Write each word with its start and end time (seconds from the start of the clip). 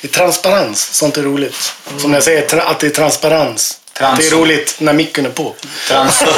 Det 0.00 0.08
är 0.08 0.12
transparens, 0.12 0.94
sånt 0.94 1.16
är 1.16 1.22
roligt. 1.22 1.72
Som 1.98 2.14
jag 2.14 2.22
säger, 2.22 2.58
att 2.58 2.80
det 2.80 2.86
är 2.86 2.90
transparens. 2.90 3.78
Trans- 3.92 4.18
Det 4.18 4.26
är 4.26 4.30
roligt 4.30 4.74
när 4.78 4.92
micken 4.92 5.26
är 5.26 5.30
på. 5.30 5.54
Trans... 5.88 6.22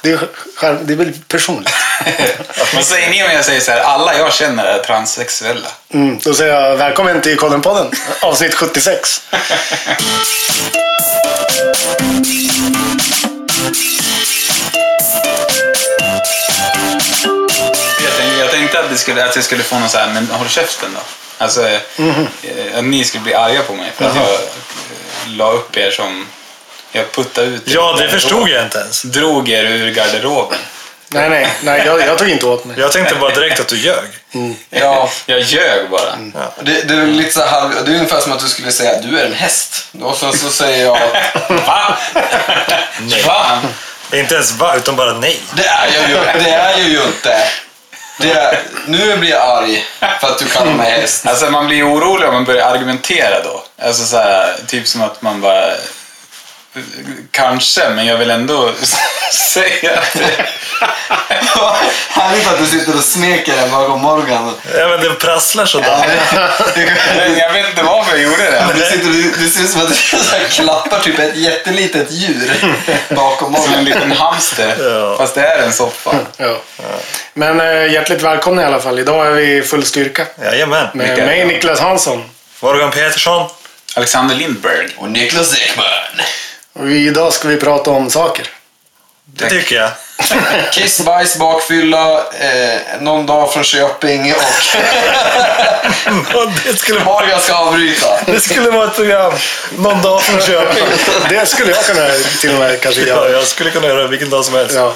Det 0.00 0.12
är, 0.12 0.18
det 0.84 0.92
är 0.92 0.96
väl 0.96 1.12
personligt. 1.28 1.74
Vad 2.74 2.84
säger 2.84 3.10
ni 3.10 3.24
om 3.24 3.30
jag 3.30 3.44
säger 3.44 3.60
så 3.60 3.70
här, 3.70 3.80
alla 3.80 4.18
jag 4.18 4.32
känner 4.32 4.64
är 4.64 4.78
transsexuella? 4.82 5.68
Mm, 5.94 6.18
då 6.22 6.34
säger 6.34 6.54
jag 6.60 6.76
välkommen 6.76 7.20
till 7.20 7.36
Kollenpodden, 7.36 7.90
avsnitt 8.20 8.54
76. 8.54 9.22
Jag 18.40 18.50
tänkte, 18.50 18.80
att, 18.80 18.90
det 18.90 18.96
skulle, 18.98 19.24
att 19.24 19.36
jag 19.36 19.44
skulle 19.44 19.62
få 19.62 19.78
någon 19.78 19.88
så 19.88 19.98
här, 19.98 20.12
men 20.12 20.28
håll 20.30 20.48
käften 20.48 20.88
då. 20.94 21.00
Alltså, 21.44 21.68
eh, 21.68 21.78
att 22.78 22.84
ni 22.84 23.04
skulle 23.04 23.22
bli 23.24 23.34
arga 23.34 23.62
på 23.62 23.72
mig 23.74 23.92
för 23.96 24.04
att 24.04 24.16
jag 24.16 24.24
eh, 24.24 24.38
la 25.36 25.50
upp 25.50 25.76
er 25.76 25.90
som... 25.90 26.26
Jag 26.92 27.12
puttade 27.12 27.46
ut 27.46 27.68
er 27.68 27.74
Ja, 27.74 27.96
det 27.98 28.08
förstod 28.08 28.48
jag 28.48 28.62
inte 28.62 28.78
ens. 28.78 29.02
Drog 29.02 29.48
er 29.48 29.64
ur 29.64 29.90
garderoben. 29.90 30.58
Nej, 31.08 31.28
nej, 31.30 31.48
nej 31.62 31.82
jag, 31.86 32.00
jag 32.00 32.18
tog 32.18 32.28
inte 32.28 32.46
åt 32.46 32.64
mig. 32.64 32.76
Jag 32.80 32.92
tänkte 32.92 33.14
bara 33.14 33.34
direkt 33.34 33.60
att 33.60 33.68
du 33.68 33.76
ljög. 33.76 34.04
Ja, 34.70 35.10
Jag 35.26 35.40
ljög 35.40 35.90
bara. 35.90 36.16
det, 36.62 36.82
det, 36.88 36.94
är 36.94 37.06
lite 37.06 37.30
så 37.30 37.40
här, 37.40 37.48
halv- 37.48 37.84
det 37.84 37.90
är 37.90 37.94
ungefär 37.94 38.20
som 38.20 38.32
att 38.32 38.40
du 38.40 38.48
skulle 38.48 38.72
säga 38.72 39.00
du 39.02 39.18
är 39.20 39.26
en 39.26 39.32
häst. 39.34 39.86
Och 40.02 40.16
så, 40.16 40.32
så 40.32 40.50
säger 40.50 40.84
jag 40.84 40.98
Va? 41.66 41.96
Nej. 43.00 43.22
Va? 43.22 43.58
Inte 44.12 44.34
ens 44.34 44.52
va, 44.52 44.74
utan 44.76 44.96
bara 44.96 45.12
nej. 45.12 45.40
det 45.56 45.66
är 45.66 45.88
jag 45.94 46.10
ju, 46.10 46.16
det 46.44 46.50
är 46.50 46.70
jag 46.70 46.88
ju 46.88 47.02
inte. 47.02 47.48
Det 48.18 48.32
är, 48.32 48.58
nu 48.86 49.16
blir 49.16 49.30
jag 49.30 49.58
arg 49.58 49.84
för 50.20 50.28
att 50.28 50.38
du 50.38 50.44
kallar 50.44 50.72
mig 50.72 50.90
häst. 50.90 51.26
Alltså 51.26 51.50
man 51.50 51.66
blir 51.66 51.88
orolig 51.88 52.28
om 52.28 52.34
man 52.34 52.44
börjar 52.44 52.66
argumentera 52.68 53.42
då. 53.42 53.64
Alltså 53.82 54.04
så 54.04 54.16
här, 54.16 54.56
typ 54.66 54.88
som 54.88 55.02
att 55.02 55.22
man 55.22 55.40
bara... 55.40 55.70
Kanske, 57.30 57.88
men 57.88 58.06
jag 58.06 58.16
vill 58.18 58.30
ändå 58.30 58.72
säga 59.52 59.98
att 59.98 60.12
det... 60.12 60.46
Härligt 62.10 62.46
att 62.48 62.58
du 62.58 62.66
sitter 62.66 62.96
och 62.96 63.04
smeker 63.04 63.52
här 63.52 63.68
bakom 63.68 64.00
Morgan. 64.00 64.54
Ja, 64.78 64.88
men 64.88 65.00
det 65.00 65.10
prasslar 65.14 65.66
sådär. 65.66 66.06
Men 67.16 67.38
jag 67.38 67.52
vet 67.52 67.68
inte 67.68 67.82
varför 67.82 68.12
jag 68.16 68.22
gjorde 68.22 68.42
det. 68.50 68.66
Du, 68.74 68.80
sitter, 68.84 69.06
du, 69.06 69.30
du 69.38 69.48
ser 69.50 69.62
ut 69.64 69.70
som 69.70 69.80
att 69.80 69.88
du 69.88 70.48
klappar 70.50 71.00
typ 71.00 71.18
ett 71.18 71.36
jättelitet 71.36 72.10
djur 72.10 72.52
bakom 73.14 73.54
Som 73.54 73.64
en 73.64 73.70
Morgan. 73.70 73.84
liten 73.84 74.12
hamster. 74.12 74.74
Ja. 74.80 75.16
Fast 75.18 75.34
det 75.34 75.46
är 75.46 75.62
en 75.62 75.72
soffa. 75.72 76.14
Ja. 76.36 76.58
Men 77.34 77.60
äh, 77.60 77.92
hjärtligt 77.92 78.22
välkomna 78.22 78.62
i 78.62 78.64
alla 78.64 78.80
fall. 78.80 78.98
Idag 78.98 79.26
är 79.26 79.30
vi 79.30 79.56
i 79.56 79.62
full 79.62 79.84
styrka. 79.84 80.26
Jajamän. 80.42 80.86
Med 80.94 81.06
Vilka- 81.08 81.26
mig 81.26 81.44
Niklas 81.44 81.80
Hansson. 81.80 82.24
Morgan 82.60 82.90
Petersson. 82.90 83.48
Alexander 83.96 84.34
Lindberg. 84.34 84.88
Och 84.96 85.10
Niklas 85.10 85.60
Ekman. 85.60 85.84
Och 86.78 86.90
idag 86.90 87.32
ska 87.32 87.48
vi 87.48 87.56
prata 87.56 87.90
om 87.90 88.10
saker. 88.10 88.48
Det 89.24 89.50
tycker 89.50 89.76
jag. 89.76 89.90
Kiss, 90.72 91.00
bajs, 91.00 91.36
bakfylla, 91.38 92.18
eh, 92.18 92.80
någon 93.00 93.26
dag 93.26 93.52
från 93.52 93.64
Köping 93.64 94.34
och 94.34 94.42
det, 96.64 96.76
skulle 96.78 97.00
vara, 97.00 97.20
Morgan 97.20 97.40
ska 97.40 97.54
avbryta. 97.54 98.06
det 98.26 98.40
skulle 98.40 98.70
vara 98.70 98.86
ett 98.86 98.94
program 98.96 99.32
någon 99.78 100.02
dag 100.02 100.22
från 100.22 100.40
Köping. 100.40 100.84
Det 101.28 101.46
skulle 101.46 101.70
jag 101.72 101.84
kunna 101.84 102.08
till 102.40 102.52
och 102.54 102.58
med 102.60 102.80
kanske 102.80 103.00
Ja, 103.00 103.06
göra. 103.06 103.30
jag 103.30 103.46
skulle 103.46 103.70
kunna 103.70 103.86
göra 103.86 104.02
det 104.02 104.08
vilken 104.08 104.30
dag 104.30 104.44
som 104.44 104.54
helst. 104.54 104.74
Ja, 104.74 104.92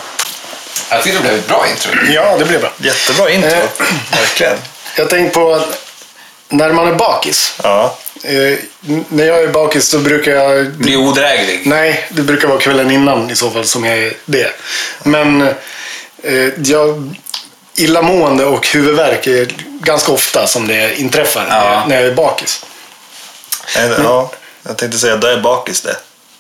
Jag 0.91 1.03
tycker 1.03 1.17
det 1.19 1.23
blev 1.23 1.35
ett 1.39 1.49
bra 1.49 1.67
intro. 1.71 1.93
ja 2.13 2.37
det 2.39 2.45
blir 2.45 2.59
bra. 2.59 2.73
Jättebra 2.77 3.31
intro. 3.31 3.51
Eh. 3.51 3.65
Verkligen. 4.21 4.57
Jag 4.97 5.11
tänkte 5.11 5.35
på 5.35 5.63
när 6.49 6.73
man 6.73 6.89
är 6.89 6.93
bakis. 6.95 7.55
Ja. 7.63 7.97
Eh, 8.23 8.59
när 9.09 9.25
jag 9.25 9.43
är 9.43 9.49
bakis 9.49 9.89
så 9.89 9.99
brukar 9.99 10.33
jag... 10.33 10.71
Blir 10.71 10.97
odräglig. 10.97 11.61
Nej, 11.65 12.05
det 12.11 12.23
brukar 12.23 12.49
vara 12.49 12.59
kvällen 12.59 12.91
innan 12.91 13.31
i 13.31 13.37
så 13.37 13.51
fall 13.51 13.65
som 13.65 13.85
jag 13.85 13.99
är 13.99 14.13
det. 14.25 14.51
Men 15.03 15.43
eh, 16.23 16.49
jag... 16.65 17.15
Illamående 17.77 18.45
och 18.45 18.67
huvudvärk 18.69 19.27
är 19.27 19.49
ganska 19.81 20.13
ofta 20.13 20.47
som 20.47 20.67
det 20.69 21.01
inträffar 21.01 21.47
när, 21.49 21.57
Ja. 21.65 21.73
jag, 21.75 21.89
när 21.89 21.97
jag 21.97 22.05
är 22.05 22.15
bakis. 22.15 22.65
En- 23.77 23.95
ja. 24.05 24.31
Jag 24.63 24.77
tänkte 24.77 24.99
säga, 24.99 25.17
då 25.17 25.27
är 25.27 25.37
bakis 25.41 25.81
det. 25.81 25.97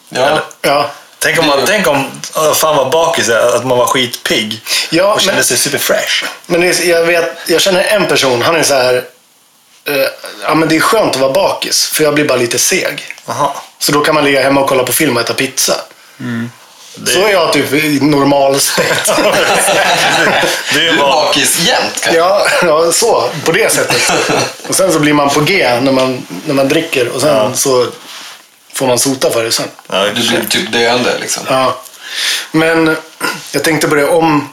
Ja. 0.08 0.40
Ja, 0.62 0.90
Tänk 1.18 1.38
om, 1.38 1.46
man, 1.46 1.58
tänk 1.66 1.86
om 1.88 2.04
oh, 2.34 2.54
fan 2.54 2.76
vad 2.76 2.90
bakis 2.90 3.28
är, 3.28 3.56
att 3.56 3.66
man 3.66 3.78
var 3.78 3.86
skitpigg. 3.86 4.60
Ja, 4.90 5.14
och 5.14 5.20
kände 5.20 5.34
men- 5.34 5.44
sig 5.44 5.56
superfresh. 5.56 6.24
men 6.46 6.74
jag, 6.84 7.04
vet, 7.04 7.36
jag 7.46 7.60
känner 7.60 7.82
en 7.84 8.06
person, 8.06 8.42
han 8.42 8.56
är 8.56 8.62
så 8.62 8.74
här... 8.74 9.04
Eh, 9.84 10.06
ja, 10.42 10.54
men 10.54 10.68
det 10.68 10.76
är 10.76 10.80
skönt 10.80 11.14
att 11.14 11.20
vara 11.20 11.32
bakis, 11.32 11.86
för 11.86 12.04
jag 12.04 12.14
blir 12.14 12.24
bara 12.24 12.38
lite 12.38 12.58
seg. 12.58 13.04
Jaha. 13.26 13.50
Så 13.78 13.92
då 13.92 14.00
kan 14.00 14.14
man 14.14 14.24
ligga 14.24 14.42
hemma 14.42 14.60
och 14.60 14.68
kolla 14.68 14.82
på 14.84 14.92
film 14.92 15.16
och 15.16 15.22
äta 15.22 15.34
pizza. 15.34 15.74
Det, 16.94 17.10
Så 17.12 17.26
är 17.26 17.32
jag 17.32 17.52
typ 17.52 17.72
i 17.72 17.98
normalspäkt. 18.02 19.06
det 19.16 19.20
är 19.22 20.44
Du 20.74 20.82
ju 20.82 20.88
är 20.88 20.96
bara... 20.96 21.10
bakis 21.12 21.58
jämt 21.58 22.00
kanske? 22.00 22.18
ja, 22.18 22.46
ja, 22.62 22.92
så. 22.92 23.30
På 23.44 23.52
det 23.52 23.72
sättet. 23.72 24.12
Och 24.68 24.74
sen 24.74 24.92
så 24.92 24.98
blir 24.98 25.12
man 25.12 25.30
på 25.30 25.40
G 25.40 25.80
när 25.80 25.92
man, 25.92 26.26
när 26.46 26.54
man 26.54 26.68
dricker 26.68 27.08
och 27.08 27.20
sen 27.20 27.36
Ja. 27.36 27.50
så 27.54 27.86
får 28.74 28.86
man 28.86 28.98
sota 28.98 29.30
för 29.30 29.44
det 29.44 29.52
sen. 29.52 29.68
Ja, 29.88 30.04
Du 30.04 30.12
blir 30.28 30.44
typ 30.48 30.72
döende 30.72 31.18
liksom. 31.20 31.42
Ja. 31.48 31.80
Men 32.52 32.96
jag 33.52 33.64
tänkte 33.64 33.88
på 33.88 33.94
det, 33.94 34.06
om, 34.08 34.48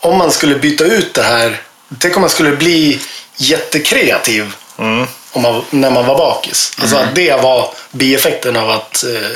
om 0.00 0.16
man 0.18 0.30
skulle 0.32 0.54
byta 0.54 0.84
ut 0.84 1.14
det 1.14 1.22
här. 1.22 1.60
Tänk 2.00 2.16
om 2.16 2.20
man 2.20 2.30
skulle 2.30 2.50
bli 2.56 3.00
jättekreativ 3.36 4.54
Mm. 4.78 5.06
om 5.32 5.42
man, 5.42 5.64
när 5.70 5.90
man 5.90 6.06
var 6.06 6.18
bakis. 6.18 6.72
Alltså 6.80 6.96
att 6.96 7.14
det 7.14 7.42
var 7.42 7.70
bieffekten 7.90 8.56
av 8.56 8.70
att 8.70 9.04
eh, 9.04 9.30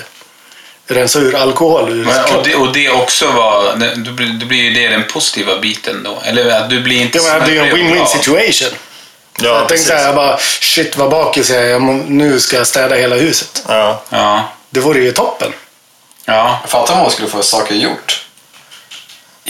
rensa 0.94 1.18
ur 1.18 1.34
alkohol 1.36 1.88
ur 1.88 2.04
Men, 2.04 2.34
och, 2.36 2.44
det, 2.44 2.54
och 2.54 2.72
det 2.72 2.88
också 2.90 3.30
var, 3.30 3.76
det- 3.76 3.94
då 3.94 4.10
blir, 4.12 4.26
då 4.28 4.46
blir 4.46 4.62
ju 4.62 4.70
det 4.74 4.88
den 4.88 5.04
positiva 5.04 5.58
biten 5.58 6.02
då. 6.02 6.18
Eller 6.24 6.50
att 6.60 6.70
du 6.70 6.80
blir 6.80 7.00
inte 7.00 7.18
Ja, 7.18 7.38
det 7.38 7.44
är 7.44 7.48
ju 7.50 7.58
en 7.58 7.76
win-win 7.76 8.06
situation. 8.06 8.78
Ja, 9.40 9.48
jag 9.48 9.58
tänkte 9.68 9.74
precis. 9.74 9.86
så 9.88 9.92
här, 9.94 10.04
jag 10.06 10.14
bara 10.14 10.38
shit 10.60 10.96
vad 10.96 11.10
bakis 11.10 11.50
jag 11.50 11.64
är, 11.70 11.78
nu 12.08 12.40
ska 12.40 12.56
jag 12.56 12.66
städa 12.66 12.94
hela 12.96 13.16
huset. 13.16 13.62
Ja. 13.68 14.02
Ja. 14.10 14.42
Det 14.70 14.80
vore 14.80 15.00
ju 15.00 15.12
toppen. 15.12 15.52
Ja. 16.24 16.58
Fattar 16.66 16.96
man 16.96 17.10
skulle 17.10 17.28
få 17.28 17.42
saker 17.42 17.74
gjort. 17.74 18.24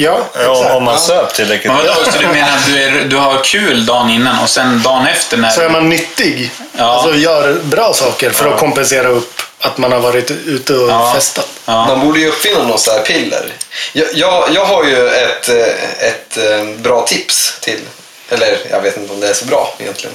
Ja, 0.01 0.19
Ja, 0.45 0.49
om, 0.51 0.77
om 0.77 0.85
man 0.85 0.95
Ja. 0.95 1.01
söp 1.01 1.35
tillräckligt. 1.35 1.73
Men 1.73 1.77
vadå, 1.87 1.95
så 2.13 2.19
du 2.21 2.27
menar 2.27 2.49
att 2.57 2.67
du, 2.67 2.83
är, 2.83 3.05
du 3.05 3.17
har 3.17 3.45
kul 3.45 3.87
dagen 3.87 4.11
innan 4.11 4.43
och 4.43 4.49
sen 4.51 4.83
dagen 4.83 5.07
efter 5.07 5.37
när... 5.37 5.51
Så 5.51 5.61
är 5.61 5.69
man 5.69 5.89
nyttig. 5.89 6.51
Ja. 6.77 6.85
Alltså 6.85 7.15
gör 7.15 7.55
bra 7.63 7.93
saker 7.95 8.31
för 8.31 8.49
att 8.53 8.61
kompensera 8.61 9.09
upp 9.09 9.43
att 9.61 9.79
man 9.79 9.93
har 9.93 10.01
varit 10.01 10.31
ute 10.31 10.75
och 10.75 10.91
Ja. 10.91 11.13
festat. 11.15 11.49
Ja. 11.65 11.87
Man 11.87 12.01
borde 12.07 12.21
ju 12.21 12.29
uppfinna 12.29 12.63
något 12.63 12.81
sånt 12.81 12.97
här 12.97 13.05
piller. 13.05 13.53
Jag, 13.93 14.07
jag, 14.15 14.49
jag 14.55 14.65
har 14.65 14.85
ju 14.85 15.09
ett, 15.09 15.49
ett 15.99 16.37
eh, 16.39 16.65
bra 16.77 17.07
tips 17.07 17.59
till, 17.61 17.81
eller 18.29 18.59
jag 18.71 18.81
vet 18.81 18.97
inte 18.97 19.13
om 19.13 19.21
det 19.21 19.29
är 19.29 19.35
så 19.35 19.45
bra 19.45 19.75
egentligen. 19.79 20.15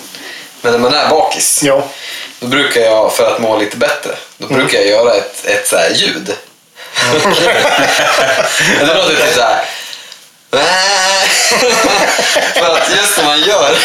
Men 0.62 0.72
när 0.72 0.80
man 0.80 0.94
är 0.94 1.10
bakis, 1.10 1.62
Ja. 1.64 1.84
då 2.40 2.48
brukar 2.48 2.82
jag, 2.82 3.14
för 3.14 3.32
att 3.32 3.40
må 3.40 3.58
lite 3.58 3.78
bättre, 3.78 4.12
då 4.38 4.48
brukar 4.48 4.78
jag 4.80 4.88
göra 4.88 5.14
ett, 5.14 5.46
ett 5.46 5.68
så 5.68 5.76
här 5.78 5.90
ljud. 5.96 6.32
Det 8.80 8.86
låter 8.94 9.10
typ 9.10 9.36
så 9.36 9.42
här. 9.42 9.62
för 12.54 12.78
att 12.78 12.90
just 12.98 13.18
när 13.18 13.26
man 13.26 13.42
gör 13.42 13.70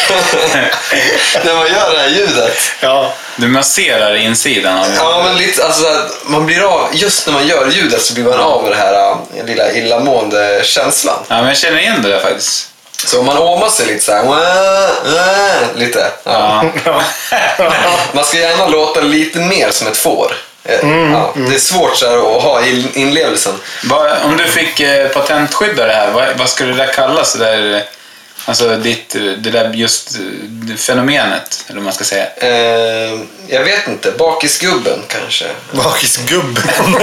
när 1.45 1.55
man 1.55 1.67
gör 1.67 1.93
det 1.93 1.99
här 1.99 2.07
ljudet 2.09 2.57
Ja. 2.81 3.13
Du 3.35 3.47
masserar 3.47 4.15
insidan 4.15 4.77
av 4.79 4.85
Ja, 4.95 5.21
men 5.25 5.37
lite, 5.37 5.65
alltså, 5.65 6.09
man 6.23 6.45
blir 6.45 6.61
av, 6.73 6.89
just 6.93 7.27
när 7.27 7.33
man 7.33 7.47
gör 7.47 7.69
ljudet 7.71 8.01
så 8.01 8.13
blir 8.13 8.23
man 8.23 8.39
av 8.39 8.63
med 8.63 8.71
den 8.71 8.79
här 8.79 9.11
äh, 9.11 9.17
lilla 9.45 9.71
illamående 9.71 10.61
känslan. 10.63 11.15
Ja, 11.27 11.35
men 11.37 11.47
jag 11.47 11.57
känner 11.57 11.79
igen 11.79 12.01
det 12.01 12.09
där 12.09 12.19
faktiskt. 12.19 12.69
Så 13.05 13.19
om 13.19 13.25
man 13.25 13.37
åmar 13.37 13.69
sig 13.69 13.85
lite 13.85 14.05
så 14.05 14.11
här, 14.11 14.23
"Wah, 14.23 14.89
wah", 15.13 15.75
lite. 15.75 16.11
Ja. 16.23 16.63
Ja. 16.85 17.01
Man 18.11 18.25
ska 18.25 18.37
gärna 18.37 18.67
låta 18.67 19.01
lite 19.01 19.39
mer 19.39 19.71
som 19.71 19.87
ett 19.87 19.97
får. 19.97 20.33
Eh, 20.63 21.11
ja, 21.11 21.33
Det 21.35 21.55
är 21.55 21.59
svårt 21.59 21.95
så 21.97 22.05
här, 22.09 22.37
att 22.37 22.43
ha 22.43 22.65
in- 22.65 22.91
inlevelsen. 22.93 23.53
Om 24.23 24.37
du 24.37 24.43
fick 24.43 24.79
eh, 24.79 25.07
patentskydda 25.07 25.85
det 25.85 25.93
här, 25.93 26.11
vad, 26.11 26.27
vad 26.37 26.49
skulle 26.49 26.71
det 26.71 26.77
där 26.85 26.93
kallas? 26.93 27.33
Det 27.33 27.45
där, 27.45 27.83
alltså 28.49 28.75
ditt, 28.77 29.15
eh, 29.15 29.21
det 29.21 29.51
där 29.51 29.73
just 29.73 30.15
eh, 30.15 30.75
fenomenet, 30.75 31.65
eller 31.67 31.75
vad 31.75 31.83
man 31.83 31.93
ska 31.93 32.03
säga. 32.03 32.25
Eh, 32.37 33.19
jag 33.47 33.63
vet 33.63 33.87
inte, 33.87 34.11
bakisgubben 34.11 35.03
kanske. 35.07 35.45
Bakisgubben. 35.71 36.63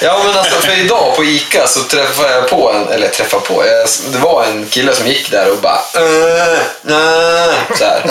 Ja 0.00 0.20
men 0.24 0.36
alltså 0.36 0.60
för 0.60 0.78
idag 0.80 1.16
på 1.16 1.24
Ica 1.24 1.66
så 1.66 1.80
träffade 1.82 2.34
jag 2.34 2.48
på 2.50 2.72
en, 2.72 2.88
eller 2.88 3.08
träffade 3.08 3.42
på, 3.46 3.66
jag, 3.66 3.88
det 4.12 4.18
var 4.18 4.44
en 4.44 4.66
kille 4.66 4.94
som 4.94 5.06
gick 5.06 5.30
där 5.30 5.50
och 5.52 5.58
bara 5.58 5.80
äh, 5.94 6.52
äh, 6.96 7.54
så 7.78 7.84
här. 7.84 8.02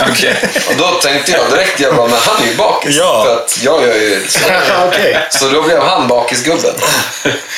Okej. 0.10 0.36
Och 0.68 0.74
då 0.78 0.88
tänkte 0.90 1.32
jag 1.32 1.50
direkt, 1.50 1.80
jag 1.80 1.96
bara, 1.96 2.06
men 2.06 2.18
han 2.18 2.42
är 2.42 2.46
ju 2.50 2.54
bakis. 2.56 2.96
Ja. 2.96 3.24
För 3.24 3.36
att 3.36 3.58
jag 3.62 3.82
gör 3.86 3.94
ju 3.94 4.24
så. 4.28 4.38
Okej. 4.86 5.18
Så 5.30 5.48
då 5.48 5.62
blev 5.62 5.80
han 5.82 6.08
bakisgubben. 6.08 6.74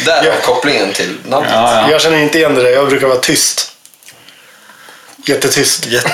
Där 0.05 0.25
Ja. 0.25 0.32
är 0.32 0.41
kopplingen 0.41 0.93
till 0.93 1.17
namnet. 1.29 1.50
Ja, 1.55 1.75
ja. 1.75 1.91
Jag 1.91 2.00
känner 2.00 2.19
inte 2.19 2.39
igen 2.39 2.55
det 2.55 2.62
där. 2.62 2.71
Jag 2.71 2.89
brukar 2.89 3.06
vara 3.06 3.19
tyst. 3.19 3.73
Jättetyst. 5.28 5.87
Jätte... 5.87 6.11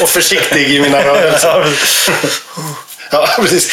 och 0.02 0.08
försiktig 0.08 0.70
i 0.70 0.80
mina 0.80 1.04
rörelser. 1.04 1.72
Ja, 3.12 3.28
precis. 3.36 3.68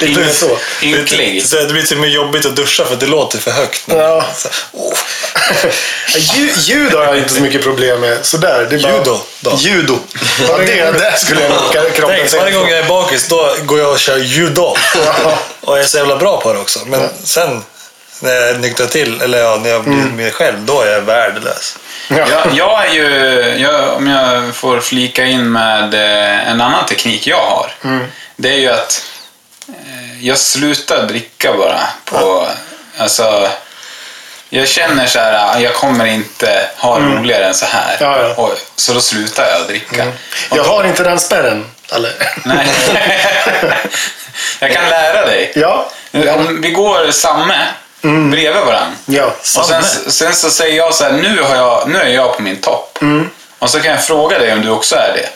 det 0.00 0.06
är 0.06 0.32
så. 0.32 0.58
Ynklig. 0.82 1.46
Så 1.46 1.56
det 1.56 1.72
blir 1.72 1.82
till 1.82 1.96
och 1.96 2.00
med 2.00 2.10
jobbigt 2.10 2.46
att 2.46 2.56
duscha 2.56 2.84
för 2.84 2.96
det 2.96 3.06
låter 3.06 3.38
för 3.38 3.50
högt. 3.50 3.82
Ja. 3.86 4.26
Så, 4.36 4.48
åh. 4.72 4.98
Ljud, 6.58 6.92
har 6.92 7.04
jag 7.04 7.18
inte 7.18 7.34
så 7.34 7.40
mycket 7.40 7.62
problem 7.62 8.00
med. 8.00 8.26
Sådär. 8.26 8.66
Det 8.70 8.76
är 8.76 8.80
bara... 8.80 8.92
Judo 8.92 9.20
då? 9.40 9.56
Judo. 9.58 9.98
Ja, 10.48 10.58
det, 10.58 10.92
det 10.92 11.18
skulle 11.18 11.42
jag 11.42 11.50
nog 11.50 11.60
Tänk, 11.72 12.28
säga. 12.30 12.42
varje 12.42 12.54
gång 12.54 12.68
jag 12.68 12.78
är 12.78 12.88
bakis 12.88 13.28
då 13.28 13.56
går 13.62 13.78
jag 13.78 13.92
och 13.92 13.98
kör 13.98 14.18
judo. 14.18 14.76
Och 15.60 15.76
jag 15.76 15.80
är 15.80 15.84
så 15.84 15.98
jävla 15.98 16.16
bra 16.16 16.40
på 16.40 16.52
det 16.52 16.58
också. 16.58 16.80
Men 16.86 17.08
sen 17.24 17.62
när 18.20 18.32
jag 18.34 18.60
nyktrar 18.60 18.86
till, 18.86 19.20
eller 19.22 19.38
ja, 19.38 19.56
när 19.62 19.70
jag 19.70 19.84
blir 19.84 19.92
Mm. 19.94 20.16
mig 20.16 20.30
själv, 20.30 20.64
då 20.64 20.80
är 20.82 20.86
jag 20.92 21.00
värdelös. 21.00 21.78
Ja. 22.08 22.16
Jag, 22.30 22.46
jag 22.54 22.86
är 22.86 22.90
ju, 22.92 23.08
jag, 23.62 23.94
om 23.96 24.06
jag 24.06 24.54
får 24.54 24.80
flika 24.80 25.24
in 25.24 25.52
med 25.52 25.94
eh, 25.94 26.48
en 26.50 26.60
annan 26.60 26.86
teknik 26.86 27.26
jag 27.26 27.46
har. 27.46 27.72
Det 28.36 28.48
är 28.48 28.58
ju 28.58 28.70
att 28.70 29.04
eh, 29.68 30.26
jag 30.26 30.38
slutar 30.38 31.02
dricka 31.06 31.52
bara. 31.52 31.80
På, 32.04 32.48
alltså, 32.98 33.48
jag 34.50 34.68
känner 34.68 35.06
så 35.06 35.18
här, 35.18 35.32
ah, 35.56 35.60
jag 35.60 35.74
kommer 35.74 36.04
inte 36.06 36.68
ha 36.78 36.98
roligare 36.98 37.44
än 37.46 37.54
så 37.54 37.66
här. 37.66 37.96
Ja, 38.00 38.18
ja. 38.22 38.34
Och, 38.42 38.58
så 38.76 38.92
då 38.92 39.00
slutar 39.00 39.46
jag 39.58 39.66
dricka. 39.68 40.06
Och 40.50 40.56
Jag 40.56 40.66
då- 40.66 40.70
har 40.70 40.84
inte 40.84 41.02
den 41.02 41.18
spärren. 41.20 41.66
Eller? 41.92 42.12
Nej. 42.44 42.66
jag 44.60 44.72
kan 44.72 44.88
lära 44.88 45.26
dig. 45.26 45.52
Ja. 45.54 45.90
Om 46.12 46.60
vi 46.62 46.70
går 46.70 47.10
samme 48.06 48.30
bredvid 48.30 48.62
varandra. 48.62 48.92
Ja. 49.06 49.26
Och 49.58 49.66
sen, 49.66 49.84
sen 50.06 50.34
så 50.34 50.50
säger 50.50 50.76
jag 50.76 50.94
så 50.94 51.04
här, 51.04 51.12
nu, 51.12 51.42
har 51.42 51.56
jag, 51.56 51.88
nu 51.88 51.98
är 51.98 52.08
jag 52.08 52.36
på 52.36 52.42
min 52.42 52.56
topp. 52.60 52.98
Och 53.58 53.70
så 53.70 53.80
kan 53.80 53.90
jag 53.90 54.04
fråga 54.04 54.38
dig 54.38 54.52
om 54.52 54.62
du 54.62 54.70
också 54.70 54.96
är 54.96 55.12
det. 55.14 55.28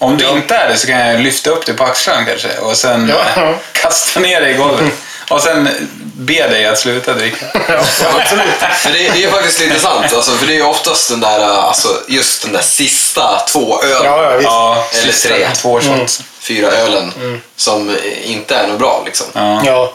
Om 0.00 0.16
du 0.18 0.28
inte 0.28 0.54
är 0.56 0.68
det 0.68 0.76
så 0.76 0.86
kan 0.86 0.98
jag 0.98 1.20
lyfta 1.20 1.50
upp 1.50 1.66
dig 1.66 1.74
på 1.76 1.84
axlarna 1.84 2.24
kanske 2.24 2.58
och 2.58 2.76
sen 2.76 3.12
Ja. 3.36 3.54
kasta 3.72 4.20
ner 4.20 4.40
dig 4.40 4.50
i 4.50 4.54
golvet. 4.56 4.92
Och 5.30 5.40
sen 5.40 5.68
be 6.14 6.48
dig 6.48 6.66
att 6.66 6.78
sluta 6.78 7.12
dricka. 7.12 7.46
Ja, 7.68 7.80
absolut. 8.20 8.46
Men 8.84 8.92
det, 8.92 8.98
det 9.14 9.24
är 9.24 9.30
faktiskt 9.30 9.60
lite 9.60 9.80
sant, 9.80 10.12
alltså, 10.14 10.30
för 10.30 10.46
det 10.46 10.52
är 10.52 10.56
ju 10.56 10.62
oftast 10.62 11.08
den 11.10 11.20
där, 11.20 11.40
alltså, 11.40 11.88
just 12.08 12.42
den 12.42 12.52
där 12.52 12.60
sista 12.62 13.40
två 13.48 13.82
ölen, 13.82 14.04
Ja, 14.04 14.32
ja. 14.32 14.40
Ja, 14.42 14.86
Eller 14.92 15.12
sista 15.12 15.28
tre. 15.28 15.48
Två 15.54 15.80
shots. 15.80 16.22
fyra 16.40 16.68
ölen, 16.68 17.12
som 17.56 17.88
eh, 17.90 18.30
inte 18.32 18.56
är 18.56 18.66
något 18.66 18.78
bra. 18.78 19.02
Liksom. 19.06 19.26
Ja. 19.32 19.62
Ja, 19.64 19.92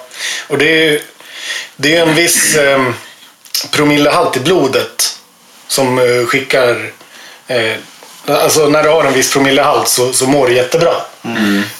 och 0.47 0.57
det 0.57 0.65
är 0.65 0.75
ju 0.91 1.01
det 1.75 1.97
är 1.97 2.01
en 2.01 2.15
viss 2.15 2.55
eh, 2.55 2.85
promillehalt 3.71 4.37
i 4.37 4.39
blodet 4.39 5.17
som 5.67 5.99
eh, 5.99 6.25
skickar... 6.25 6.91
Eh, 7.47 7.75
alltså 8.27 8.67
när 8.67 8.83
du 8.83 8.89
har 8.89 9.03
en 9.03 9.13
viss 9.13 9.33
promillehalt 9.33 9.87
så, 9.87 10.13
så 10.13 10.27
mår 10.27 10.47
du 10.47 10.53
jättebra. 10.53 10.93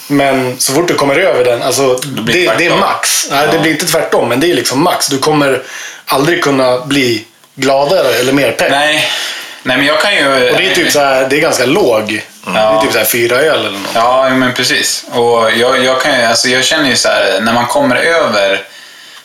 Men 0.06 0.60
så 0.60 0.72
fort 0.72 0.88
du 0.88 0.94
kommer 0.94 1.18
över 1.18 1.44
den, 1.44 1.62
alltså 1.62 1.94
det, 1.94 2.32
det 2.32 2.54
det 2.58 2.66
är 2.66 2.76
max. 2.76 3.28
Nej, 3.30 3.48
det 3.52 3.58
blir 3.58 3.70
inte 3.70 3.86
tvärtom, 3.86 4.28
men 4.28 4.40
det 4.40 4.50
är 4.50 4.54
liksom 4.54 4.82
max. 4.82 5.06
Du 5.06 5.18
kommer 5.18 5.62
aldrig 6.06 6.42
kunna 6.42 6.80
bli 6.80 7.24
gladare 7.54 8.14
eller 8.14 8.32
mer 8.32 8.52
pepp. 8.52 8.70
Nej. 8.70 9.10
Nej, 9.62 9.76
men 9.76 9.86
jag 9.86 10.00
kan 10.00 10.16
ju... 10.16 10.50
Och 10.50 10.56
det 10.56 10.70
är 10.70 10.74
typ 10.74 10.92
så 10.92 10.98
här, 10.98 11.26
det 11.28 11.36
är 11.36 11.40
ganska 11.40 11.66
låg. 11.66 12.22
Det 12.44 12.58
är 12.58 12.80
typ 12.80 12.92
så 12.92 12.98
här 12.98 13.04
fyra 13.04 13.36
öl 13.36 13.60
eller 13.60 13.78
något. 13.78 13.90
Ja, 13.94 14.30
men 14.30 14.54
precis. 14.54 15.04
Och 15.12 15.50
jag, 15.52 15.84
jag, 15.84 16.00
kan 16.02 16.20
ju, 16.20 16.24
alltså 16.24 16.48
jag 16.48 16.64
känner 16.64 16.88
ju 16.88 16.96
så 16.96 17.08
här, 17.08 17.40
när 17.40 17.52
man 17.52 17.66
kommer 17.66 17.96
över, 17.96 18.62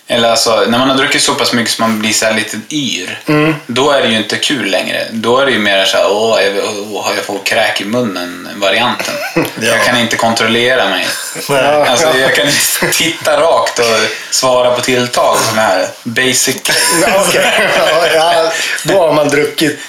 eller 0.09 0.30
alltså, 0.30 0.56
när 0.68 0.77
man 0.77 0.89
har 0.89 0.98
druckit 0.98 1.21
så 1.21 1.33
pass 1.36 1.54
mycket 1.54 1.74
så 1.74 1.81
man 1.81 2.00
blir 2.00 2.13
så 2.13 2.25
här 2.25 2.33
lite 2.33 2.57
yr, 2.71 3.19
Mm. 3.25 3.56
då 3.68 3.92
är 3.92 4.01
det 4.01 4.07
ju 4.07 4.18
inte 4.18 4.38
kul 4.38 4.71
längre. 4.71 5.07
Då 5.12 5.39
är 5.39 5.45
det 5.45 5.51
ju 5.51 5.59
mer 5.59 5.86
så 5.86 5.98
här, 5.98 6.06
åh, 6.12 6.42
jag, 6.44 6.54
åh, 6.92 7.12
jag 7.15 7.25
får 7.25 7.39
kräk 7.45 7.81
i 7.81 7.86
munnen, 7.86 8.50
varianten. 8.56 9.13
Jag 9.62 9.83
kan 9.83 9.98
inte 9.98 10.15
kontrollera 10.15 10.89
mig. 10.89 11.07
Nej. 11.50 11.65
Alltså, 11.88 12.18
jag 12.18 12.36
kan 12.36 12.45
inte 12.81 12.98
titta 12.98 13.42
rakt 13.42 13.80
och 13.80 13.86
svara 14.31 14.71
på 14.75 14.81
tilltal 14.81 15.38
som 15.50 15.59
är 15.59 15.88
basic. 16.04 16.57
Ja, 17.01 17.25
okej. 17.27 17.69
ja, 18.15 18.33
ja, 18.33 18.51
då 18.83 19.00
har 19.00 19.13
man 19.13 19.30
druckit 19.30 19.80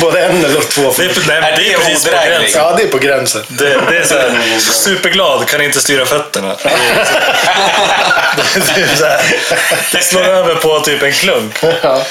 både 0.00 0.24
en 0.26 0.44
eller 0.44 0.60
två. 0.60 0.92
Det 0.96 1.04
är, 1.04 1.12
nej, 1.26 1.36
Är 1.52 1.56
det 1.56 1.62
det 1.62 1.72
är 1.72 1.78
precis 1.78 2.04
på 2.04 2.10
gränsen. 2.10 2.60
Ja, 2.62 2.74
det 2.76 2.82
är 2.82 2.88
på 2.88 2.98
gränsen. 2.98 3.42
Det, 3.48 3.64
det 3.90 3.98
är 3.98 4.04
så 4.04 4.14
här, 4.14 4.58
superglad, 4.72 5.46
kan 5.48 5.60
inte 5.62 5.80
styra 5.80 6.06
fötterna. 6.06 6.56
Det 8.54 8.80
är 8.82 8.96
så 8.96 9.04
här, 9.04 9.35
det 9.92 10.02
slår 10.02 10.24
över 10.24 10.54
på 10.54 10.80
typ 10.80 11.02
en 11.02 11.12
klunk. 11.12 11.54
Ja. 11.82 12.02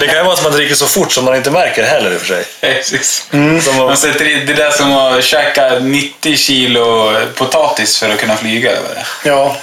Det 0.00 0.06
kan 0.06 0.16
ju 0.16 0.22
vara 0.22 0.34
att 0.34 0.42
man 0.42 0.52
dricker 0.52 0.74
så 0.74 0.86
fort 0.86 1.12
som 1.12 1.24
man 1.24 1.36
inte 1.36 1.50
märker 1.50 1.84
heller 1.84 2.12
i 2.12 2.16
och 2.16 2.20
för 2.20 2.26
sig. 2.26 2.44
Precis. 2.60 3.26
Som 3.62 3.76
Man 3.76 3.96
sätter 3.96 4.26
i, 4.26 4.44
det 4.44 4.54
där 4.54 4.70
som 4.70 4.92
att 4.92 5.24
käka 5.24 5.78
90 5.78 6.36
kilo 6.36 7.12
potatis 7.34 7.98
för 7.98 8.10
att 8.10 8.20
kunna 8.20 8.36
flyga 8.36 8.70
över 8.70 8.94
det. 8.94 9.28
Ja. 9.28 9.56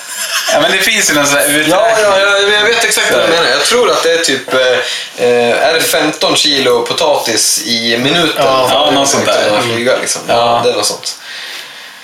Ja, 0.53 0.61
men 0.61 0.71
det 0.71 0.77
finns 0.77 1.09
ju 1.11 1.15
någon 1.15 1.27
sån 1.27 1.37
här. 1.37 1.65
Ja, 1.69 1.89
ja, 2.01 2.19
ja, 2.19 2.39
jag 2.39 2.63
vet 2.63 2.83
exakt 2.83 3.11
vad 3.13 3.23
du 3.23 3.27
menar. 3.27 3.49
Jag 3.49 3.63
tror 3.63 3.91
att 3.91 4.03
det 4.03 4.11
är 4.13 4.23
typ 4.23 4.53
eh, 4.53 5.67
är 5.67 5.73
det 5.73 5.81
15 5.81 6.35
kilo 6.35 6.81
potatis 6.81 7.63
i 7.65 7.97
minuten. 7.97 8.31
Ja, 8.45 8.69
ja, 8.71 8.91
något 8.91 9.09
sånt 9.09 9.25
där. 9.25 9.61
Flyga, 9.61 9.97
liksom. 10.01 10.21
Ja. 10.27 10.61
Det 10.63 10.69
är 10.69 10.73
något 10.73 10.85
sånt. 10.85 11.17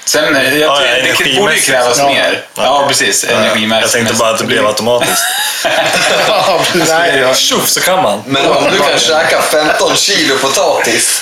Sen, 0.05 0.35
eh, 0.35 0.43
jag, 0.59 0.69
Ja, 0.69 0.75
tror- 0.77 0.87
ja, 0.87 1.13
det 1.25 1.39
borde 1.39 1.55
ju 1.55 1.61
krävas 1.61 1.97
Ja. 1.97 2.07
mer. 2.09 2.41
Ja, 2.55 2.85
precis. 2.87 3.23
Energimässigt. 3.23 3.81
jag 3.81 3.91
tänkte 3.91 4.13
bara 4.13 4.29
att 4.29 4.37
det 4.37 4.43
blev 4.45 4.67
automatiskt. 4.67 5.23
ja. 6.27 6.59
Nej, 6.73 7.35
Tjoff 7.35 7.69
så 7.69 7.81
kan 7.81 8.03
man. 8.03 8.23
Men 8.25 8.45
om 8.45 8.63
du 8.71 8.77
kan 8.79 8.99
käka 8.99 9.41
15 9.41 9.95
kilo 9.95 10.37
potatis 10.37 11.21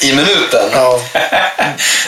i 0.00 0.12
minuten. 0.12 0.70
Ja. 0.72 1.00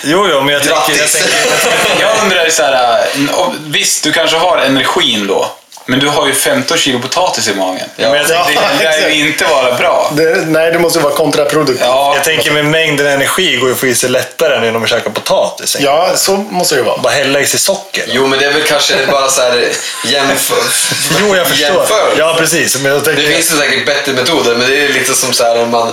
Jo, 0.02 0.28
jo, 0.31 0.40
men 0.40 0.52
jag 0.54 0.62
tänker... 0.62 0.76
Jag 0.88 0.96
Grattis! 0.98 1.12
tänker 1.12 2.00
Jag 2.00 2.22
undrar 2.22 2.50
så 2.50 2.62
här, 2.62 2.98
eh, 3.00 3.48
visst 3.66 4.04
du 4.04 4.12
kanske 4.12 4.37
har 4.37 4.58
energin 4.58 5.26
då, 5.26 5.50
men 5.87 5.99
du 5.99 6.09
har 6.09 6.27
ju 6.27 6.33
15 6.35 6.79
kilo 6.79 6.99
potatis 7.00 7.49
i 7.49 7.55
magen. 7.55 7.88
Ja. 7.97 8.09
men 8.11 8.19
jag 8.19 8.27
Det 8.29 8.35
tänker, 8.35 9.00
lär 9.00 9.09
ju 9.11 9.29
inte 9.29 9.44
vara 9.44 9.75
bra. 9.75 10.12
Det, 10.17 10.44
nej, 10.47 10.71
det 10.73 10.79
måste 10.79 10.99
vara 10.99 11.15
kontraproduktivt. 11.15 11.81
Ja, 11.87 12.15
jag 12.15 12.25
tänker 12.25 12.50
med 12.50 12.65
mängden 12.65 13.06
energi 13.06 13.56
går 13.56 13.69
ju 13.69 13.75
att 13.75 13.81
få 13.81 13.87
i 13.87 13.94
sig 13.94 14.11
lättare 14.11 14.56
än 14.56 14.65
genom 14.65 14.83
att 14.83 14.88
käka 14.88 15.11
potatis. 15.11 15.77
Ja, 15.81 16.11
så 16.17 16.37
måste 16.37 16.75
det 16.77 16.83
vara. 16.83 16.99
Bara 16.99 17.12
hälla 17.12 17.41
i 17.41 17.47
sig 17.47 17.61
socker. 17.61 18.05
Jo, 18.09 18.27
men 18.27 18.38
det 18.38 18.44
är 18.44 18.53
väl 18.53 18.62
kanske 18.62 18.94
bara 19.11 19.29
så 19.29 19.41
här 19.43 19.69
jämför... 20.05 20.56
Jo, 21.21 21.37
jag 21.37 21.47
förstår. 21.47 21.77
jämför. 21.77 22.15
Ja, 22.19 22.35
precis. 22.39 22.79
Men 22.82 22.93
jag 22.93 23.05
tänker, 23.05 23.23
Det 23.23 23.29
finns 23.29 23.53
ju 23.53 23.56
säkert 23.56 23.87
bättre 23.87 24.12
metoder, 24.12 24.55
men 24.55 24.71
det 24.71 24.77
är 24.85 24.89
lite 24.89 25.15
som 25.15 25.32
så 25.32 25.44
här 25.44 25.55
när 25.55 25.67
man 25.67 25.93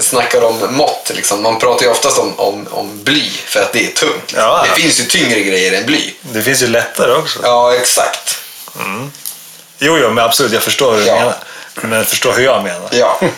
snackar 0.00 0.44
om 0.44 0.74
mått. 0.74 1.10
Liksom. 1.14 1.42
Man 1.42 1.58
pratar 1.58 1.84
ju 1.84 1.90
oftast 1.90 2.18
om, 2.18 2.32
om, 2.36 2.66
om 2.70 3.00
bly 3.04 3.30
för 3.46 3.60
att 3.60 3.72
det 3.72 3.78
är 3.86 3.90
tungt. 3.92 4.14
Liksom. 4.26 4.40
Ja. 4.40 4.66
Det 4.74 4.82
finns 4.82 5.00
ju 5.00 5.04
tyngre 5.04 5.40
grejer 5.40 5.72
än 5.72 5.86
bly. 5.86 6.10
det 6.20 6.42
finns 6.42 6.62
ju 6.62 6.66
lättare 6.66 7.12
också. 7.12 7.38
Ja, 7.42 7.74
exakt. 7.74 8.38
Jo, 9.78 9.98
jo, 9.98 10.10
men 10.10 10.24
absolut. 10.24 10.52
Jag 10.52 10.62
förstår 10.62 10.92
hur 10.92 11.00
du 11.00 11.06
Ja. 11.06 11.14
menar. 11.14 11.34
Men 11.74 11.92
jag 11.92 12.06
förstår 12.06 12.32
hur 12.32 12.44
jag 12.44 12.62
menar. 12.62 12.88
Ja. 12.92 13.20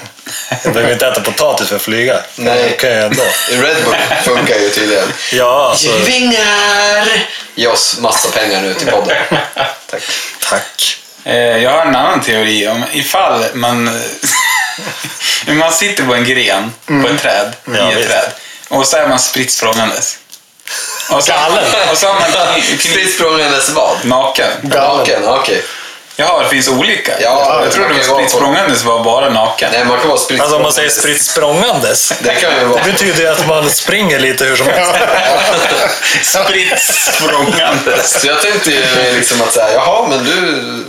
Jag 0.64 0.73
behöver 0.73 0.93
inte 0.93 1.07
äta 1.07 1.21
potatis 1.21 1.69
för 1.69 1.76
att 1.76 1.83
flyga. 1.83 2.21
Nej. 2.37 2.62
Det 2.62 2.76
kan 2.76 2.90
jag 2.90 3.05
ändå. 3.07 3.23
Red 3.50 3.76
Bull 3.85 3.95
funkar 4.25 4.55
ju 4.59 4.71
tydligen. 4.71 5.12
Ja, 5.33 5.69
alltså. 5.71 5.97
Vingar! 5.99 7.09
Ge 7.55 7.66
oss 7.66 7.99
massa 8.00 8.28
pengar 8.28 8.61
nu 8.62 8.75
till 8.75 8.87
podden. 8.87 9.16
Tack. 9.90 10.02
Tack. 10.50 10.97
Eh, 11.25 11.35
Jag 11.37 11.71
har 11.71 11.83
en 11.87 11.97
annan 11.97 12.21
teori 12.21 12.69
om 12.69 12.85
ifall 12.93 13.45
man, 13.55 13.85
man 15.47 15.73
sitter 15.73 16.05
på 16.05 16.14
en 16.14 16.25
gren 16.25 16.73
på 16.87 17.09
ett 17.09 17.23
träd, 17.23 17.52
Ja, 17.64 17.88
i 17.88 17.93
ett 17.93 17.99
visst. 17.99 18.09
träd, 18.11 18.31
och 18.69 18.87
så 18.87 18.97
är 18.97 19.09
man 19.09 19.19
spritt 19.19 19.52
språngandes. 19.52 20.19
Och 21.11 21.25
så, 21.25 21.33
och 21.93 21.99
så 21.99 22.07
har 22.07 22.15
man 22.15 22.63
Spritt 22.79 23.15
språngandes 23.15 23.71
vad? 23.71 24.05
naken. 24.05 24.47
Galen. 24.63 24.99
Naken? 24.99 25.23
Ja, 25.25 25.39
Okej. 25.43 25.63
Jaha, 26.19 26.43
det 26.43 26.49
finns 26.49 26.69
olika? 26.69 27.13
Ja, 27.21 27.61
jag 27.65 27.73
trodde 27.73 28.05
spritt 28.05 28.31
språngandes 28.31 28.85
var 28.85 29.05
bara 29.05 29.31
naken. 29.31 29.69
Nej, 29.73 29.85
man 29.85 29.99
kan 29.99 30.09
vara 30.09 30.19
spritt 30.19 30.41
Alltså 30.41 30.57
om 30.57 30.63
man 30.63 30.73
säger 30.73 30.89
spritt 30.91 31.23
språngandes. 31.23 32.13
Det 32.21 32.35
kan 32.35 32.53
ju 32.53 32.59
Det 32.59 32.65
vara. 32.65 32.83
betyder 32.85 33.21
ju 33.23 33.29
att 33.29 33.47
man 33.49 33.71
springer 33.71 34.19
lite 34.19 34.45
hur 34.45 34.57
som 34.57 34.67
helst. 34.67 34.95
Spritt 36.23 36.79
språngandes. 36.81 38.21
Så 38.21 38.27
jag 38.27 38.43
tänkte 38.43 38.71
ju 38.71 38.85
liksom 39.17 39.43
att 39.43 39.53
säga, 39.53 39.73
jaha, 39.73 40.07
men 40.09 40.25
du, 40.25 40.41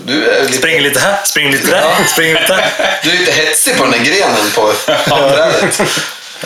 du 0.06 0.30
är 0.30 0.42
lite... 0.42 0.54
Springer 0.58 0.82
lite 0.82 1.00
här, 1.00 1.18
springer 1.24 1.52
lite 1.52 1.72
där, 1.72 1.84
springer 2.08 2.34
lite 2.42 2.48
där. 2.54 2.66
Du 3.04 3.10
är 3.10 3.18
lite 3.18 3.32
hetsig 3.32 3.78
på 3.78 3.84
den 3.84 3.92
där 3.92 4.00
grenen 4.00 4.52
på 4.56 4.74
trädet. 5.06 5.82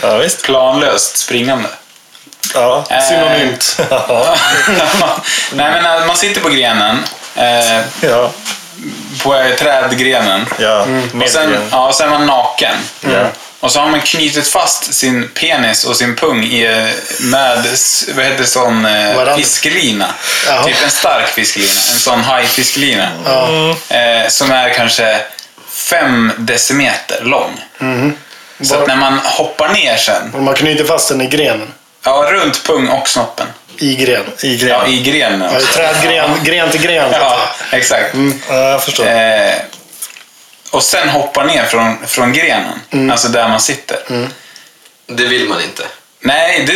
Ja, 0.02 0.16
visst. 0.16 0.42
Planlöst 0.42 1.16
springande. 1.16 1.68
Ja. 2.54 2.84
Eh, 2.90 3.08
Synonymt. 3.08 3.80
Nej, 5.52 5.70
men 5.72 5.86
eh, 6.00 6.06
man 6.06 6.16
sitter 6.16 6.40
på 6.40 6.48
grenen, 6.48 6.98
eh, 7.36 7.80
Ja. 8.00 8.30
på 9.22 9.42
trädgrenen. 9.58 10.46
Ja. 10.58 10.80
Och 10.80 11.14
Med 11.14 11.30
sen, 11.30 11.56
ja, 11.70 11.92
sen 11.92 12.06
är 12.06 12.10
man 12.10 12.26
naken. 12.26 12.74
Ja. 13.00 13.26
Och 13.60 13.72
så 13.72 13.80
har 13.80 13.88
man 13.88 14.00
knutit 14.00 14.48
fast 14.48 14.94
sin 14.94 15.28
penis 15.28 15.84
och 15.84 15.96
sin 15.96 16.16
pung 16.16 16.44
i, 16.44 16.86
med 17.20 17.56
vad 18.14 18.24
heter 18.24 18.38
det, 18.38 18.46
sån 18.46 18.84
eh, 18.86 19.14
Varandra. 19.14 19.36
fiskelina. 19.36 20.06
Jaha. 20.46 20.64
Typ 20.64 20.76
en 20.84 20.90
stark 20.90 21.28
fiskelina. 21.28 21.70
En 21.70 21.98
sån 21.98 22.20
hajfiskelina. 22.20 23.08
Ja. 23.24 23.48
Eh, 23.96 24.28
som 24.28 24.50
är 24.50 24.68
kanske 24.74 25.20
fem 25.68 26.32
decimeter 26.38 27.20
lång. 27.24 27.60
Så 28.60 28.74
Var- 28.74 28.82
att 28.82 28.88
när 28.88 28.96
man 28.96 29.18
hoppar 29.24 29.68
ner 29.68 29.96
sen, 29.96 30.34
Och 30.34 30.42
man 30.42 30.54
knyter 30.54 30.84
fast 30.84 31.08
den 31.08 31.20
i 31.20 31.26
grenen. 31.26 31.72
Ja 32.04 32.28
runt 32.30 32.64
pung 32.64 32.88
och 32.88 33.08
snoppen. 33.08 33.46
I 33.78 33.94
gren. 33.96 34.24
I 34.42 34.56
gren. 34.56 34.68
Ja, 34.68 34.86
i 34.86 35.02
grenen 35.02 35.40
Ja, 35.40 35.56
också. 35.56 35.66
trädgren, 35.72 36.30
gren 36.44 36.70
till 36.70 36.80
gren. 36.82 37.12
Ja, 37.12 37.38
exakt. 37.70 38.14
Ja, 38.48 38.54
jag 38.54 38.84
förstår. 38.84 39.06
Eh, 39.06 39.52
och 40.70 40.82
sen 40.82 41.08
hoppa 41.08 41.44
ner 41.44 41.64
från, 41.64 42.06
från 42.06 42.32
grenen, 42.32 43.10
alltså 43.10 43.28
där 43.28 43.48
man 43.48 43.60
sitter. 43.60 43.98
Det 45.06 45.24
vill 45.24 45.48
man 45.48 45.62
inte. 45.62 45.82
Nej, 46.20 46.64
det, 46.66 46.72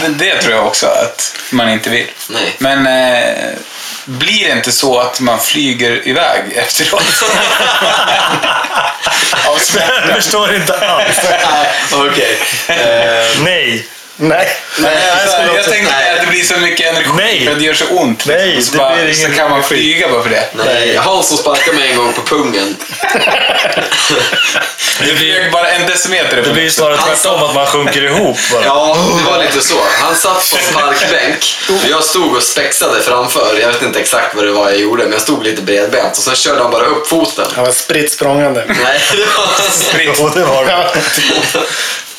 det, 0.00 0.08
det 0.08 0.42
tror 0.42 0.54
jag 0.54 0.66
också 0.66 0.86
att 0.86 1.32
man 1.50 1.68
inte 1.68 1.90
vill. 1.90 2.06
Nej. 2.30 2.52
Men 2.58 2.86
eh, 2.86 3.50
blir 4.04 4.46
det 4.48 4.52
inte 4.52 4.72
så 4.72 4.98
att 5.00 5.20
man 5.20 5.40
flyger 5.40 6.08
iväg 6.08 6.42
efteråt? 6.54 7.02
Av. 9.46 9.60
Jag 10.06 10.14
förstår 10.16 10.54
inte 10.54 10.88
alls. 10.88 11.18
Okej. 11.92 12.38
Eh, 12.68 13.26
Nej. 13.44 13.86
Nej. 14.16 14.48
Nej, 14.78 14.96
jag 15.36 15.56
jag 15.56 15.64
tänkte 15.64 15.92
nej. 15.92 16.14
att 16.14 16.20
det 16.20 16.26
blir 16.26 16.44
så 16.44 16.56
mycket 16.56 16.90
energi 16.90 17.10
Nej. 17.16 17.44
för 17.44 17.52
att 17.52 17.58
det 17.58 17.64
gör 17.64 17.74
så 17.74 17.86
ont. 17.86 18.26
Nej, 18.26 18.46
liksom. 18.46 18.62
så, 18.64 18.72
det 18.72 18.78
bara, 18.78 18.94
blir 18.94 19.14
så 19.14 19.20
ingen 19.20 19.34
kan 19.34 19.50
man 19.50 19.62
flyga 19.62 20.08
bara 20.08 20.22
för 20.22 20.30
det. 20.30 20.48
Nej, 20.52 20.96
Hansson 20.96 21.38
sparkade 21.38 21.76
mig 21.76 21.90
en 21.90 21.96
gång 21.96 22.12
på 22.12 22.22
pungen. 22.22 22.76
Det 24.98 25.12
blir 25.12 25.50
bara 25.50 25.70
en 25.70 25.86
decimeter. 25.86 26.42
Det 26.42 26.52
blir 26.52 26.70
snarare 26.70 26.96
tvärtom, 26.96 27.42
att 27.42 27.54
man 27.54 27.66
sjunker 27.66 28.02
ihop 28.02 28.38
bara. 28.52 28.64
Ja, 28.64 28.96
det 29.18 29.30
var 29.30 29.44
lite 29.44 29.60
så. 29.60 29.74
Han 30.00 30.16
satt 30.16 30.50
på 30.50 30.56
en 30.56 30.74
parkbänk 30.74 31.56
och 31.68 31.90
jag 31.90 32.04
stod 32.04 32.36
och 32.36 32.42
spexade 32.42 33.02
framför. 33.02 33.58
Jag 33.60 33.68
vet 33.68 33.82
inte 33.82 34.00
exakt 34.00 34.34
vad 34.34 34.44
det 34.44 34.52
var 34.52 34.70
jag 34.70 34.78
gjorde, 34.80 35.02
men 35.02 35.12
jag 35.12 35.20
stod 35.20 35.44
lite 35.44 35.62
bredbent 35.62 36.18
och 36.18 36.22
sen 36.22 36.34
körde 36.34 36.62
han 36.62 36.70
bara 36.70 36.86
upp 36.86 37.08
foten. 37.08 37.46
Han 37.54 37.64
var 37.64 37.72
spritt 37.72 38.12
språngande. 38.12 38.64
Nej, 38.68 39.00
det 39.12 39.26
var... 39.36 40.14
Jo, 40.18 40.30
det 40.34 40.44
var 40.44 40.64
det. 40.64 41.00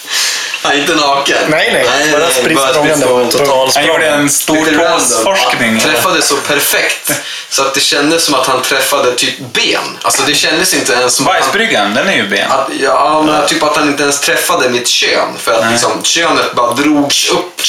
Är 0.71 0.77
inte 0.77 0.95
naken. 0.95 1.37
Nej, 1.47 1.69
nej. 1.73 2.11
Bara 2.11 2.29
spritt 2.31 2.59
språngande. 2.69 3.31
Total 3.31 3.69
Han 3.75 3.85
gjorde 3.87 4.07
en 4.09 4.25
Lite 4.25 4.51
random. 4.71 4.99
stortåsforskning. 4.99 5.71
Han 5.71 5.79
träffade 5.79 6.21
så 6.21 6.35
perfekt 6.35 7.11
så 7.49 7.61
att 7.61 7.73
det 7.73 7.79
kändes 7.79 8.23
som 8.23 8.35
att 8.35 8.47
han 8.47 8.61
träffade 8.61 9.15
typ 9.15 9.39
ben. 9.39 9.97
Alltså 10.01 10.23
det 10.27 10.35
kändes 10.35 10.73
inte 10.73 10.93
ens 10.93 11.13
som 11.15 11.25
Bajsbryggan, 11.25 11.93
den 11.93 12.07
är 12.09 12.15
ju 12.15 12.27
ben. 12.27 12.51
att, 12.51 12.67
ja, 12.81 13.21
men 13.25 13.47
typ 13.47 13.63
att 13.63 13.75
han 13.77 13.87
inte 13.87 14.03
ens 14.03 14.19
träffade 14.19 14.69
mitt 14.69 14.87
kön. 14.87 15.27
För 15.37 15.53
att 15.53 15.71
liksom, 15.71 16.03
könet 16.03 16.53
bara 16.55 16.73
drogs 16.73 17.29
upp. 17.29 17.61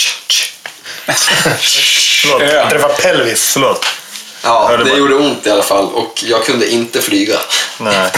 Förlåt. 2.23 2.71
Träffa 2.71 2.89
pelvis. 2.89 3.51
Förlåt. 3.53 3.87
Ja, 4.47 4.77
det 4.85 4.91
var- 4.91 4.99
gjorde 4.99 5.15
ont 5.15 5.47
i 5.47 5.51
alla 5.51 5.63
fall 5.63 5.85
och 5.95 6.23
jag 6.27 6.45
kunde 6.45 6.71
inte 6.73 7.03
flyga. 7.03 7.37
Nej. 7.79 7.95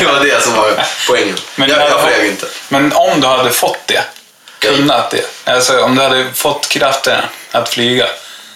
Det 0.00 0.06
var 0.06 0.20
det 0.24 0.42
som 0.42 0.54
var 0.56 0.86
poängen. 1.06 1.36
Men 1.56 1.68
jag, 1.68 1.78
jag 1.90 2.00
flög 2.00 2.26
inte. 2.26 2.46
Men 2.68 2.92
om 2.92 3.20
du 3.20 3.26
hade 3.26 3.50
fått 3.50 3.86
det, 3.86 4.02
kunnat 4.58 5.10
det, 5.10 5.24
alltså 5.52 5.82
om 5.82 5.94
du 5.96 6.02
hade 6.02 6.26
fått 6.34 6.68
kraften 6.68 7.20
att 7.50 7.68
flyga, 7.68 8.06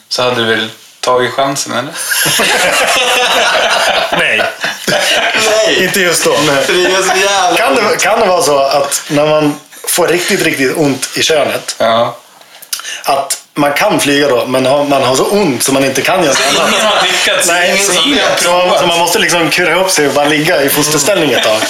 så 0.08 0.22
hade 0.22 0.36
du 0.36 0.44
väl 0.44 0.68
tagit 1.00 1.32
chansen 1.32 1.72
eller? 1.72 1.92
Nej. 4.18 4.42
Nej! 4.86 5.76
Inte 5.84 6.00
just 6.00 6.24
då. 6.24 6.32
För 6.36 6.72
det 6.72 6.84
är 6.84 7.02
så 7.02 7.16
jävla 7.16 7.56
Kan 7.56 7.74
det, 7.74 7.96
kan 8.00 8.20
det 8.20 8.26
vara 8.26 8.42
så 8.42 8.58
att 8.58 9.02
när 9.08 9.26
man 9.26 9.60
får 9.88 10.08
riktigt, 10.08 10.42
riktigt 10.42 10.76
ont 10.76 11.08
i 11.16 11.22
könet, 11.22 11.74
Ja. 11.78 12.16
att 13.04 13.42
man 13.56 13.72
kan 13.72 14.00
flyga 14.00 14.28
då, 14.28 14.46
men 14.46 14.66
har, 14.66 14.84
man 14.84 15.02
har 15.02 15.16
så 15.16 15.24
ont 15.24 15.62
så 15.62 15.72
man 15.72 15.84
inte 15.84 16.02
kan 16.02 16.24
göra 16.24 16.34
annat? 16.48 16.68
Ingen 16.68 16.86
har 16.86 17.02
lyckats. 17.02 17.48
Nej, 17.48 17.78
så, 17.78 17.92
så, 18.44 18.50
man, 18.50 18.78
så 18.78 18.86
man 18.86 18.98
måste 18.98 19.18
liksom 19.18 19.50
kura 19.50 19.70
ihop 19.70 19.90
sig 19.90 20.06
och 20.06 20.12
bara 20.12 20.24
ligga 20.24 20.62
i 20.62 20.68
fosterställning 20.68 21.32
ett 21.32 21.42
tag. 21.42 21.60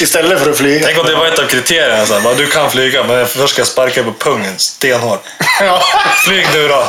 Istället 0.00 0.42
för 0.42 0.50
att 0.50 0.58
flyga. 0.58 0.86
Tänk 0.86 0.98
om 0.98 1.06
det 1.06 1.14
var 1.14 1.26
ett 1.26 1.38
av 1.38 1.46
kriterierna. 1.46 2.06
Så 2.06 2.14
här, 2.14 2.20
bara, 2.20 2.34
du 2.34 2.46
kan 2.46 2.70
flyga, 2.70 3.04
men 3.04 3.26
först 3.26 3.52
ska 3.52 3.60
jag 3.60 3.68
sparka 3.68 4.02
på 4.02 4.12
pungen 4.12 4.58
stenhårt. 4.58 5.24
Ja. 5.60 5.82
Flyg 6.24 6.46
nu 6.54 6.68
då. 6.68 6.88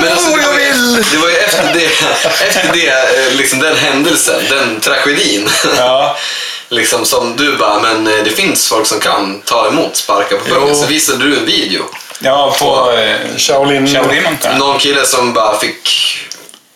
Men 0.00 0.12
alltså, 0.12 0.30
det, 0.30 0.46
var 0.46 0.58
ju, 0.58 1.02
det 1.12 1.16
var 1.16 1.28
ju 1.28 1.36
efter 1.36 1.74
det, 1.74 1.84
efter 2.46 2.72
det 2.72 2.88
eh, 2.88 3.34
liksom 3.36 3.58
den 3.58 3.76
händelsen, 3.76 4.40
den 4.48 4.80
tragedin. 4.80 5.50
Ja. 5.76 6.16
Liksom 6.70 7.04
som 7.04 7.36
du 7.36 7.56
bara, 7.56 7.80
men 7.80 8.06
eh, 8.06 8.24
det 8.24 8.30
finns 8.30 8.68
folk 8.68 8.86
som 8.86 9.00
kan 9.00 9.42
ta 9.44 9.68
emot 9.68 9.96
sparkar 9.96 10.36
på 10.36 10.44
pungen. 10.44 10.68
Jo. 10.68 10.74
Så 10.74 10.86
visade 10.86 11.24
du 11.24 11.38
en 11.38 11.46
video. 11.46 11.84
Ja, 12.20 12.54
på 12.58 12.92
eh, 12.92 13.36
Shaolin. 13.36 13.86
Shaolin-munkarna. 13.86 14.58
Någon 14.58 14.78
kille 14.78 15.06
som 15.06 15.32
bara 15.32 15.58
fick... 15.58 16.14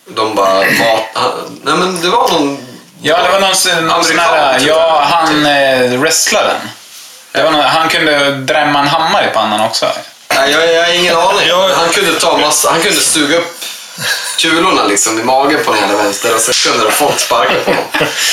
De 0.05 0.35
bara 0.35 0.53
var... 0.53 0.99
Han, 1.13 1.59
nej 1.63 1.73
men 1.73 2.01
det 2.01 2.07
var 2.07 2.29
någon... 2.29 2.67
Ja, 3.01 3.17
det 3.23 3.29
var 3.29 3.39
någon, 3.39 3.87
någon 3.87 4.03
sån 4.05 4.19
här, 4.19 4.59
jag. 4.59 4.67
ja, 4.67 5.07
han 5.11 5.45
eh, 5.45 5.99
wrestlaren. 5.99 6.55
Det 7.31 7.43
var 7.43 7.51
någon, 7.51 7.61
han 7.61 7.89
kunde 7.89 8.35
drämma 8.35 8.79
en 8.79 8.87
hammare 8.87 9.25
i 9.25 9.33
pannan 9.33 9.61
också. 9.61 9.85
Nej, 10.35 10.51
jag, 10.51 10.73
jag 10.73 10.83
har 10.85 10.93
ingen 10.93 11.15
aning. 11.15 11.49
Han 11.75 11.89
kunde 11.89 12.19
ta 12.19 12.37
massa... 12.37 12.71
Han 12.71 12.81
kunde 12.81 12.99
stuga 12.99 13.37
upp 13.37 13.65
kulorna 14.37 14.85
liksom 14.85 15.19
i 15.19 15.23
magen 15.23 15.59
på 15.65 15.73
den 15.73 15.83
ena 15.83 15.97
vänster 16.03 16.35
och 16.35 16.41
så 16.41 16.69
kunde 16.69 16.91
folk 16.91 17.19
sparka 17.19 17.53
på 17.65 17.71
honom. 17.71 17.85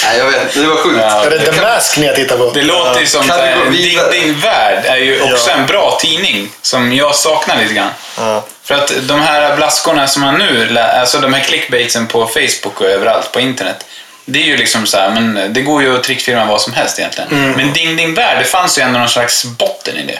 Nej, 0.04 0.18
jag 0.18 0.24
vet 0.24 0.54
Det 0.54 0.66
var 0.66 0.76
sjukt. 0.76 0.98
Ja. 1.00 1.24
Är 1.24 1.30
det 1.30 1.38
The 1.52 1.60
Mask 1.60 1.96
ni 1.98 2.06
har 2.06 2.14
tittat 2.14 2.38
på? 2.38 2.50
Det 2.54 2.62
låter 2.62 3.00
ju 3.00 3.06
som 3.06 3.22
Kan 3.28 3.38
här, 3.40 3.56
vidare? 3.70 4.10
Ding 4.12 4.40
Värld 4.40 4.84
är 4.86 4.96
ju 4.96 5.20
också 5.22 5.50
Ja. 5.50 5.56
en 5.56 5.66
bra 5.66 5.98
tidning 6.00 6.48
som 6.62 6.92
jag 6.92 7.14
saknar 7.14 7.56
lite 7.56 7.74
grann. 7.74 7.90
Ja. 8.18 8.44
För 8.64 8.74
att 8.74 8.92
de 9.02 9.20
här 9.20 9.56
blaskorna 9.56 10.06
som 10.08 10.22
man 10.22 10.34
nu, 10.38 10.78
alltså 10.78 11.18
de 11.18 11.32
här 11.34 11.44
clickbaitsen 11.44 12.06
på 12.06 12.26
Facebook 12.26 12.80
och 12.80 12.86
överallt 12.86 13.32
på 13.32 13.40
internet. 13.40 13.84
Det 14.24 14.42
är 14.42 14.46
ju 14.46 14.56
liksom 14.56 14.86
så 14.86 14.96
här, 14.96 15.10
men 15.10 15.52
det 15.52 15.60
går 15.62 15.82
ju 15.82 15.96
att 15.96 16.04
trickfilma 16.04 16.44
vad 16.44 16.60
som 16.60 16.72
helst 16.72 16.98
egentligen. 16.98 17.52
Men 17.56 17.72
Ding 17.72 17.96
Ding 17.96 18.14
Värld, 18.14 18.38
det 18.38 18.44
fanns 18.44 18.78
ju 18.78 18.82
ändå 18.82 18.98
någon 18.98 19.08
slags 19.08 19.44
botten 19.44 19.96
i 19.96 20.06
det. 20.06 20.18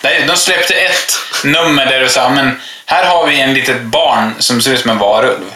Nej, 0.00 0.24
De 0.28 0.36
släppte 0.36 0.74
ett 0.74 1.12
nummer 1.44 1.86
där 1.86 2.00
det 2.00 2.08
sa, 2.08 2.28
men 2.28 2.60
här 2.86 3.04
har 3.04 3.26
vi 3.26 3.40
en 3.40 3.54
litet 3.54 3.82
barn 3.82 4.34
som 4.38 4.60
ser 4.62 4.72
ut 4.72 4.80
som 4.80 4.90
en 4.90 4.98
varulv. 4.98 5.54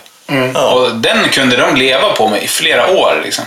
Och 0.57 0.95
den 0.97 1.29
kunde 1.29 1.57
de 1.57 1.77
leva 1.77 2.13
på 2.13 2.29
med 2.29 2.43
i 2.43 2.49
flera 2.49 2.91
år. 2.91 3.21
Liksom. 3.25 3.45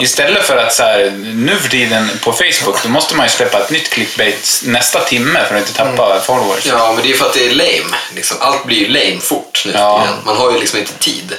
Istället 0.00 0.44
för 0.44 0.56
att 0.56 0.74
så 0.74 0.82
här, 0.82 1.10
nu 1.34 1.56
för 1.56 1.68
tiden 1.68 2.10
på 2.24 2.32
Facebook, 2.32 2.82
då 2.82 2.88
måste 2.88 3.16
man 3.16 3.26
ju 3.26 3.30
släppa 3.30 3.58
ett 3.58 3.70
nytt 3.70 3.90
clickbait 3.90 4.62
nästa 4.64 5.00
timme 5.00 5.44
för 5.48 5.54
att 5.54 5.60
inte 5.60 5.72
tappa 5.74 6.20
followers. 6.20 6.66
Ja, 6.66 6.92
men 6.94 7.02
det 7.02 7.12
är 7.12 7.16
för 7.16 7.26
att 7.26 7.34
det 7.34 7.46
är 7.46 7.50
lame. 7.50 7.96
Liksom. 8.14 8.36
Allt 8.40 8.64
blir 8.64 8.76
ju 8.78 8.88
lame 8.88 9.20
fort 9.20 9.62
nu 9.66 9.72
Ja. 9.74 10.00
tiden. 10.02 10.18
Man 10.24 10.36
har 10.36 10.52
ju 10.52 10.58
liksom 10.58 10.78
inte 10.78 10.92
tid. 10.92 11.32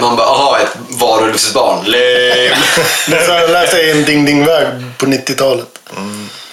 Man 0.00 0.16
bara, 0.16 0.26
aha, 0.26 0.58
ett 0.58 0.76
varulvsbarn. 0.88 1.84
Lame. 1.84 2.56
Det 3.08 3.46
läste 3.48 3.76
jag 3.76 3.86
i 3.86 3.90
en 3.90 4.04
Ding 4.04 4.24
Ding 4.24 4.44
Värld 4.44 4.82
på 4.98 5.06
90-talet. 5.06 5.78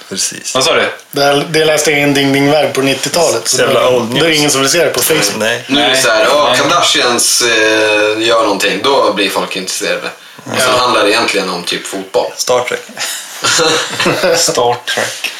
Precis. 0.09 0.55
Vad 0.55 0.63
sa 0.63 0.73
du? 0.73 0.89
Det, 1.11 1.45
det 1.49 1.65
läste 1.65 1.91
jag 1.91 1.99
i 1.99 2.03
en 2.03 2.13
Ding 2.13 2.33
Ding 2.33 2.51
Värld 2.51 2.73
på 2.73 2.81
90-talet. 2.81 3.47
Så 3.47 3.61
jävla 3.61 3.81
då, 3.91 3.97
old 3.97 4.09
då 4.09 4.15
är 4.17 4.19
det 4.21 4.27
news. 4.27 4.37
ingen 4.37 4.51
som 4.51 4.61
vill 4.61 4.69
se 4.69 4.83
det 4.83 4.89
på 4.89 5.01
Facebook. 5.01 5.35
Nej. 5.37 5.63
Nu 5.67 5.79
är 5.81 5.87
det 5.87 5.93
Nej. 5.93 6.01
så 6.01 6.09
här, 6.09 6.25
ja, 6.25 6.47
Nej. 6.49 6.59
Kardashians 6.59 7.41
eh, 7.41 8.27
gör 8.27 8.43
någonting, 8.43 8.79
då 8.83 9.13
blir 9.13 9.29
folk 9.29 9.55
intresserade. 9.55 10.09
Och 10.35 10.61
sen 10.61 10.79
handlar 10.79 11.03
det 11.03 11.09
egentligen 11.11 11.49
om 11.49 11.63
typ 11.63 11.87
fotboll. 11.87 12.31
Star 12.37 12.63
Trek. 12.63 12.79
Star 14.37 14.75
Trek. 14.85 15.31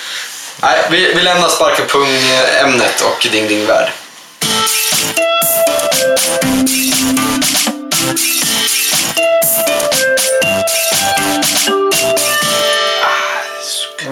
Nej, 0.61 0.79
vi, 0.89 1.13
vi 1.13 1.21
lämnar 1.21 1.49
sparka 1.49 1.83
pung-ämnet 1.85 3.01
och 3.01 3.27
Ding 3.31 3.47
Ding 3.47 3.65
Värld. 3.65 3.89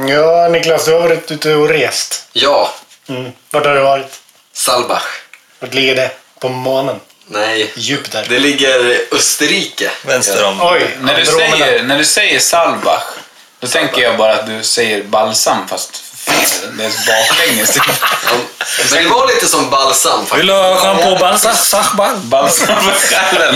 Ja, 0.08 0.48
Niklas, 0.52 0.86
du 0.86 0.92
har 0.94 1.00
varit 1.02 1.32
ute 1.32 1.56
och 1.56 1.70
rest. 1.70 2.28
Ja, 2.34 2.74
Mm. 3.10 3.32
Vart 3.52 3.66
har 3.66 3.76
du 3.76 3.82
varit? 3.82 4.20
Salbach. 4.54 5.04
Vart 5.60 5.74
ligger 5.74 5.96
det? 5.96 6.12
På 6.40 6.50
månen? 6.50 7.00
Nej, 7.28 7.72
Djupt 7.76 8.12
där. 8.12 8.26
det 8.30 8.40
ligger 8.40 9.00
Österrike. 9.12 9.92
Vänster 10.06 10.46
om. 10.46 10.62
Oj, 10.62 10.98
När 11.02 11.18
du, 11.20 11.26
säger, 11.26 11.84
när 11.84 11.98
du 11.98 12.06
säger 12.06 12.40
Salbach, 12.40 13.04
då 13.60 13.68
tänker 13.68 14.02
jag 14.02 14.18
bara 14.18 14.34
att 14.34 14.48
du 14.48 14.64
säger 14.64 15.04
balsam 15.04 15.68
fast. 15.68 16.04
Det 16.78 16.86
är 16.86 16.92
baklänges. 17.08 17.78
Men 18.92 19.04
det 19.04 19.10
var 19.10 19.28
lite 19.28 19.48
som 19.48 19.70
balsam 19.70 20.20
faktiskt. 20.20 20.40
Vill 20.40 20.48
du 20.48 20.54
ha 20.54 20.76
schampo 20.76 21.10
och 21.10 21.20
balsam? 21.20 21.56
Balsam 22.24 22.76
för 22.82 23.08
själen. 23.08 23.56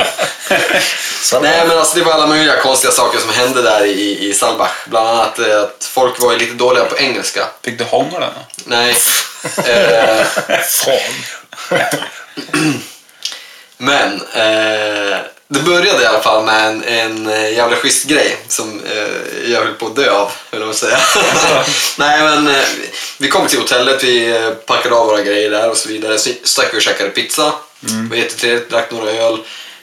Nej 1.42 1.68
men 1.68 1.78
alltså 1.78 1.98
det 1.98 2.04
var 2.04 2.14
alla 2.14 2.28
möjliga 2.28 2.62
konstiga 2.62 2.92
saker 2.92 3.20
som 3.20 3.30
hände 3.30 3.62
där 3.62 3.86
i, 3.86 4.30
i 4.30 4.34
Salbach. 4.34 4.72
Bland 4.86 5.08
annat 5.08 5.40
eh, 5.40 5.62
att 5.62 5.84
folk 5.92 6.22
var 6.22 6.36
lite 6.36 6.54
dåliga 6.54 6.86
på 6.86 6.98
engelska. 6.98 7.48
Fick 7.64 7.78
du 7.78 7.84
hångla? 7.84 8.30
Nej. 8.66 8.96
Eh, 9.66 10.26
men 13.78 14.22
eh, 14.34 15.18
det 15.54 15.60
började 15.60 16.04
i 16.04 16.06
alla 16.06 16.22
fall 16.22 16.46
med 16.46 16.68
en, 16.68 16.84
en 16.84 17.28
eh, 17.28 17.54
jävla 17.54 17.76
schysst 17.76 18.06
grej 18.06 18.38
som 18.48 18.82
eh, 18.86 19.52
jag 19.52 19.60
höll 19.60 19.74
på 19.74 19.88
att 19.88 19.96
dö 19.96 20.12
av, 20.12 20.32
vill 20.52 20.62
jag 20.62 20.76
säga. 20.76 21.00
Nej 21.98 22.22
men 22.22 22.48
eh, 22.48 22.64
vi 23.18 23.28
kom 23.28 23.48
till 23.48 23.60
hotellet, 23.60 24.04
vi 24.04 24.28
eh, 24.28 24.50
packade 24.50 24.96
av 24.96 25.06
våra 25.06 25.22
grejer 25.22 25.50
där 25.50 25.70
och 25.70 25.78
så 25.78 25.90
vidare. 25.90 26.20
Så 26.20 26.30
stack 26.44 26.74
vi 26.74 26.78
och 26.78 26.82
käkade 26.82 27.10
pizza. 27.10 27.54
Det 27.80 28.10
var 28.10 28.16
jättetrevligt, 28.16 28.70
drack 28.70 28.92
några 28.92 29.12
öl. 29.12 29.40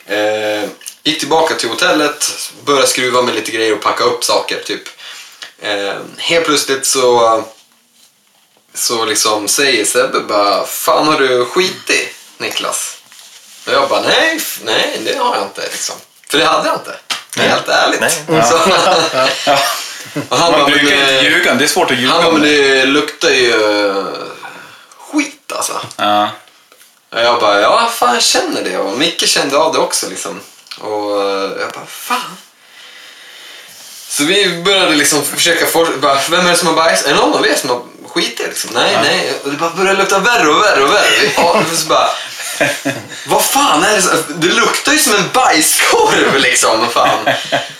Eh, 0.07 0.71
gick 1.03 1.19
tillbaka 1.19 1.55
till 1.55 1.69
hotellet, 1.69 2.51
började 2.65 2.87
skruva 2.87 3.23
med 3.23 3.35
lite 3.35 3.51
grejer 3.51 3.73
och 3.75 3.83
packa 3.83 4.05
upp 4.05 4.25
saker. 4.25 4.63
typ. 4.65 4.83
Eh, 5.63 5.95
helt 6.17 6.47
plötsligt 6.47 6.87
så, 6.87 7.45
så 8.75 9.05
liksom 9.05 9.49
säger 9.49 9.85
Sebbe 9.85 10.21
bara 10.21 10.67
Fan 10.67 11.07
har 11.07 11.19
du 11.19 11.45
skitit 11.45 12.15
Niklas? 12.39 12.98
Och 13.69 13.75
jag 13.75 13.89
bara 13.89 14.01
nej, 14.01 14.41
nej 14.65 15.01
det 15.05 15.19
har 15.19 15.35
jag 15.37 15.45
inte. 15.45 15.61
Liksom. 15.63 15.97
För 16.29 16.39
det 16.39 16.45
hade 16.45 16.69
jag 16.69 16.77
inte. 16.77 16.97
Helt 17.43 17.69
ärligt. 17.69 18.01
Nej. 18.01 18.11
Så, 18.51 18.61
Ja. 19.47 19.59
och 20.29 20.39
han 20.39 20.51
Man 20.53 20.61
bara, 20.61 20.65
brukar 20.71 20.97
inte 20.97 21.21
ljuga. 21.25 21.55
Det 21.55 21.65
är 21.65 21.69
svårt 21.69 21.91
att 21.91 21.97
ljuga. 21.97 22.13
han 22.13 22.23
bara, 22.25 22.33
men 22.33 22.43
det. 22.43 22.85
luktar 22.85 23.31
ju 23.31 23.51
eh, 23.89 24.05
skit 25.13 25.53
alltså. 25.55 25.81
Ja. 25.97 26.29
Och 27.13 27.21
jag 27.21 27.41
bara, 27.41 27.61
ja 27.61 27.91
fan 27.95 28.15
jag 28.15 28.23
känner 28.23 28.63
det. 28.65 28.79
Och 28.79 28.99
Micke 28.99 29.29
kände 29.29 29.57
av 29.59 29.73
det 29.73 29.79
också 29.79 30.09
liksom. 30.09 30.41
Och 30.81 31.23
eh, 31.23 31.51
jag 31.61 31.71
bara, 31.75 31.87
fan. 31.89 32.37
Så 34.09 34.25
vi 34.25 34.63
började 34.63 34.95
liksom 34.95 35.25
försöka 35.25 35.67
for- 35.67 35.97
bara, 35.97 36.19
vem 36.31 36.47
är 36.47 36.51
det 36.51 36.57
som 36.57 36.69
har 36.69 36.75
bajs? 36.75 37.05
Är 37.05 37.09
det 37.09 37.15
någon 37.15 37.35
av 37.35 37.47
er 37.47 37.55
som 37.55 37.71
har 37.71 37.83
skitit 38.09 38.47
liksom? 38.47 38.71
Nej, 38.75 38.99
nej. 39.03 39.33
Och 39.45 39.51
det 39.51 39.57
bara 39.57 39.71
började 39.71 39.99
lukta 39.99 40.19
värre 40.19 40.49
och 40.49 40.63
värre 40.63 40.83
och 40.85 40.93
värre. 40.93 41.33
Ja, 41.37 41.63
så 41.77 41.87
bara, 41.87 42.11
vad 43.27 43.45
fan 43.45 43.85
är 43.85 43.97
det? 43.97 44.03
Så? 44.03 44.11
Det 44.29 44.49
luktar 44.49 44.93
ju 44.93 44.99
som 44.99 45.15
en 45.15 45.31
bajskorv 45.35 46.37
liksom. 46.37 46.81
vad 46.81 46.91
Fan. 46.93 47.29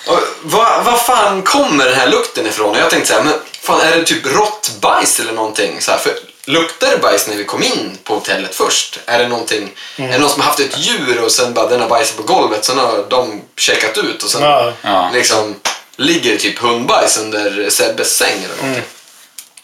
Och 0.07 0.21
vad, 0.43 0.85
vad 0.85 1.01
fan 1.01 1.43
kommer 1.43 1.85
den 1.85 1.95
här 1.95 2.07
lukten 2.07 2.47
ifrån? 2.47 2.71
Och 2.71 2.81
jag 2.81 2.91
tänkte 2.91 3.09
så 3.09 3.15
här, 3.15 3.23
men 3.23 3.35
fan 3.63 3.81
är 3.81 3.97
det 3.97 4.05
typ 4.05 4.27
rått 4.27 4.71
bajs 4.81 5.21
eller 5.21 5.33
någonting? 5.33 5.81
Så 5.81 5.91
här, 5.91 5.99
för 5.99 6.13
luktar 6.45 6.91
det 6.91 6.99
bajs 6.99 7.29
när 7.29 7.37
vi 7.37 7.45
kom 7.45 7.63
in 7.63 7.99
på 8.05 8.15
hotellet 8.15 8.55
först? 8.55 8.99
Är 9.07 9.19
det 9.19 9.29
någonting, 9.29 9.71
är 9.97 10.09
det 10.13 10.19
någon 10.19 10.31
som 10.31 10.41
har 10.41 10.49
haft 10.49 10.61
ett 10.61 10.79
djur 10.79 11.21
och 11.25 11.33
sen 11.33 11.55
bara 11.55 11.69
den 11.69 11.81
har 11.81 11.89
bajsat 11.89 12.17
på 12.17 12.23
golvet, 12.23 12.65
sen 12.65 12.79
har 12.79 13.07
de 13.11 13.43
checkat 13.57 13.99
ut 13.99 14.23
och 14.23 14.31
sen 14.31 14.43
Ja. 14.83 15.11
Liksom 15.13 15.55
ligger 15.97 16.37
typ 16.37 16.59
hundbajs 16.59 17.19
under 17.19 17.71
Sebbes 17.71 18.17
säng 18.17 18.45
eller 18.45 18.57
någonting. 18.63 18.85